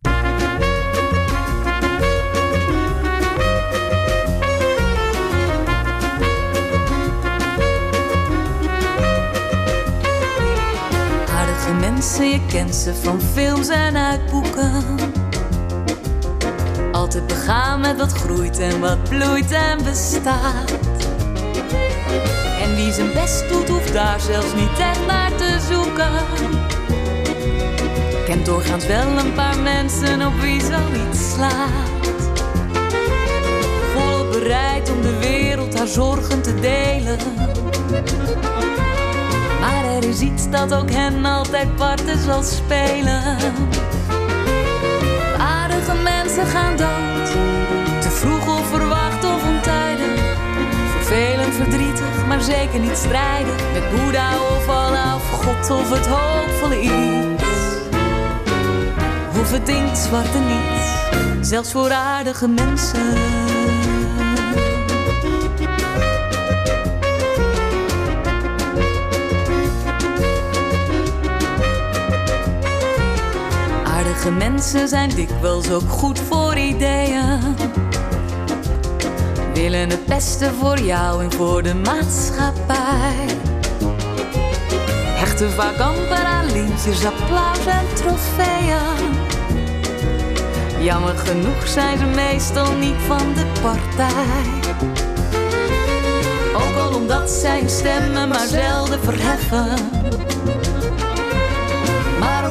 Mensen, 12.04 12.30
je 12.30 12.46
kent 12.46 12.76
ze 12.76 12.96
van 12.96 13.22
films 13.22 13.68
en 13.68 13.98
uit 13.98 14.26
boeken. 14.32 14.84
Altijd 16.92 17.28
begaan 17.28 17.80
met 17.80 17.98
wat 17.98 18.12
groeit 18.12 18.60
en 18.60 18.80
wat 18.80 19.04
bloeit 19.10 19.52
en 19.52 19.84
bestaat. 19.84 20.72
En 22.62 22.76
wie 22.76 22.92
zijn 22.92 23.14
best 23.14 23.50
doet, 23.50 23.70
hoeft 23.70 23.94
daar 23.94 24.20
zelfs 24.20 24.54
niet 24.54 24.80
echt 24.80 25.06
naar 25.08 25.36
te 25.36 25.60
zoeken. 25.72 26.12
Kent 28.26 28.46
doorgaans 28.46 28.86
wel 28.86 29.18
een 29.18 29.34
paar 29.34 29.60
mensen 29.60 30.28
op 30.28 30.34
wie 30.42 30.62
zoiets 30.62 31.32
slaat. 31.34 31.92
Volop 33.94 34.32
bereid 34.32 34.92
om 34.92 35.02
de 35.02 35.18
wereld 35.20 35.78
haar 35.78 35.88
zorgen 35.88 36.42
te 36.42 36.60
delen. 36.60 37.18
Maar 39.64 39.86
er 39.86 40.04
is 40.04 40.20
iets 40.20 40.50
dat 40.50 40.74
ook 40.74 40.92
hen 40.92 41.26
altijd 41.26 41.76
parten 41.76 42.20
zal 42.20 42.44
spelen. 42.44 43.22
Aardige 45.38 45.94
mensen 46.04 46.46
gaan 46.46 46.78
dood, 46.78 47.32
te 48.02 48.10
vroeg 48.10 48.48
of 48.48 48.68
verwacht 48.68 49.24
of 49.26 49.48
ontijdig. 49.48 50.22
Vervelend, 50.98 51.54
verdrietig, 51.56 52.26
maar 52.28 52.42
zeker 52.42 52.80
niet 52.80 52.98
strijden. 52.98 53.56
Met 53.74 53.90
Boeddha 53.96 54.30
of 54.58 54.68
Allah 54.68 55.16
of 55.16 55.30
God 55.30 55.70
of 55.70 55.90
het 55.90 56.08
hoopvolle 56.08 56.82
iets. 56.82 57.24
Het 59.54 59.70
inkt 59.70 59.98
zwarte 59.98 60.40
niets, 60.40 61.50
zelfs 61.50 61.72
voor 61.72 61.92
aardige 61.92 62.48
mensen. 62.48 63.53
Aardige 74.24 74.50
mensen 74.50 74.88
zijn 74.88 75.10
dikwijls 75.10 75.72
ook 75.72 75.90
goed 75.90 76.20
voor 76.20 76.58
ideeën. 76.58 77.40
Willen 79.54 79.90
het 79.90 80.06
beste 80.06 80.52
voor 80.60 80.80
jou 80.80 81.24
en 81.24 81.32
voor 81.32 81.64
de 81.64 81.76
maatschappij. 81.76 83.26
Hechten 85.06 85.52
vaak 85.52 85.80
amper 85.80 86.26
aan 86.26 86.52
lintjes, 86.52 87.06
applaus 87.06 87.66
en 87.66 87.86
trofeeën. 87.94 89.14
Jammer 90.80 91.18
genoeg 91.18 91.68
zijn 91.68 91.98
ze 91.98 92.06
meestal 92.06 92.74
niet 92.74 93.02
van 93.08 93.34
de 93.34 93.46
partij. 93.62 94.74
Ook 96.56 96.76
al 96.78 96.96
omdat 96.96 97.30
zij 97.30 97.64
stemmen 97.68 98.28
maar 98.28 98.48
zelden 98.48 99.00
verheffen. 99.00 100.02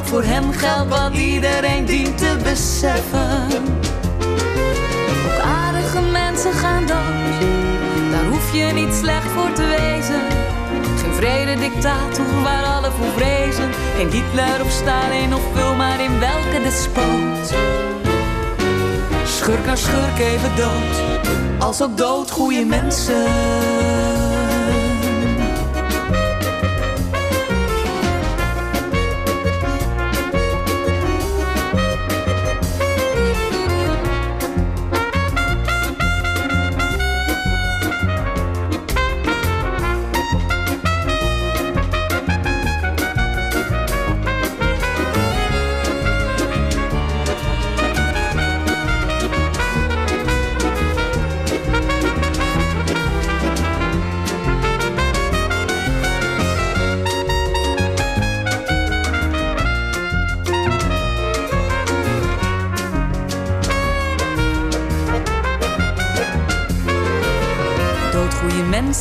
Voor 0.03 0.23
hem 0.23 0.51
geldt 0.51 0.89
wat 0.89 1.13
iedereen 1.13 1.85
dient 1.85 2.17
te 2.17 2.37
beseffen. 2.43 3.47
Ook 5.25 5.39
aardige 5.43 6.01
mensen 6.01 6.53
gaan 6.53 6.85
dood, 6.85 7.39
daar 8.11 8.25
hoef 8.25 8.53
je 8.53 8.63
niet 8.73 8.93
slecht 8.93 9.31
voor 9.35 9.53
te 9.53 9.65
wezen. 9.65 10.21
Geen 11.01 11.13
vrede 11.13 11.59
dictator 11.59 12.25
waar 12.43 12.63
alle 12.63 12.91
voor 12.91 13.11
vrezen. 13.15 13.69
Geen 13.95 14.09
Hitler 14.09 14.61
of 14.61 14.71
Stalin 14.71 15.33
of 15.33 15.41
vul 15.53 15.75
maar 15.75 16.01
in 16.01 16.19
welke 16.19 16.63
despoot. 16.63 17.53
Schurk 19.25 19.65
naar 19.65 19.77
schurk 19.77 20.19
even 20.19 20.55
dood, 20.55 21.01
als 21.59 21.81
ook 21.81 21.97
dood 21.97 22.31
goede 22.31 22.65
mensen. 22.65 24.02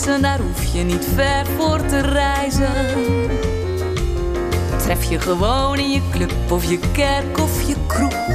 Mensen, 0.04 0.22
daar 0.22 0.38
hoef 0.38 0.72
je 0.72 0.82
niet 0.82 1.08
ver 1.14 1.46
voor 1.58 1.86
te 1.86 2.00
reizen. 2.00 2.72
Tref 4.78 5.04
je 5.04 5.20
gewoon 5.20 5.78
in 5.78 5.90
je 5.90 6.00
club 6.10 6.32
of 6.50 6.64
je 6.64 6.78
kerk 6.92 7.38
of 7.38 7.62
je 7.62 7.74
kroeg. 7.86 8.26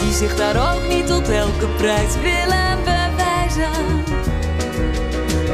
Die 0.00 0.12
zich 0.12 0.36
daar 0.36 0.74
ook 0.74 0.88
niet 0.88 1.06
tot 1.06 1.28
elke 1.28 1.66
prijs 1.76 2.14
willen 2.14 2.78
bewijzen. 2.84 4.04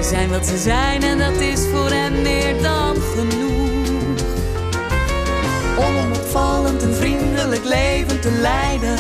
Zijn 0.01 0.31
wat 0.31 0.47
ze 0.47 0.59
zijn 0.59 1.03
en 1.03 1.19
dat 1.19 1.41
is 1.41 1.61
voor 1.73 1.91
hen 1.91 2.23
meer 2.23 2.63
dan 2.63 2.97
genoeg. 2.97 4.19
Om 5.77 5.97
een 5.97 6.13
opvallend 6.13 6.83
en 6.83 6.95
vriendelijk 6.95 7.65
leven 7.65 8.21
te 8.21 8.31
leiden. 8.31 8.99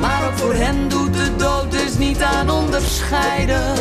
Maar 0.00 0.26
ook 0.26 0.38
voor 0.38 0.54
hen 0.54 0.88
doet 0.88 1.14
de 1.14 1.36
dood 1.36 1.74
dus 1.96 2.06
niet 2.06 2.22
aan 2.22 2.50
onderscheiden. 2.50 3.74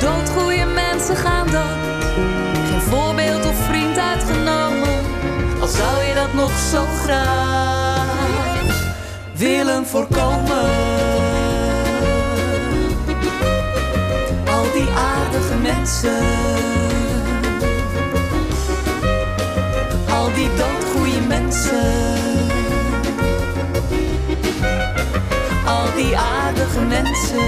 Doodgoeie 0.00 0.64
mensen 0.64 1.16
gaan 1.16 1.46
dood, 1.46 2.04
geen 2.68 2.80
voorbeeld 2.80 3.46
of 3.46 3.54
vriend 3.54 3.98
uitgenomen. 3.98 4.88
Al 5.60 5.66
zou 5.66 6.02
je 6.04 6.14
dat 6.14 6.32
nog 6.34 6.50
zo 6.70 6.84
graag 7.02 8.06
willen 9.34 9.86
voorkomen. 9.86 10.70
Al 14.50 14.72
die 14.72 14.88
aardige 14.88 15.56
mensen, 15.62 16.22
al 20.08 20.32
die 20.34 20.48
doodgoeie 20.56 21.20
mensen. 21.28 22.47
Al 25.78 25.94
die 25.94 26.16
aardige 26.16 26.80
mensen. 26.80 27.38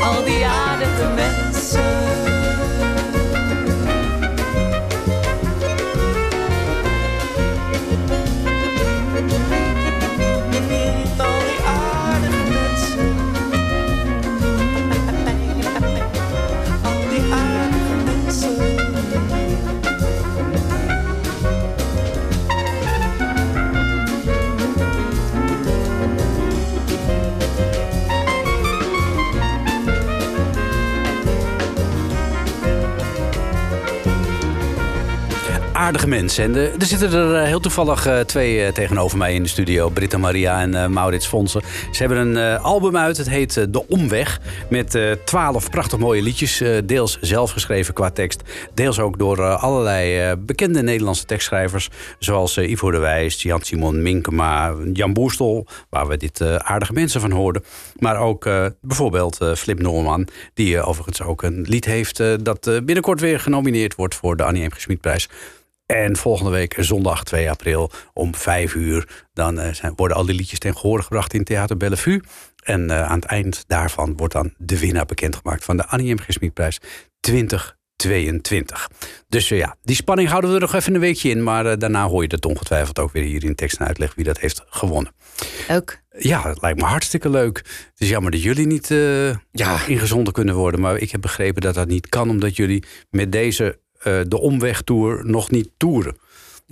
Al 0.00 0.24
die 0.24 0.46
aardige 0.46 1.08
mensen. 1.14 2.39
Aardige 35.90 36.08
mensen. 36.08 36.44
En 36.44 36.54
eh, 36.56 36.80
er 36.80 36.86
zitten 36.86 37.12
er 37.12 37.34
eh, 37.34 37.42
heel 37.44 37.60
toevallig 37.60 38.06
eh, 38.06 38.20
twee 38.20 38.72
tegenover 38.72 39.18
mij 39.18 39.34
in 39.34 39.42
de 39.42 39.48
studio. 39.48 39.88
Britta 39.88 40.18
Maria 40.18 40.60
en 40.60 40.92
Maurits 40.92 41.26
Fonsen. 41.26 41.62
Ze 41.90 42.02
hebben 42.02 42.36
een 42.36 42.58
album 42.58 42.96
uit. 42.96 43.16
Het 43.16 43.28
heet 43.28 43.72
De 43.72 43.88
Omweg. 43.88 44.40
Met 44.68 44.98
twaalf 45.24 45.70
prachtig 45.70 45.98
mooie 45.98 46.22
liedjes. 46.22 46.62
deels 46.84 47.18
zelf 47.20 47.50
geschreven 47.50 47.94
qua 47.94 48.10
tekst. 48.10 48.42
Deels 48.74 48.98
ook 48.98 49.18
door 49.18 49.42
allerlei 49.42 50.36
bekende 50.36 50.82
Nederlandse 50.82 51.24
tekstschrijvers. 51.24 51.88
Zoals 52.18 52.56
Ivo 52.56 52.90
de 52.90 52.98
Wijs, 52.98 53.42
Jan-Simon 53.42 54.02
Minkema, 54.02 54.74
Jan 54.92 55.12
Boerstel. 55.12 55.66
Waar 55.88 56.06
we 56.06 56.16
dit 56.16 56.42
aardige 56.58 56.92
mensen 56.92 57.20
van 57.20 57.30
hoorden. 57.30 57.64
Maar 57.98 58.18
ook 58.18 58.48
bijvoorbeeld 58.80 59.38
Flip 59.56 59.78
Norman. 59.78 60.28
Die 60.54 60.82
overigens 60.82 61.22
ook 61.22 61.42
een 61.42 61.64
lied 61.68 61.84
heeft 61.84 62.22
dat 62.44 62.60
binnenkort 62.84 63.20
weer 63.20 63.40
genomineerd 63.40 63.94
wordt 63.94 64.14
voor 64.14 64.36
de 64.36 64.42
Annie 64.42 64.66
M. 64.66 64.70
G. 64.70 64.86
En 65.90 66.16
volgende 66.16 66.50
week, 66.50 66.76
zondag 66.78 67.24
2 67.24 67.50
april, 67.50 67.90
om 68.12 68.34
5 68.34 68.74
uur... 68.74 69.26
dan 69.32 69.58
eh, 69.58 69.72
zijn, 69.72 69.92
worden 69.96 70.16
al 70.16 70.24
die 70.24 70.34
liedjes 70.34 70.58
ten 70.58 70.76
gehore 70.76 71.02
gebracht 71.02 71.34
in 71.34 71.44
Theater 71.44 71.76
Bellevue. 71.76 72.20
En 72.64 72.90
eh, 72.90 73.02
aan 73.02 73.18
het 73.18 73.24
eind 73.24 73.64
daarvan 73.66 74.16
wordt 74.16 74.32
dan 74.32 74.54
de 74.58 74.78
winnaar 74.78 75.06
bekendgemaakt... 75.06 75.64
van 75.64 75.76
de 75.76 75.86
Annie 75.86 76.14
M. 76.14 76.18
G. 76.18 76.24
Schmidprijs 76.28 76.78
2022. 77.20 78.90
Dus 79.28 79.50
eh, 79.50 79.58
ja, 79.58 79.76
die 79.82 79.96
spanning 79.96 80.28
houden 80.28 80.50
we 80.50 80.56
er 80.56 80.62
nog 80.62 80.74
even 80.74 80.94
een 80.94 81.00
weekje 81.00 81.30
in... 81.30 81.42
maar 81.42 81.78
daarna 81.78 82.06
hoor 82.08 82.22
je 82.22 82.28
het 82.34 82.46
ongetwijfeld 82.46 82.98
ook 82.98 83.12
weer 83.12 83.24
hier 83.24 83.44
in 83.44 83.54
tekst 83.54 83.78
en 83.78 83.86
uitleg... 83.86 84.14
wie 84.14 84.24
dat 84.24 84.38
heeft 84.38 84.62
gewonnen. 84.66 85.12
Ook. 85.70 85.96
Ja, 86.18 86.48
het 86.48 86.60
lijkt 86.60 86.78
me 86.80 86.84
hartstikke 86.84 87.30
leuk. 87.30 87.56
Het 87.56 87.92
is 88.00 88.08
jammer 88.08 88.30
dat 88.30 88.42
jullie 88.42 88.66
niet 88.66 88.90
eh 88.90 89.28
Ja. 89.52 89.86
ingezonden 89.86 90.32
kunnen 90.32 90.54
worden. 90.54 90.80
Maar 90.80 90.96
ik 90.96 91.10
heb 91.10 91.20
begrepen 91.20 91.62
dat 91.62 91.74
dat 91.74 91.88
niet 91.88 92.08
kan... 92.08 92.30
omdat 92.30 92.56
jullie 92.56 92.84
met 93.10 93.32
deze 93.32 93.78
de 94.02 94.38
omwegtour 94.40 95.26
nog 95.26 95.50
niet 95.50 95.68
toeren. 95.76 96.16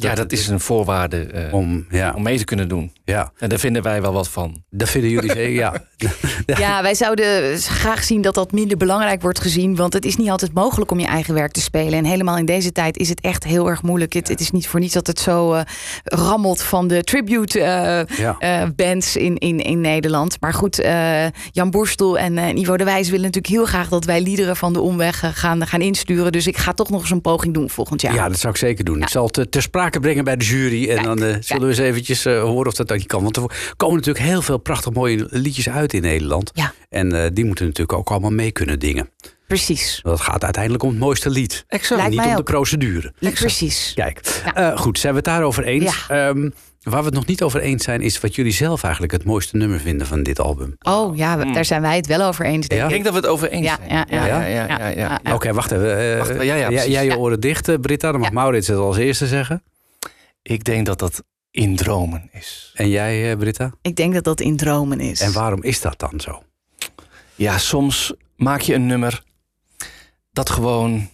Ja, 0.01 0.15
dat 0.15 0.33
is 0.33 0.49
een 0.49 0.61
voorwaarde 0.61 1.21
eh, 1.27 1.55
Om, 1.55 1.87
ja, 1.91 2.13
om 2.17 2.23
mee 2.23 2.39
te 2.39 2.45
kunnen 2.45 2.69
doen. 2.69 2.93
ja, 3.05 3.33
En 3.39 3.49
daar 3.49 3.59
vinden 3.59 3.83
wij 3.83 4.03
wel 4.03 4.13
wat 4.13 4.29
van. 4.29 4.63
dat 4.71 4.89
vinden 4.89 5.11
jullie 5.11 5.31
zeker. 5.31 5.51
Ja. 5.53 5.73
Ja, 6.47 6.83
wij 6.83 6.95
zouden 6.95 7.59
graag 7.59 8.05
zien 8.05 8.23
dat 8.23 8.35
dat 8.35 8.53
minder 8.53 8.77
belangrijk 8.77 9.23
wordt 9.23 9.41
gezien. 9.41 9.77
Want 9.77 9.93
het 9.93 10.05
is 10.05 10.17
niet 10.17 10.29
altijd 10.31 10.53
mogelijk 10.55 10.91
om 10.91 10.99
je 11.01 11.07
eigen 11.07 11.35
werk 11.35 11.53
te 11.53 11.61
spelen. 11.61 11.93
En 11.93 12.05
helemaal 12.05 12.37
in 12.39 12.45
deze 12.45 12.73
tijd 12.73 12.97
is 12.97 13.09
het 13.09 13.21
echt 13.21 13.45
heel 13.45 13.69
erg 13.69 13.83
moeilijk. 13.83 14.13
Het, 14.13 14.29
het 14.29 14.41
is 14.41 14.51
niet 14.51 14.69
voor 14.69 14.81
niets 14.81 14.95
dat 14.95 15.07
het 15.07 15.19
zo 15.21 15.53
eh, 15.55 15.63
rammelt 16.05 16.63
van 16.63 16.89
de 16.89 17.03
tribute 17.03 17.61
eh, 17.61 18.17
Ja. 18.19 18.37
eh, 18.39 18.63
bands 18.77 19.17
in, 19.17 19.37
in, 19.39 19.59
in 19.61 19.81
Nederland. 19.81 20.37
Maar 20.41 20.55
goed, 20.55 20.79
eh, 20.81 21.27
Jan 21.51 21.71
Borstel 21.71 22.19
en 22.19 22.39
eh 22.39 22.55
Ivo 22.55 22.77
de 22.77 22.85
Wijs 22.85 23.07
willen 23.09 23.25
natuurlijk 23.25 23.55
heel 23.55 23.65
graag 23.67 23.89
dat 23.89 24.05
wij 24.05 24.21
liederen 24.21 24.57
van 24.57 24.73
de 24.73 24.81
omweg 24.81 25.23
gaan, 25.35 25.67
gaan 25.67 25.81
insturen. 25.81 26.33
Dus 26.33 26.47
ik 26.47 26.57
ga 26.57 26.73
toch 26.73 26.91
nog 26.91 27.01
eens 27.01 27.11
een 27.11 27.21
poging 27.21 27.55
doen 27.55 27.71
volgend 27.71 28.01
jaar. 28.01 28.15
Ja, 28.15 28.29
dat 28.29 28.39
zou 28.39 28.53
ik 28.53 28.59
zeker 28.59 28.85
doen. 28.85 29.01
Ik 29.03 29.09
zal 29.09 29.31
het 29.33 29.53
ter 29.53 29.63
sprake 29.63 29.88
brengen 29.91 30.25
bij 30.25 30.37
de 30.37 30.45
jury. 30.45 30.89
En 30.89 30.95
Kijk, 30.95 31.07
dan 31.07 31.23
eh, 31.23 31.37
zullen 31.41 31.63
we 31.63 31.69
eens 31.69 31.79
eventjes 31.79 32.25
eh, 32.25 32.41
horen 32.43 32.67
of 32.67 32.75
dat 32.75 32.89
dan 32.89 33.07
kan. 33.07 33.23
Want 33.23 33.37
er 33.37 33.73
komen 33.77 33.97
natuurlijk 33.97 34.25
heel 34.25 34.43
veel 34.43 34.59
prachtig 34.59 34.93
mooie 34.93 35.27
liedjes 35.31 35.69
uit 35.69 35.93
in 35.93 36.03
Nederland. 36.03 36.51
Ja. 36.55 36.73
En 36.89 37.13
eh, 37.25 37.31
die 37.33 37.45
moeten 37.45 37.65
natuurlijk 37.67 37.99
ook 37.99 38.11
allemaal 38.11 38.31
mee 38.31 38.51
kunnen 38.53 38.79
dingen. 38.79 39.11
Precies. 39.47 40.01
Want 40.03 40.19
het 40.19 40.29
gaat 40.29 40.45
uiteindelijk 40.45 40.83
om 40.83 40.91
het 40.91 40.99
mooiste 40.99 41.31
lied. 41.31 41.65
Exact. 41.69 41.91
En 41.91 41.97
Lijkt 42.07 42.23
niet 42.23 42.31
om 42.31 42.37
de 42.37 42.43
procedure. 42.43 43.13
Precies. 43.19 43.93
Kijk, 43.95 44.43
Ja. 44.45 44.55
eh, 44.73 44.79
goed, 44.79 44.99
zijn 44.99 45.13
we 45.13 45.19
het 45.19 45.29
daarover 45.29 45.65
eens? 45.65 46.05
Ja. 46.09 46.29
Ehm, 46.29 46.51
waar 46.83 46.99
we 47.01 47.05
het 47.07 47.15
nog 47.15 47.27
niet 47.27 47.43
over 47.43 47.61
eens 47.61 47.85
zijn, 47.85 48.01
is 48.01 48.21
wat 48.21 48.35
jullie 48.35 48.53
zelf 48.53 48.83
eigenlijk 48.83 49.13
het 49.13 49.25
mooiste 49.25 49.57
nummer 49.57 49.81
vinden 49.81 50.07
van 50.07 50.23
dit 50.23 50.41
album. 50.41 50.77
Oh 50.83 51.17
ja, 51.17 51.39
we- 51.39 51.53
daar 51.53 51.65
zijn 51.65 51.83
wij 51.83 51.97
het 51.97 52.07
wel 52.07 52.23
over 52.27 52.45
eens. 52.45 52.67
denk 52.69 52.81
Ja? 52.81 52.87
Ik 52.87 52.93
denk 52.93 53.05
dat 53.05 53.13
we 53.13 53.19
het 53.21 53.29
over 53.29 53.51
eens 53.51 53.67
Ja, 53.67 53.77
zijn. 53.77 53.89
ja, 53.91 54.05
ja. 54.11 54.27
ja, 54.27 54.47
ja, 54.47 54.67
ja, 54.79 54.89
ja, 54.89 55.21
ja. 55.23 55.35
Oké, 55.35 55.53
wacht 55.53 55.71
even. 55.71 56.19
Wacht, 56.19 56.35
ja, 56.35 56.55
ja, 56.55 56.71
jij- 56.71 56.89
je 57.05 57.11
Ja. 57.11 57.17
oren 57.17 57.41
dicht, 57.41 57.81
Britta. 57.81 58.11
Dan 58.11 58.21
mag 58.21 58.29
Ja. 58.29 58.35
Maurits 58.35 58.67
het 58.67 58.77
als 58.77 58.97
eerste 58.97 59.27
zeggen. 59.27 59.63
Ik 60.49 60.65
denk 60.65 60.87
dat 60.87 60.99
dat 60.99 61.23
in 61.51 61.77
dromen 61.77 62.29
is. 62.33 62.73
En 62.75 62.89
jij, 62.89 63.31
eh, 63.31 63.39
Britta? 63.39 63.73
Ik 63.83 63.97
denk 63.97 64.15
dat 64.15 64.25
dat 64.25 64.41
in 64.41 64.57
dromen 64.57 65.01
is. 65.01 65.21
En 65.21 65.33
waarom 65.33 65.63
is 65.63 65.81
dat 65.81 65.99
dan 65.99 66.21
zo? 66.21 66.43
Ja, 67.35 67.59
soms 67.59 68.13
maak 68.37 68.61
je 68.61 68.75
een 68.75 68.87
nummer 68.87 69.23
dat 70.33 70.51
gewoon 70.51 71.09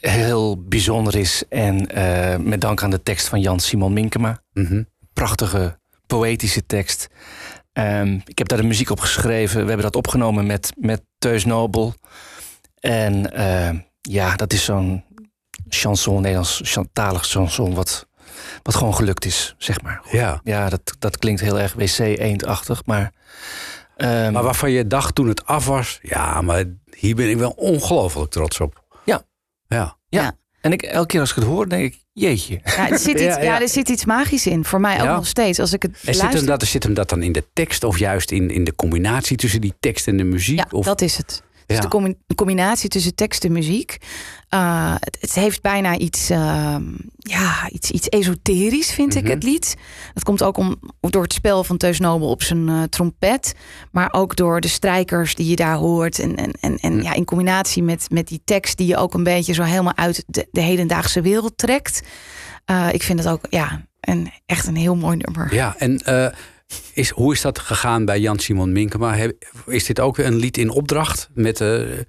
heel 0.00 0.62
bijzonder 0.62 1.16
is. 1.16 1.44
En 1.48 1.90
eh, 1.90 2.38
met 2.38 2.60
dank 2.60 2.82
aan 2.82 2.90
de 2.90 3.02
tekst 3.02 3.28
van 3.28 3.40
Jan 3.40 3.60
Simon 3.60 3.92
Minkema. 3.92 4.42
Mhm. 4.52 4.82
Prachtige 5.12 5.78
poëtische 6.06 6.66
tekst. 6.66 7.08
Ehm, 7.72 8.18
ik 8.24 8.38
heb 8.38 8.48
daar 8.48 8.60
de 8.60 8.66
muziek 8.66 8.90
op 8.90 9.00
geschreven. 9.00 9.60
We 9.60 9.66
hebben 9.66 9.86
dat 9.86 9.96
opgenomen 9.96 10.46
met, 10.46 10.72
met 10.76 11.02
Teus 11.18 11.44
Nobel. 11.44 11.94
En 12.80 13.32
eh, 13.32 13.78
ja, 14.00 14.36
dat 14.36 14.52
is 14.52 14.64
zo'n 14.64 15.04
chanson, 15.68 16.20
Nederlands 16.20 16.60
chantalig 16.64 17.26
chanson... 17.26 17.74
Wat, 17.74 18.08
wat 18.64 18.74
gewoon 18.74 18.94
gelukt 18.94 19.24
is, 19.24 19.54
zeg 19.58 19.82
maar. 19.82 20.00
Ja. 20.10 20.40
Ja, 20.44 20.68
dat, 20.68 20.96
dat 20.98 21.18
klinkt 21.18 21.40
heel 21.40 21.60
erg 21.60 21.72
wc-eendachtig, 21.72 22.82
maar... 22.84 23.12
ehm, 23.96 24.32
Maar 24.32 24.42
waarvan 24.42 24.70
je 24.70 24.86
dacht 24.86 25.14
toen 25.14 25.28
het 25.28 25.46
af 25.46 25.66
was... 25.66 25.98
ja, 26.02 26.40
maar 26.40 26.64
hier 26.96 27.14
ben 27.14 27.30
ik 27.30 27.36
wel 27.36 27.50
ongelooflijk 27.50 28.30
trots 28.30 28.60
op. 28.60 28.84
Ja. 29.04 29.22
Ja. 29.68 29.96
Ja. 30.08 30.32
En 30.60 30.72
ik, 30.72 30.82
elke 30.82 31.06
keer 31.06 31.20
als 31.20 31.30
ik 31.30 31.36
het 31.36 31.44
hoor, 31.44 31.68
denk 31.68 31.82
ik, 31.94 32.04
jeetje. 32.12 32.60
Ja, 32.64 32.90
er 32.90 32.98
zit 32.98 33.14
iets, 33.20 33.22
Ja, 33.22 33.36
ja, 33.38 33.42
ja. 33.42 33.60
er 33.60 33.68
zit 33.68 33.88
iets 33.88 34.04
magisch 34.04 34.46
in. 34.46 34.64
Voor 34.64 34.80
mij 34.80 35.00
ook 35.00 35.16
nog 35.16 35.26
steeds. 35.26 35.58
Als 35.60 35.72
ik 35.72 35.82
het 35.82 36.00
En 36.04 36.14
zit 36.14 36.32
hem, 36.32 36.46
dat, 36.46 36.62
zit 36.62 36.82
hem 36.82 36.94
dat 36.94 37.08
dan 37.08 37.22
in 37.22 37.32
de 37.32 37.44
tekst 37.52 37.84
of 37.84 37.98
juist 37.98 38.30
in, 38.30 38.50
in 38.50 38.64
de 38.64 38.74
combinatie 38.74 39.36
tussen 39.36 39.60
die 39.60 39.74
tekst 39.80 40.08
en 40.08 40.16
de 40.16 40.24
muziek? 40.24 40.58
Ja, 40.58 40.66
of, 40.70 40.84
dat 40.84 41.00
is 41.00 41.16
het. 41.16 41.42
Dus 41.66 41.80
de 41.80 41.88
combi- 41.88 42.14
de 42.26 42.34
combinatie 42.34 42.88
tussen 42.88 43.14
tekst 43.14 43.44
en 43.44 43.52
muziek. 43.52 43.96
Uh, 44.54 44.94
het, 44.98 45.16
het 45.20 45.34
heeft 45.34 45.62
bijna 45.62 45.98
iets, 45.98 46.30
uh, 46.30 46.76
ja, 47.18 47.68
iets, 47.70 47.90
iets 47.90 48.08
esoterisch, 48.08 48.90
vind 48.92 49.14
Mhm. 49.14 49.24
ik, 49.24 49.30
het 49.30 49.42
lied. 49.42 49.76
Dat 50.14 50.24
komt 50.24 50.42
ook 50.42 50.56
om, 50.56 50.76
door 51.00 51.22
het 51.22 51.32
spel 51.32 51.64
van 51.64 51.76
Teus 51.76 51.98
Nobel 51.98 52.28
op 52.28 52.42
zijn 52.42 52.68
uh, 52.68 52.82
trompet. 52.82 53.54
Maar 53.90 54.12
ook 54.12 54.36
door 54.36 54.60
de 54.60 54.68
strijkers 54.68 55.34
die 55.34 55.48
je 55.48 55.56
daar 55.56 55.76
hoort. 55.76 56.18
En, 56.18 56.36
en, 56.36 56.50
en, 56.60 56.76
en 56.78 56.92
Mhm. 56.94 57.02
ja, 57.02 57.12
in 57.14 57.24
combinatie 57.24 57.82
met, 57.82 58.06
met 58.10 58.28
die 58.28 58.40
tekst 58.44 58.76
die 58.76 58.86
je 58.86 58.96
ook 58.96 59.14
een 59.14 59.24
beetje 59.24 59.52
zo 59.52 59.62
helemaal 59.62 59.96
uit 59.96 60.24
de, 60.26 60.48
de 60.50 60.60
hedendaagse 60.60 61.20
wereld 61.20 61.58
trekt. 61.58 62.02
Uh, 62.70 62.88
ik 62.92 63.02
vind 63.02 63.18
het 63.18 63.28
ook 63.28 63.46
ja, 63.50 63.86
een, 64.00 64.30
echt 64.46 64.66
een 64.66 64.76
heel 64.76 64.96
mooi 64.96 65.16
nummer. 65.16 65.54
Ja, 65.54 65.74
en 65.78 66.00
uh, 66.08 66.26
is, 66.92 67.10
hoe 67.10 67.32
is 67.32 67.40
dat 67.40 67.58
gegaan 67.58 68.04
bij 68.04 68.20
Jan 68.20 68.38
Simon 68.38 68.72
Minkema? 68.72 69.16
Is 69.66 69.84
dit 69.84 70.00
ook 70.00 70.18
een 70.18 70.34
lied 70.34 70.56
in 70.56 70.70
opdracht 70.70 71.28
met... 71.34 71.60
Uh, 71.60 72.00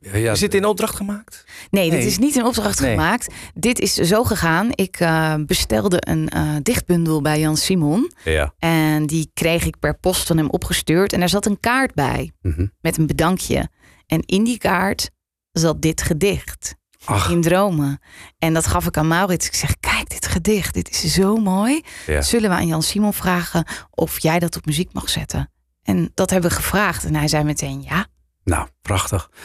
ja, 0.00 0.32
is 0.32 0.40
dit 0.40 0.54
in 0.54 0.64
opdracht 0.64 0.96
gemaakt? 0.96 1.44
Nee, 1.70 1.90
dit 1.90 1.98
nee. 1.98 2.08
is 2.08 2.18
niet 2.18 2.36
in 2.36 2.44
opdracht 2.44 2.80
nee. 2.80 2.90
gemaakt. 2.90 3.34
Dit 3.54 3.78
is 3.78 3.94
zo 3.94 4.24
gegaan. 4.24 4.68
Ik 4.74 5.00
uh, 5.00 5.34
bestelde 5.46 5.96
een 6.00 6.30
uh, 6.36 6.56
dichtbundel 6.62 7.22
bij 7.22 7.40
Jan 7.40 7.56
Simon. 7.56 8.12
Ja. 8.24 8.54
En 8.58 9.06
die 9.06 9.30
kreeg 9.34 9.64
ik 9.64 9.78
per 9.78 9.98
post 9.98 10.26
van 10.26 10.36
hem 10.36 10.50
opgestuurd. 10.50 11.12
En 11.12 11.18
daar 11.18 11.28
zat 11.28 11.46
een 11.46 11.60
kaart 11.60 11.94
bij. 11.94 12.32
Mm 12.40 12.52
-hmm. 12.52 12.72
Met 12.80 12.98
een 12.98 13.06
bedankje. 13.06 13.68
En 14.06 14.20
in 14.20 14.44
die 14.44 14.58
kaart 14.58 15.10
zat 15.52 15.82
dit 15.82 16.02
gedicht. 16.02 16.74
Ach. 17.04 17.30
In 17.30 17.40
dromen. 17.40 18.00
En 18.38 18.54
dat 18.54 18.66
gaf 18.66 18.86
ik 18.86 18.96
aan 18.96 19.08
Maurits. 19.08 19.46
Ik 19.46 19.54
zeg, 19.54 19.74
kijk, 19.80 20.10
dit 20.10 20.26
gedicht, 20.26 20.74
dit 20.74 20.90
is 20.90 21.12
zo 21.12 21.36
mooi. 21.36 21.82
Ja. 22.06 22.22
Zullen 22.22 22.50
we 22.50 22.56
aan 22.56 22.66
Jan 22.66 22.82
Simon 22.82 23.12
vragen 23.14 23.64
of 23.90 24.18
jij 24.20 24.38
dat 24.38 24.56
op 24.56 24.66
muziek 24.66 24.92
mag 24.92 25.08
zetten? 25.08 25.52
En 25.82 26.10
dat 26.14 26.30
hebben 26.30 26.50
we 26.50 26.56
gevraagd. 26.56 27.04
En 27.04 27.14
hij 27.14 27.28
zei 27.28 27.44
meteen 27.44 27.82
ja. 27.82 28.06
Nou, 28.44 28.68
prachtig. 28.82 29.30
Uh, 29.32 29.40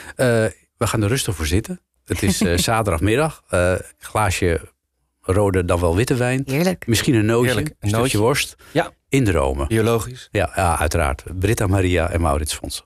we 0.78 0.88
gaan 0.88 1.01
er 1.01 1.08
rustig 1.08 1.36
voor 1.36 1.45
zitten. 1.45 1.82
Het 2.06 2.24
is 2.24 2.41
uh, 2.41 2.58
zaterdagmiddag. 2.70 3.43
Uh, 3.51 3.74
glaasje 3.97 4.72
rode, 5.22 5.66
dan 5.66 5.80
wel 5.80 5.95
witte 5.95 6.16
wijn. 6.16 6.41
Heerlijk. 6.45 6.88
Misschien 6.88 7.14
een 7.16 7.26
nootje, 7.26 7.45
Heerlijk. 7.45 7.68
een, 7.68 7.76
stukje 7.80 7.97
nootje. 7.97 8.18
worst. 8.18 8.56
Ja. 8.72 8.91
In 9.10 9.24
dromen. 9.24 9.68
Biologisch. 9.68 10.28
Ja, 10.32 10.51
ja, 10.56 10.78
uiteraard. 10.80 11.24
Britta 11.39 11.68
Maria 11.68 12.10
en 12.10 12.22
Maurits 12.22 12.54
Fonsen. 12.54 12.86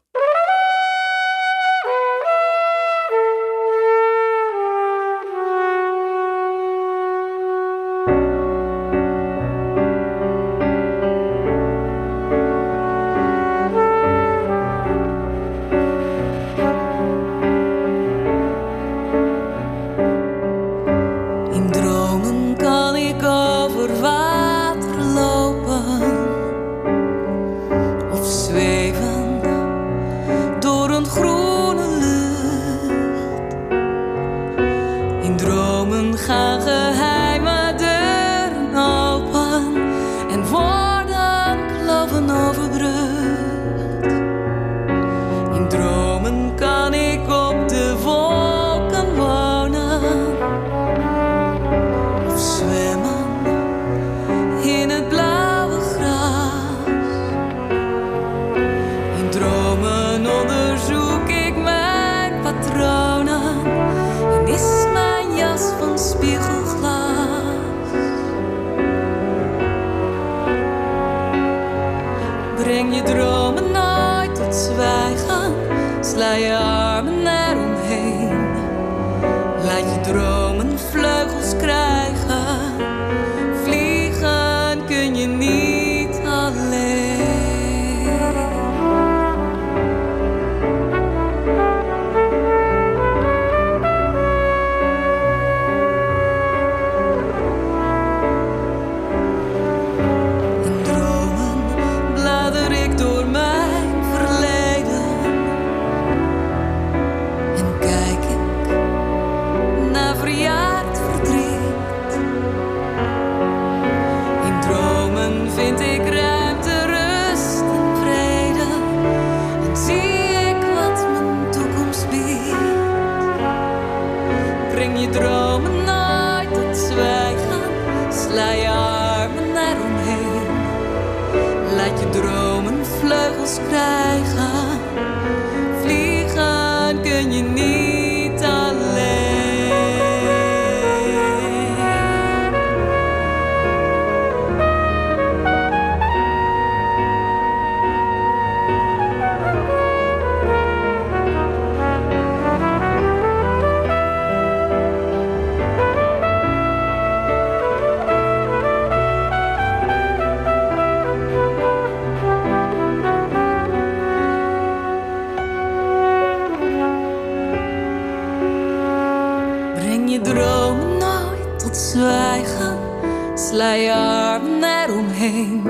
Je 173.83 173.93
armen 173.93 174.63
eromheen. 174.63 175.63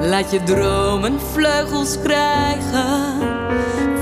Laat 0.00 0.30
je 0.30 0.42
dromen 0.42 1.20
vleugels 1.32 1.98
krijgen, 2.02 3.14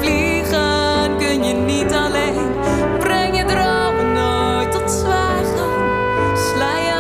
vliegen 0.01 1.17
kun 1.19 1.45
je 1.45 1.55
niet 1.55 1.93
alleen. 1.93 2.51
Breng 2.99 3.37
je 3.37 3.45
dromen 3.45 4.13
nooit 4.13 4.73
tot 4.73 4.91
zwijgen, 4.91 5.71
sla 6.35 6.79
je 6.79 6.95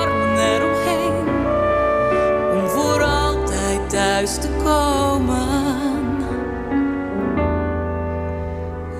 armen 0.00 0.38
eromheen. 0.38 1.28
Om 2.54 2.68
voor 2.68 3.02
altijd 3.02 3.90
thuis 3.90 4.38
te 4.38 4.48
komen 4.64 5.68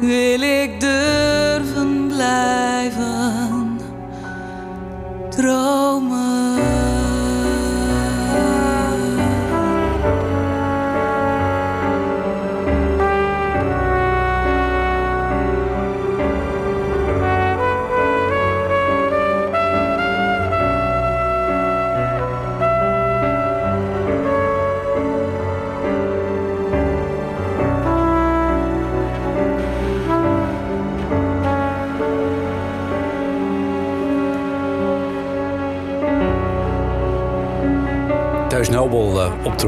wil 0.00 0.40
ik 0.40 0.57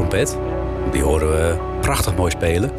trompet. 0.01 0.37
Die 0.91 1.03
horen 1.03 1.29
we 1.29 1.77
prachtig 1.81 2.15
mooi 2.15 2.31
spelen. 2.31 2.71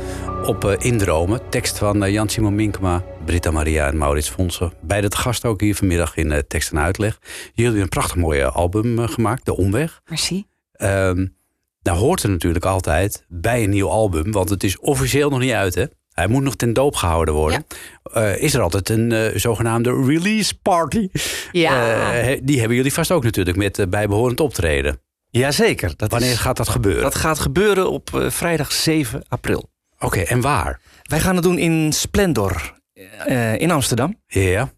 Op 0.45 0.65
eh, 0.65 0.75
Indromen. 0.79 1.41
Tekst 1.51 1.79
van 1.79 2.05
eh, 2.05 2.13
Jan-Simon 2.13 2.55
Minkema, 2.55 3.05
Britta 3.25 3.51
Maria 3.51 3.87
en 3.87 3.97
Maurits 3.97 4.29
Fonsen. 4.29 4.73
Beide 4.81 5.09
te 5.09 5.17
gast 5.17 5.45
ook 5.45 5.61
hier 5.61 5.75
vanmiddag 5.75 6.17
in 6.17 6.33
eh, 6.33 6.39
Tekst 6.39 6.71
en 6.71 6.79
Uitleg. 6.79 7.19
Jullie 7.23 7.65
hebben 7.65 7.81
een 7.81 7.89
prachtig 7.89 8.17
mooi 8.17 8.43
album 8.43 9.09
gemaakt, 9.09 9.45
De 9.45 9.57
Omweg. 9.57 10.01
Merci. 10.09 10.47
Ehm 10.73 11.27
daar 11.83 11.97
hoort 11.97 12.23
er 12.23 12.31
natuurlijk 12.31 12.65
altijd 12.65 13.25
bij 13.29 13.63
een 13.63 13.71
nieuw 13.71 13.89
album, 13.89 14.33
want 14.33 14.49
het 14.49 14.65
is 14.65 14.79
officieel 14.79 15.31
nog 15.31 15.39
niet 15.39 15.53
uit, 15.53 15.75
hè? 15.75 15.85
Hij 16.13 16.27
moet 16.27 16.43
nog 16.43 16.55
ten 16.57 16.73
doop 16.73 16.95
gehouden 16.95 17.35
worden. 17.35 17.67
Is 18.37 18.55
er 18.55 18.61
altijd 18.61 18.89
een 18.89 19.41
zogenaamde 19.41 20.05
release 20.07 20.59
party? 20.63 21.09
Ja. 21.53 22.37
Die 22.43 22.59
hebben 22.59 22.77
jullie 22.77 22.93
vast 22.93 23.11
ook 23.11 23.25
natuurlijk 23.25 23.57
met 23.57 23.79
eh, 23.79 23.87
bijbehorend 23.87 24.41
optreden. 24.41 25.01
Jazeker. 25.39 25.93
Dat 25.97 26.11
Wanneer 26.11 26.31
is- 26.31 26.39
gaat 26.39 26.57
dat 26.57 26.69
gebeuren? 26.69 27.03
Dat 27.03 27.15
gaat 27.15 27.39
gebeuren 27.39 27.91
op 27.91 28.15
eh, 28.15 28.31
vrijdag 28.31 28.73
7 28.73 29.23
april. 29.29 29.71
Oké, 29.99 30.21
en 30.21 30.41
waar? 30.41 30.81
Wij 31.03 31.21
gaan 31.21 31.35
het 31.35 31.45
doen 31.45 31.59
in 31.59 31.93
Splendor 31.93 32.73
eh, 33.27 33.55
in 33.61 33.71
Amsterdam. 33.71 34.21
Ja, 34.27 34.73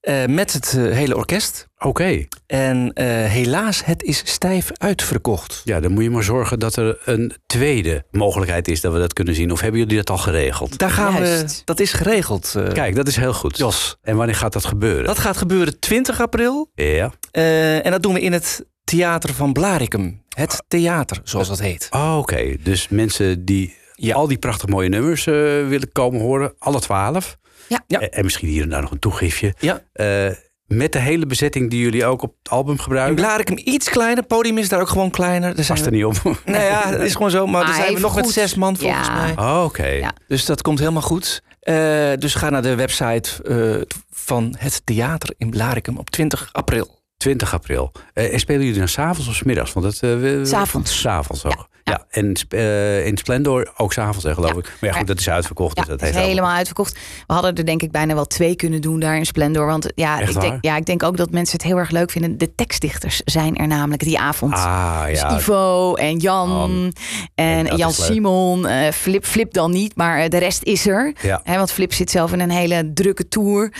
eh, 0.00 0.24
met 0.24 0.52
het 0.52 0.70
hele 0.70 1.16
orkest. 1.16 1.66
oké. 1.78 2.26
En 2.46 2.92
eh, 2.92 3.06
helaas, 3.06 3.84
het 3.84 4.02
is 4.02 4.22
stijf 4.24 4.70
uitverkocht. 4.72 5.60
Ja, 5.64 5.80
dan 5.80 5.92
moet 5.92 6.02
je 6.02 6.10
maar 6.10 6.22
zorgen 6.22 6.58
dat 6.58 6.76
er 6.76 6.98
een 7.04 7.32
tweede 7.46 8.04
mogelijkheid 8.10 8.68
is 8.68 8.80
dat 8.80 8.92
we 8.92 8.98
dat 8.98 9.12
kunnen 9.12 9.34
zien. 9.34 9.50
Of 9.52 9.60
hebben 9.60 9.80
jullie 9.80 9.96
dat 9.96 10.10
al 10.10 10.18
geregeld? 10.18 10.78
Daar 10.78 10.90
gaan 10.90 11.14
we, 11.14 11.44
dat 11.64 11.80
is 11.80 11.92
geregeld. 11.92 12.54
Kijk, 12.72 12.94
dat 12.94 13.08
is 13.08 13.16
heel 13.16 13.32
goed. 13.34 13.56
Jos. 13.58 13.96
En 14.02 14.16
wanneer 14.16 14.34
gaat 14.36 14.52
dat 14.52 14.64
gebeuren? 14.64 15.04
Dat 15.04 15.18
gaat 15.18 15.36
gebeuren 15.36 15.78
20 15.78 16.20
april. 16.20 16.70
Ja. 16.74 17.12
eh, 17.30 17.84
en 17.86 17.90
dat 17.90 18.02
doen 18.02 18.14
we 18.14 18.20
in 18.20 18.32
het 18.32 18.64
Theater 18.88 19.34
van 19.34 19.52
Blarikum. 19.52 20.22
Het 20.36 20.62
theater, 20.68 21.20
zoals 21.24 21.48
dat 21.48 21.60
heet. 21.60 21.86
Oh, 21.90 22.16
Oké, 22.18 22.56
dus 22.62 22.88
mensen 22.88 23.44
die 23.44 23.76
Ja. 23.94 24.14
al 24.14 24.26
die 24.28 24.38
prachtig 24.38 24.68
mooie 24.68 24.88
nummers 24.88 25.26
eh, 25.26 25.34
willen 25.68 25.92
komen 25.92 26.20
horen, 26.20 26.54
alle 26.58 26.80
twaalf. 26.80 27.36
Ja. 27.68 27.80
Ja. 27.86 28.00
En, 28.00 28.10
en 28.12 28.24
misschien 28.24 28.48
hier 28.48 28.62
en 28.62 28.68
daar 28.68 28.80
nog 28.82 28.90
een 28.90 28.98
toegiftje. 28.98 29.54
Ja. 29.58 29.82
Eh, 29.92 30.26
met 30.66 30.92
de 30.92 30.98
hele 30.98 31.26
bezetting 31.26 31.70
die 31.70 31.80
jullie 31.80 32.04
ook 32.04 32.22
op 32.22 32.34
het 32.42 32.52
album 32.52 32.72
In 32.74 32.80
gebruiken. 32.80 33.14
Blarikum 33.16 33.58
iets 33.64 33.88
kleiner. 33.88 34.16
Het 34.18 34.26
podium 34.26 34.58
is 34.58 34.68
daar 34.68 34.80
ook 34.80 34.88
gewoon 34.88 35.10
kleiner. 35.10 35.48
Er 35.48 35.64
zijn 35.64 35.66
Past 35.78 35.86
er 35.86 35.92
niet 35.92 36.04
op. 36.04 36.22
Nou 36.44 36.64
ja, 36.64 36.90
dat 36.90 37.00
is 37.00 37.12
gewoon 37.12 37.30
zo. 37.30 37.46
Maar 37.46 37.60
Ah, 37.62 37.66
dan 37.68 37.76
zijn 37.76 37.94
we 37.94 38.00
nog 38.00 38.14
met 38.16 38.28
zes 38.30 38.54
man 38.54 38.76
volgens 38.76 39.06
Ja. 39.06 39.14
mij. 39.14 39.32
Oh, 39.36 39.62
Oké. 39.64 39.86
Ja. 39.86 40.12
Dus 40.28 40.44
dat 40.44 40.62
komt 40.62 40.78
helemaal 40.78 41.02
goed. 41.02 41.42
Eh, 41.60 41.74
dus 42.18 42.34
ga 42.34 42.50
naar 42.50 42.62
de 42.62 42.74
website 42.74 43.42
eh, 43.42 43.96
van 44.10 44.54
het 44.58 44.80
theater 44.84 45.34
in 45.38 45.50
Blarikum 45.50 45.96
op 45.98 46.10
20 46.10 46.48
april. 46.52 46.97
20 47.18 47.52
april. 47.54 47.92
Eh, 48.14 48.32
en 48.32 48.38
spelen 48.40 48.62
jullie 48.62 48.78
dan 48.78 48.88
s'avonds 48.88 49.28
of 49.28 49.34
's 49.34 49.42
middags? 49.42 49.72
Want 49.72 49.86
dat, 49.86 49.94
eh, 49.94 50.00
we- 50.20 50.38
we- 50.38 50.46
S'avonds. 50.46 51.00
S'avonds 51.00 51.44
ook. 51.44 51.68
Ja, 51.88 52.04
en 52.10 52.32
eh, 52.48 53.06
in 53.06 53.16
Splendor 53.16 53.72
ook 53.76 53.92
s'avonds, 53.92 54.26
geloof 54.28 54.56
ik. 54.56 54.72
Maar 54.80 54.90
ja, 54.90 54.96
goed, 54.96 55.06
dat 55.06 55.18
is 55.20 55.28
uitverkocht. 55.30 55.76
Dus 55.76 55.86
dat 55.86 56.02
is 56.02 56.14
helemaal 56.14 56.54
uitverkocht. 56.56 56.92
We 57.26 57.32
hadden 57.32 57.54
er 57.54 57.66
denk 57.66 57.82
ik 57.82 57.90
bijna 57.90 58.14
wel 58.14 58.26
twee 58.26 58.56
kunnen 58.56 58.80
doen 58.80 59.00
daar 59.00 59.16
in 59.16 59.26
Splendor. 59.26 59.66
Want 59.66 59.92
ja, 59.94 60.18
ik 60.20 60.40
denk, 60.40 60.58
ja, 60.64 60.76
ik 60.76 60.86
denk 60.86 61.02
ook 61.02 61.16
dat 61.16 61.30
mensen 61.30 61.56
het 61.56 61.66
heel 61.66 61.76
erg 61.76 61.90
leuk 61.90 62.10
vinden. 62.10 62.38
De 62.38 62.54
tekstdichters 62.54 63.20
zijn 63.24 63.56
er 63.56 63.66
namelijk 63.66 64.02
die 64.02 64.18
avond. 64.18 64.52
Ah, 64.54 65.04
Dus 65.06 65.20
ja. 65.20 65.36
Ivo 65.36 65.94
en 65.94 66.16
Jan 66.18 66.92
en 67.34 67.76
Jan. 67.76 67.92
Simon. 67.92 68.66
eh, 68.66 68.90
Flip, 68.92 69.24
Flip 69.24 69.52
dan 69.52 69.70
niet, 69.70 69.96
maar 69.96 70.18
eh, 70.22 70.28
de 70.28 70.38
rest 70.38 70.62
is 70.62 70.86
er. 70.86 71.12
Want 71.44 71.72
Flip 71.72 71.92
zit 71.92 72.10
zelf 72.10 72.32
in 72.32 72.40
een 72.40 72.50
hele 72.50 72.90
drukke 72.94 73.28
tour. 73.28 73.72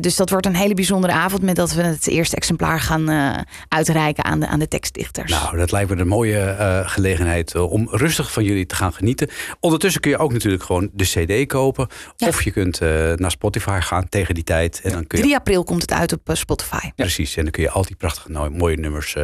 Dus 0.00 0.16
dat 0.16 0.30
wordt 0.30 0.46
een 0.46 0.56
hele 0.56 0.74
bijzondere 0.74 1.12
avond 1.12 1.42
met 1.42 1.56
dat 1.56 1.72
we 1.72 1.82
het 1.82 2.06
eerste 2.06 2.36
exemplaar 2.36 2.80
gaan 2.80 3.44
uitreiken 3.68 4.24
aan 4.24 4.40
de, 4.40 4.46
aan 4.46 4.58
de 4.58 4.68
tekstdichters. 4.68 5.30
Nou, 5.30 5.56
dat 5.56 5.72
lijkt 5.72 5.90
me 5.90 5.96
een 5.96 6.08
mooie 6.08 6.54
gelegenheid 6.86 7.45
eh, 7.54 7.72
om 7.72 7.88
rustig 7.90 8.32
van 8.32 8.44
jullie 8.44 8.66
te 8.66 8.74
gaan 8.74 8.92
genieten. 8.92 9.28
Ondertussen 9.60 10.00
kun 10.00 10.10
je 10.10 10.18
ook 10.18 10.32
natuurlijk 10.32 10.62
gewoon 10.62 10.90
de 10.92 11.04
CD 11.04 11.46
kopen. 11.46 11.88
Ja. 12.16 12.26
Of 12.26 12.42
je 12.42 12.50
kunt 12.50 12.80
eh, 12.80 13.12
naar 13.12 13.30
Spotify 13.30 13.78
gaan 13.80 14.08
tegen 14.08 14.34
die 14.34 14.44
tijd. 14.44 14.80
En 14.82 14.92
dan 14.92 15.06
kun 15.06 15.18
je 15.18 15.24
3 15.24 15.36
april 15.36 15.64
komt 15.64 15.82
het 15.82 15.92
uit 15.92 16.12
op 16.12 16.28
eh, 16.28 16.34
Spotify. 16.34 16.90
Precies, 16.94 17.36
en 17.36 17.42
dan 17.42 17.52
kun 17.52 17.62
je 17.62 17.70
al 17.70 17.82
die 17.82 17.96
prachtige 17.96 18.30
nou, 18.30 18.50
mooie 18.50 18.76
nummers 18.76 19.16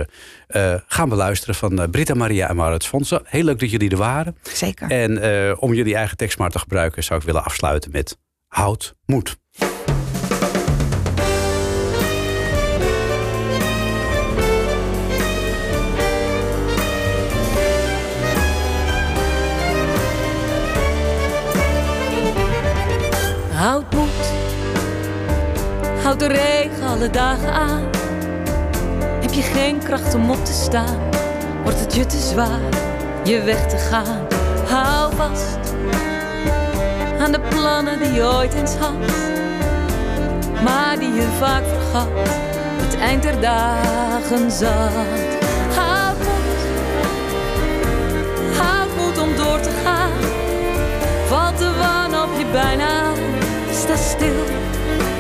gaan 0.87 1.09
beluisteren 1.09 1.55
van 1.55 1.91
Britta 1.91 2.15
Maria 2.15 2.49
en 2.49 2.57
Maurits 2.57 2.87
Fonsen. 2.87 3.23
Heel 3.25 3.45
leuk 3.45 3.59
dat 3.59 3.71
jullie 3.71 3.91
er 3.91 3.97
waren. 3.97 4.37
Zeker. 4.43 4.91
En 4.91 5.59
om 5.59 5.75
jullie 5.75 5.95
eigen 5.95 6.17
tekst 6.17 6.39
maar 6.39 6.51
te 6.51 6.59
gebruiken, 6.59 7.05
zou 7.05 7.21
ik 7.21 7.27
willen 7.27 7.45
afsluiten 7.45 7.91
met 7.91 8.19
Houd 8.47 8.95
moed. 9.07 9.41
Houd 23.63 23.95
moed, 23.95 24.33
houd 26.03 26.19
de 26.19 26.27
regen 26.27 26.87
alle 26.87 27.11
dagen 27.11 27.53
aan. 27.53 27.83
Heb 29.21 29.33
je 29.33 29.43
geen 29.43 29.79
kracht 29.79 30.15
om 30.15 30.31
op 30.31 30.45
te 30.45 30.53
staan, 30.53 30.99
wordt 31.63 31.81
het 31.81 31.95
je 31.95 32.07
te 32.07 32.19
zwaar 32.19 32.61
je 33.25 33.43
weg 33.43 33.69
te 33.69 33.77
gaan. 33.77 34.27
Hou 34.69 35.17
vast 35.17 35.75
aan 37.19 37.33
de 37.33 37.41
plannen 37.41 37.99
die 37.99 38.13
je 38.13 38.23
ooit 38.23 38.55
eens 38.55 38.75
had, 38.75 38.99
maar 40.63 40.99
die 40.99 41.13
je 41.13 41.29
vaak 41.39 41.65
vergat. 41.65 42.09
Het 42.81 42.99
eind 43.01 43.23
der 43.23 43.41
dagen 43.41 44.51
zat. 44.51 44.93
Houd 45.77 46.19
moed, 46.19 46.63
houd 48.57 48.97
moed 48.97 49.19
om 49.19 49.37
door 49.37 49.61
te 49.61 49.71
gaan. 49.85 50.21
Valt 51.27 51.59
de 51.59 51.71
wanhoop 51.79 52.39
je 52.39 52.47
bijna? 52.53 53.12
Stil, 53.97 54.45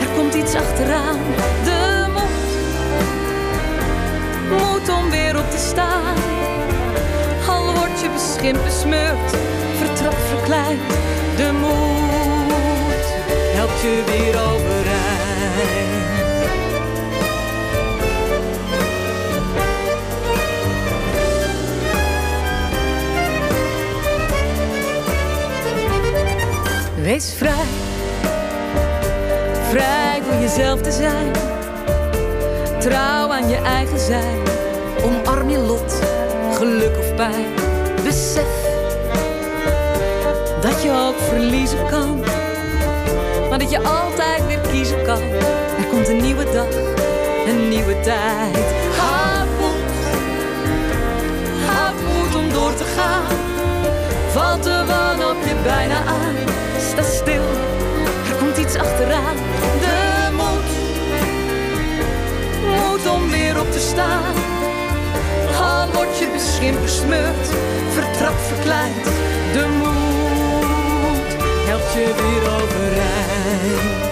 er 0.01 0.09
komt 0.17 0.35
iets 0.35 0.55
achteraan. 0.55 1.19
De 1.65 2.07
moed, 2.13 2.51
moed 4.51 4.89
om 4.89 5.11
weer 5.11 5.39
op 5.39 5.51
te 5.51 5.59
staan. 5.59 6.17
Al 7.49 7.75
word 7.75 8.01
je 8.01 8.09
beschimpt, 8.13 8.65
besmeurt, 8.65 9.31
vertrapt, 9.79 10.23
verkleind. 10.29 10.81
De 11.37 11.51
moed 11.61 13.07
helpt 13.55 13.81
je 13.81 14.03
weer 14.07 14.41
overeind. 14.41 15.13
Wees 27.03 27.35
vrij, 27.37 27.82
vrij 29.73 30.23
voor 30.23 30.41
jezelf 30.41 30.81
te 30.81 30.93
zijn. 30.93 31.33
Trouw 32.79 33.33
aan 33.33 33.49
je 33.49 33.57
eigen 33.57 33.99
zijn, 33.99 34.39
omarm 35.05 35.49
je 35.49 35.59
lot, 35.59 36.01
geluk 36.55 36.99
of 36.99 37.15
pijn. 37.15 37.47
Besef 38.05 38.53
dat 40.61 40.83
je 40.83 40.91
ook 40.91 41.19
verliezen 41.29 41.87
kan, 41.87 42.21
maar 43.49 43.59
dat 43.59 43.71
je 43.71 43.83
altijd 43.83 44.47
weer 44.47 44.61
kiezen 44.71 45.03
kan. 45.03 45.23
Er 45.79 45.87
komt 45.91 46.09
een 46.09 46.23
nieuwe 46.23 46.45
dag, 46.53 46.75
een 47.47 47.69
nieuwe 47.69 48.01
tijd. 48.01 48.57
Beschimpt, 66.63 66.83
besmeurd, 66.83 67.49
vertrapt, 67.93 68.41
verkleind. 68.41 69.05
De 69.53 69.67
moed 69.79 71.37
helpt 71.67 71.93
je 71.93 72.15
weer 72.17 72.51
overeind. 72.51 74.12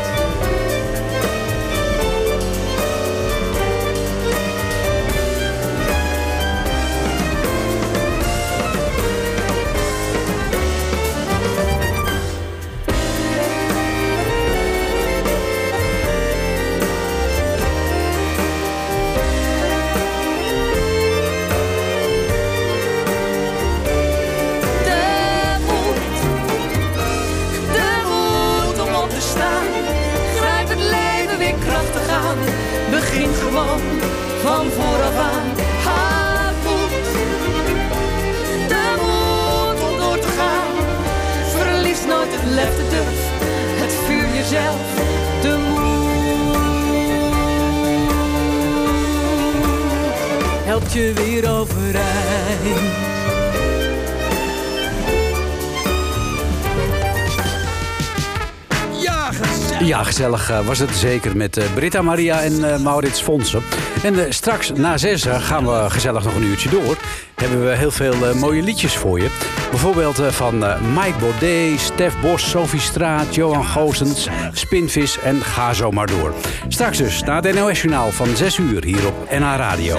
Van 34.42 34.70
vooraf 34.70 35.16
aan. 35.16 35.48
Houd 35.84 36.54
moed, 36.64 36.90
de 38.68 38.94
moed 39.00 39.90
om 39.90 39.98
door 39.98 40.18
te 40.18 40.28
gaan. 40.38 40.72
Verlies 41.56 42.04
nooit 42.06 42.28
het 42.30 42.50
lef, 42.50 42.76
de 42.76 42.88
durf, 42.90 43.20
het 43.80 43.92
vuur 44.06 44.28
jezelf. 44.34 44.80
De 45.42 45.56
moed 45.68 45.90
helpt 50.64 50.92
je 50.92 51.12
weer 51.12 51.50
overeind. 51.50 53.09
Ja, 59.84 60.02
gezellig 60.02 60.50
eh, 60.50 60.66
was 60.66 60.78
het 60.78 60.90
zeker 60.90 61.36
met 61.36 61.56
eh, 61.56 61.64
Britta 61.74 62.02
Maria 62.02 62.42
en 62.42 62.72
eh, 62.72 62.78
Maurits 62.78 63.20
Fonsen. 63.20 63.62
En 64.02 64.34
straks 64.34 64.72
na 64.72 64.98
zes 64.98 65.24
gaan 65.28 65.66
we 65.66 65.90
gezellig 65.90 66.24
nog 66.24 66.34
een 66.34 66.42
uurtje 66.42 66.68
door. 66.68 66.96
Hebben 67.34 67.64
we 67.64 67.76
heel 67.76 67.90
veel 67.90 68.34
mooie 68.34 68.62
liedjes 68.62 68.96
voor 68.96 69.20
je. 69.20 69.30
Bijvoorbeeld 69.70 70.22
van 70.28 70.58
Mike 70.94 71.18
Baudet, 71.20 71.80
Stef 71.80 72.20
Bos, 72.20 72.50
Sophie 72.50 72.80
Straat, 72.80 73.34
Johan 73.34 73.64
Goosens, 73.64 74.28
Spinvis 74.52 75.18
en 75.18 75.40
ga 75.40 75.72
zo 75.72 75.90
maar 75.90 76.06
door. 76.06 76.34
Straks 76.68 76.98
dus 76.98 77.22
na 77.22 77.40
het 77.40 77.54
NOS 77.54 77.80
Journaal 77.80 78.10
van 78.10 78.36
6 78.36 78.58
uur 78.58 78.84
hier 78.84 79.06
op 79.06 79.30
NH 79.30 79.56
Radio. 79.56 79.98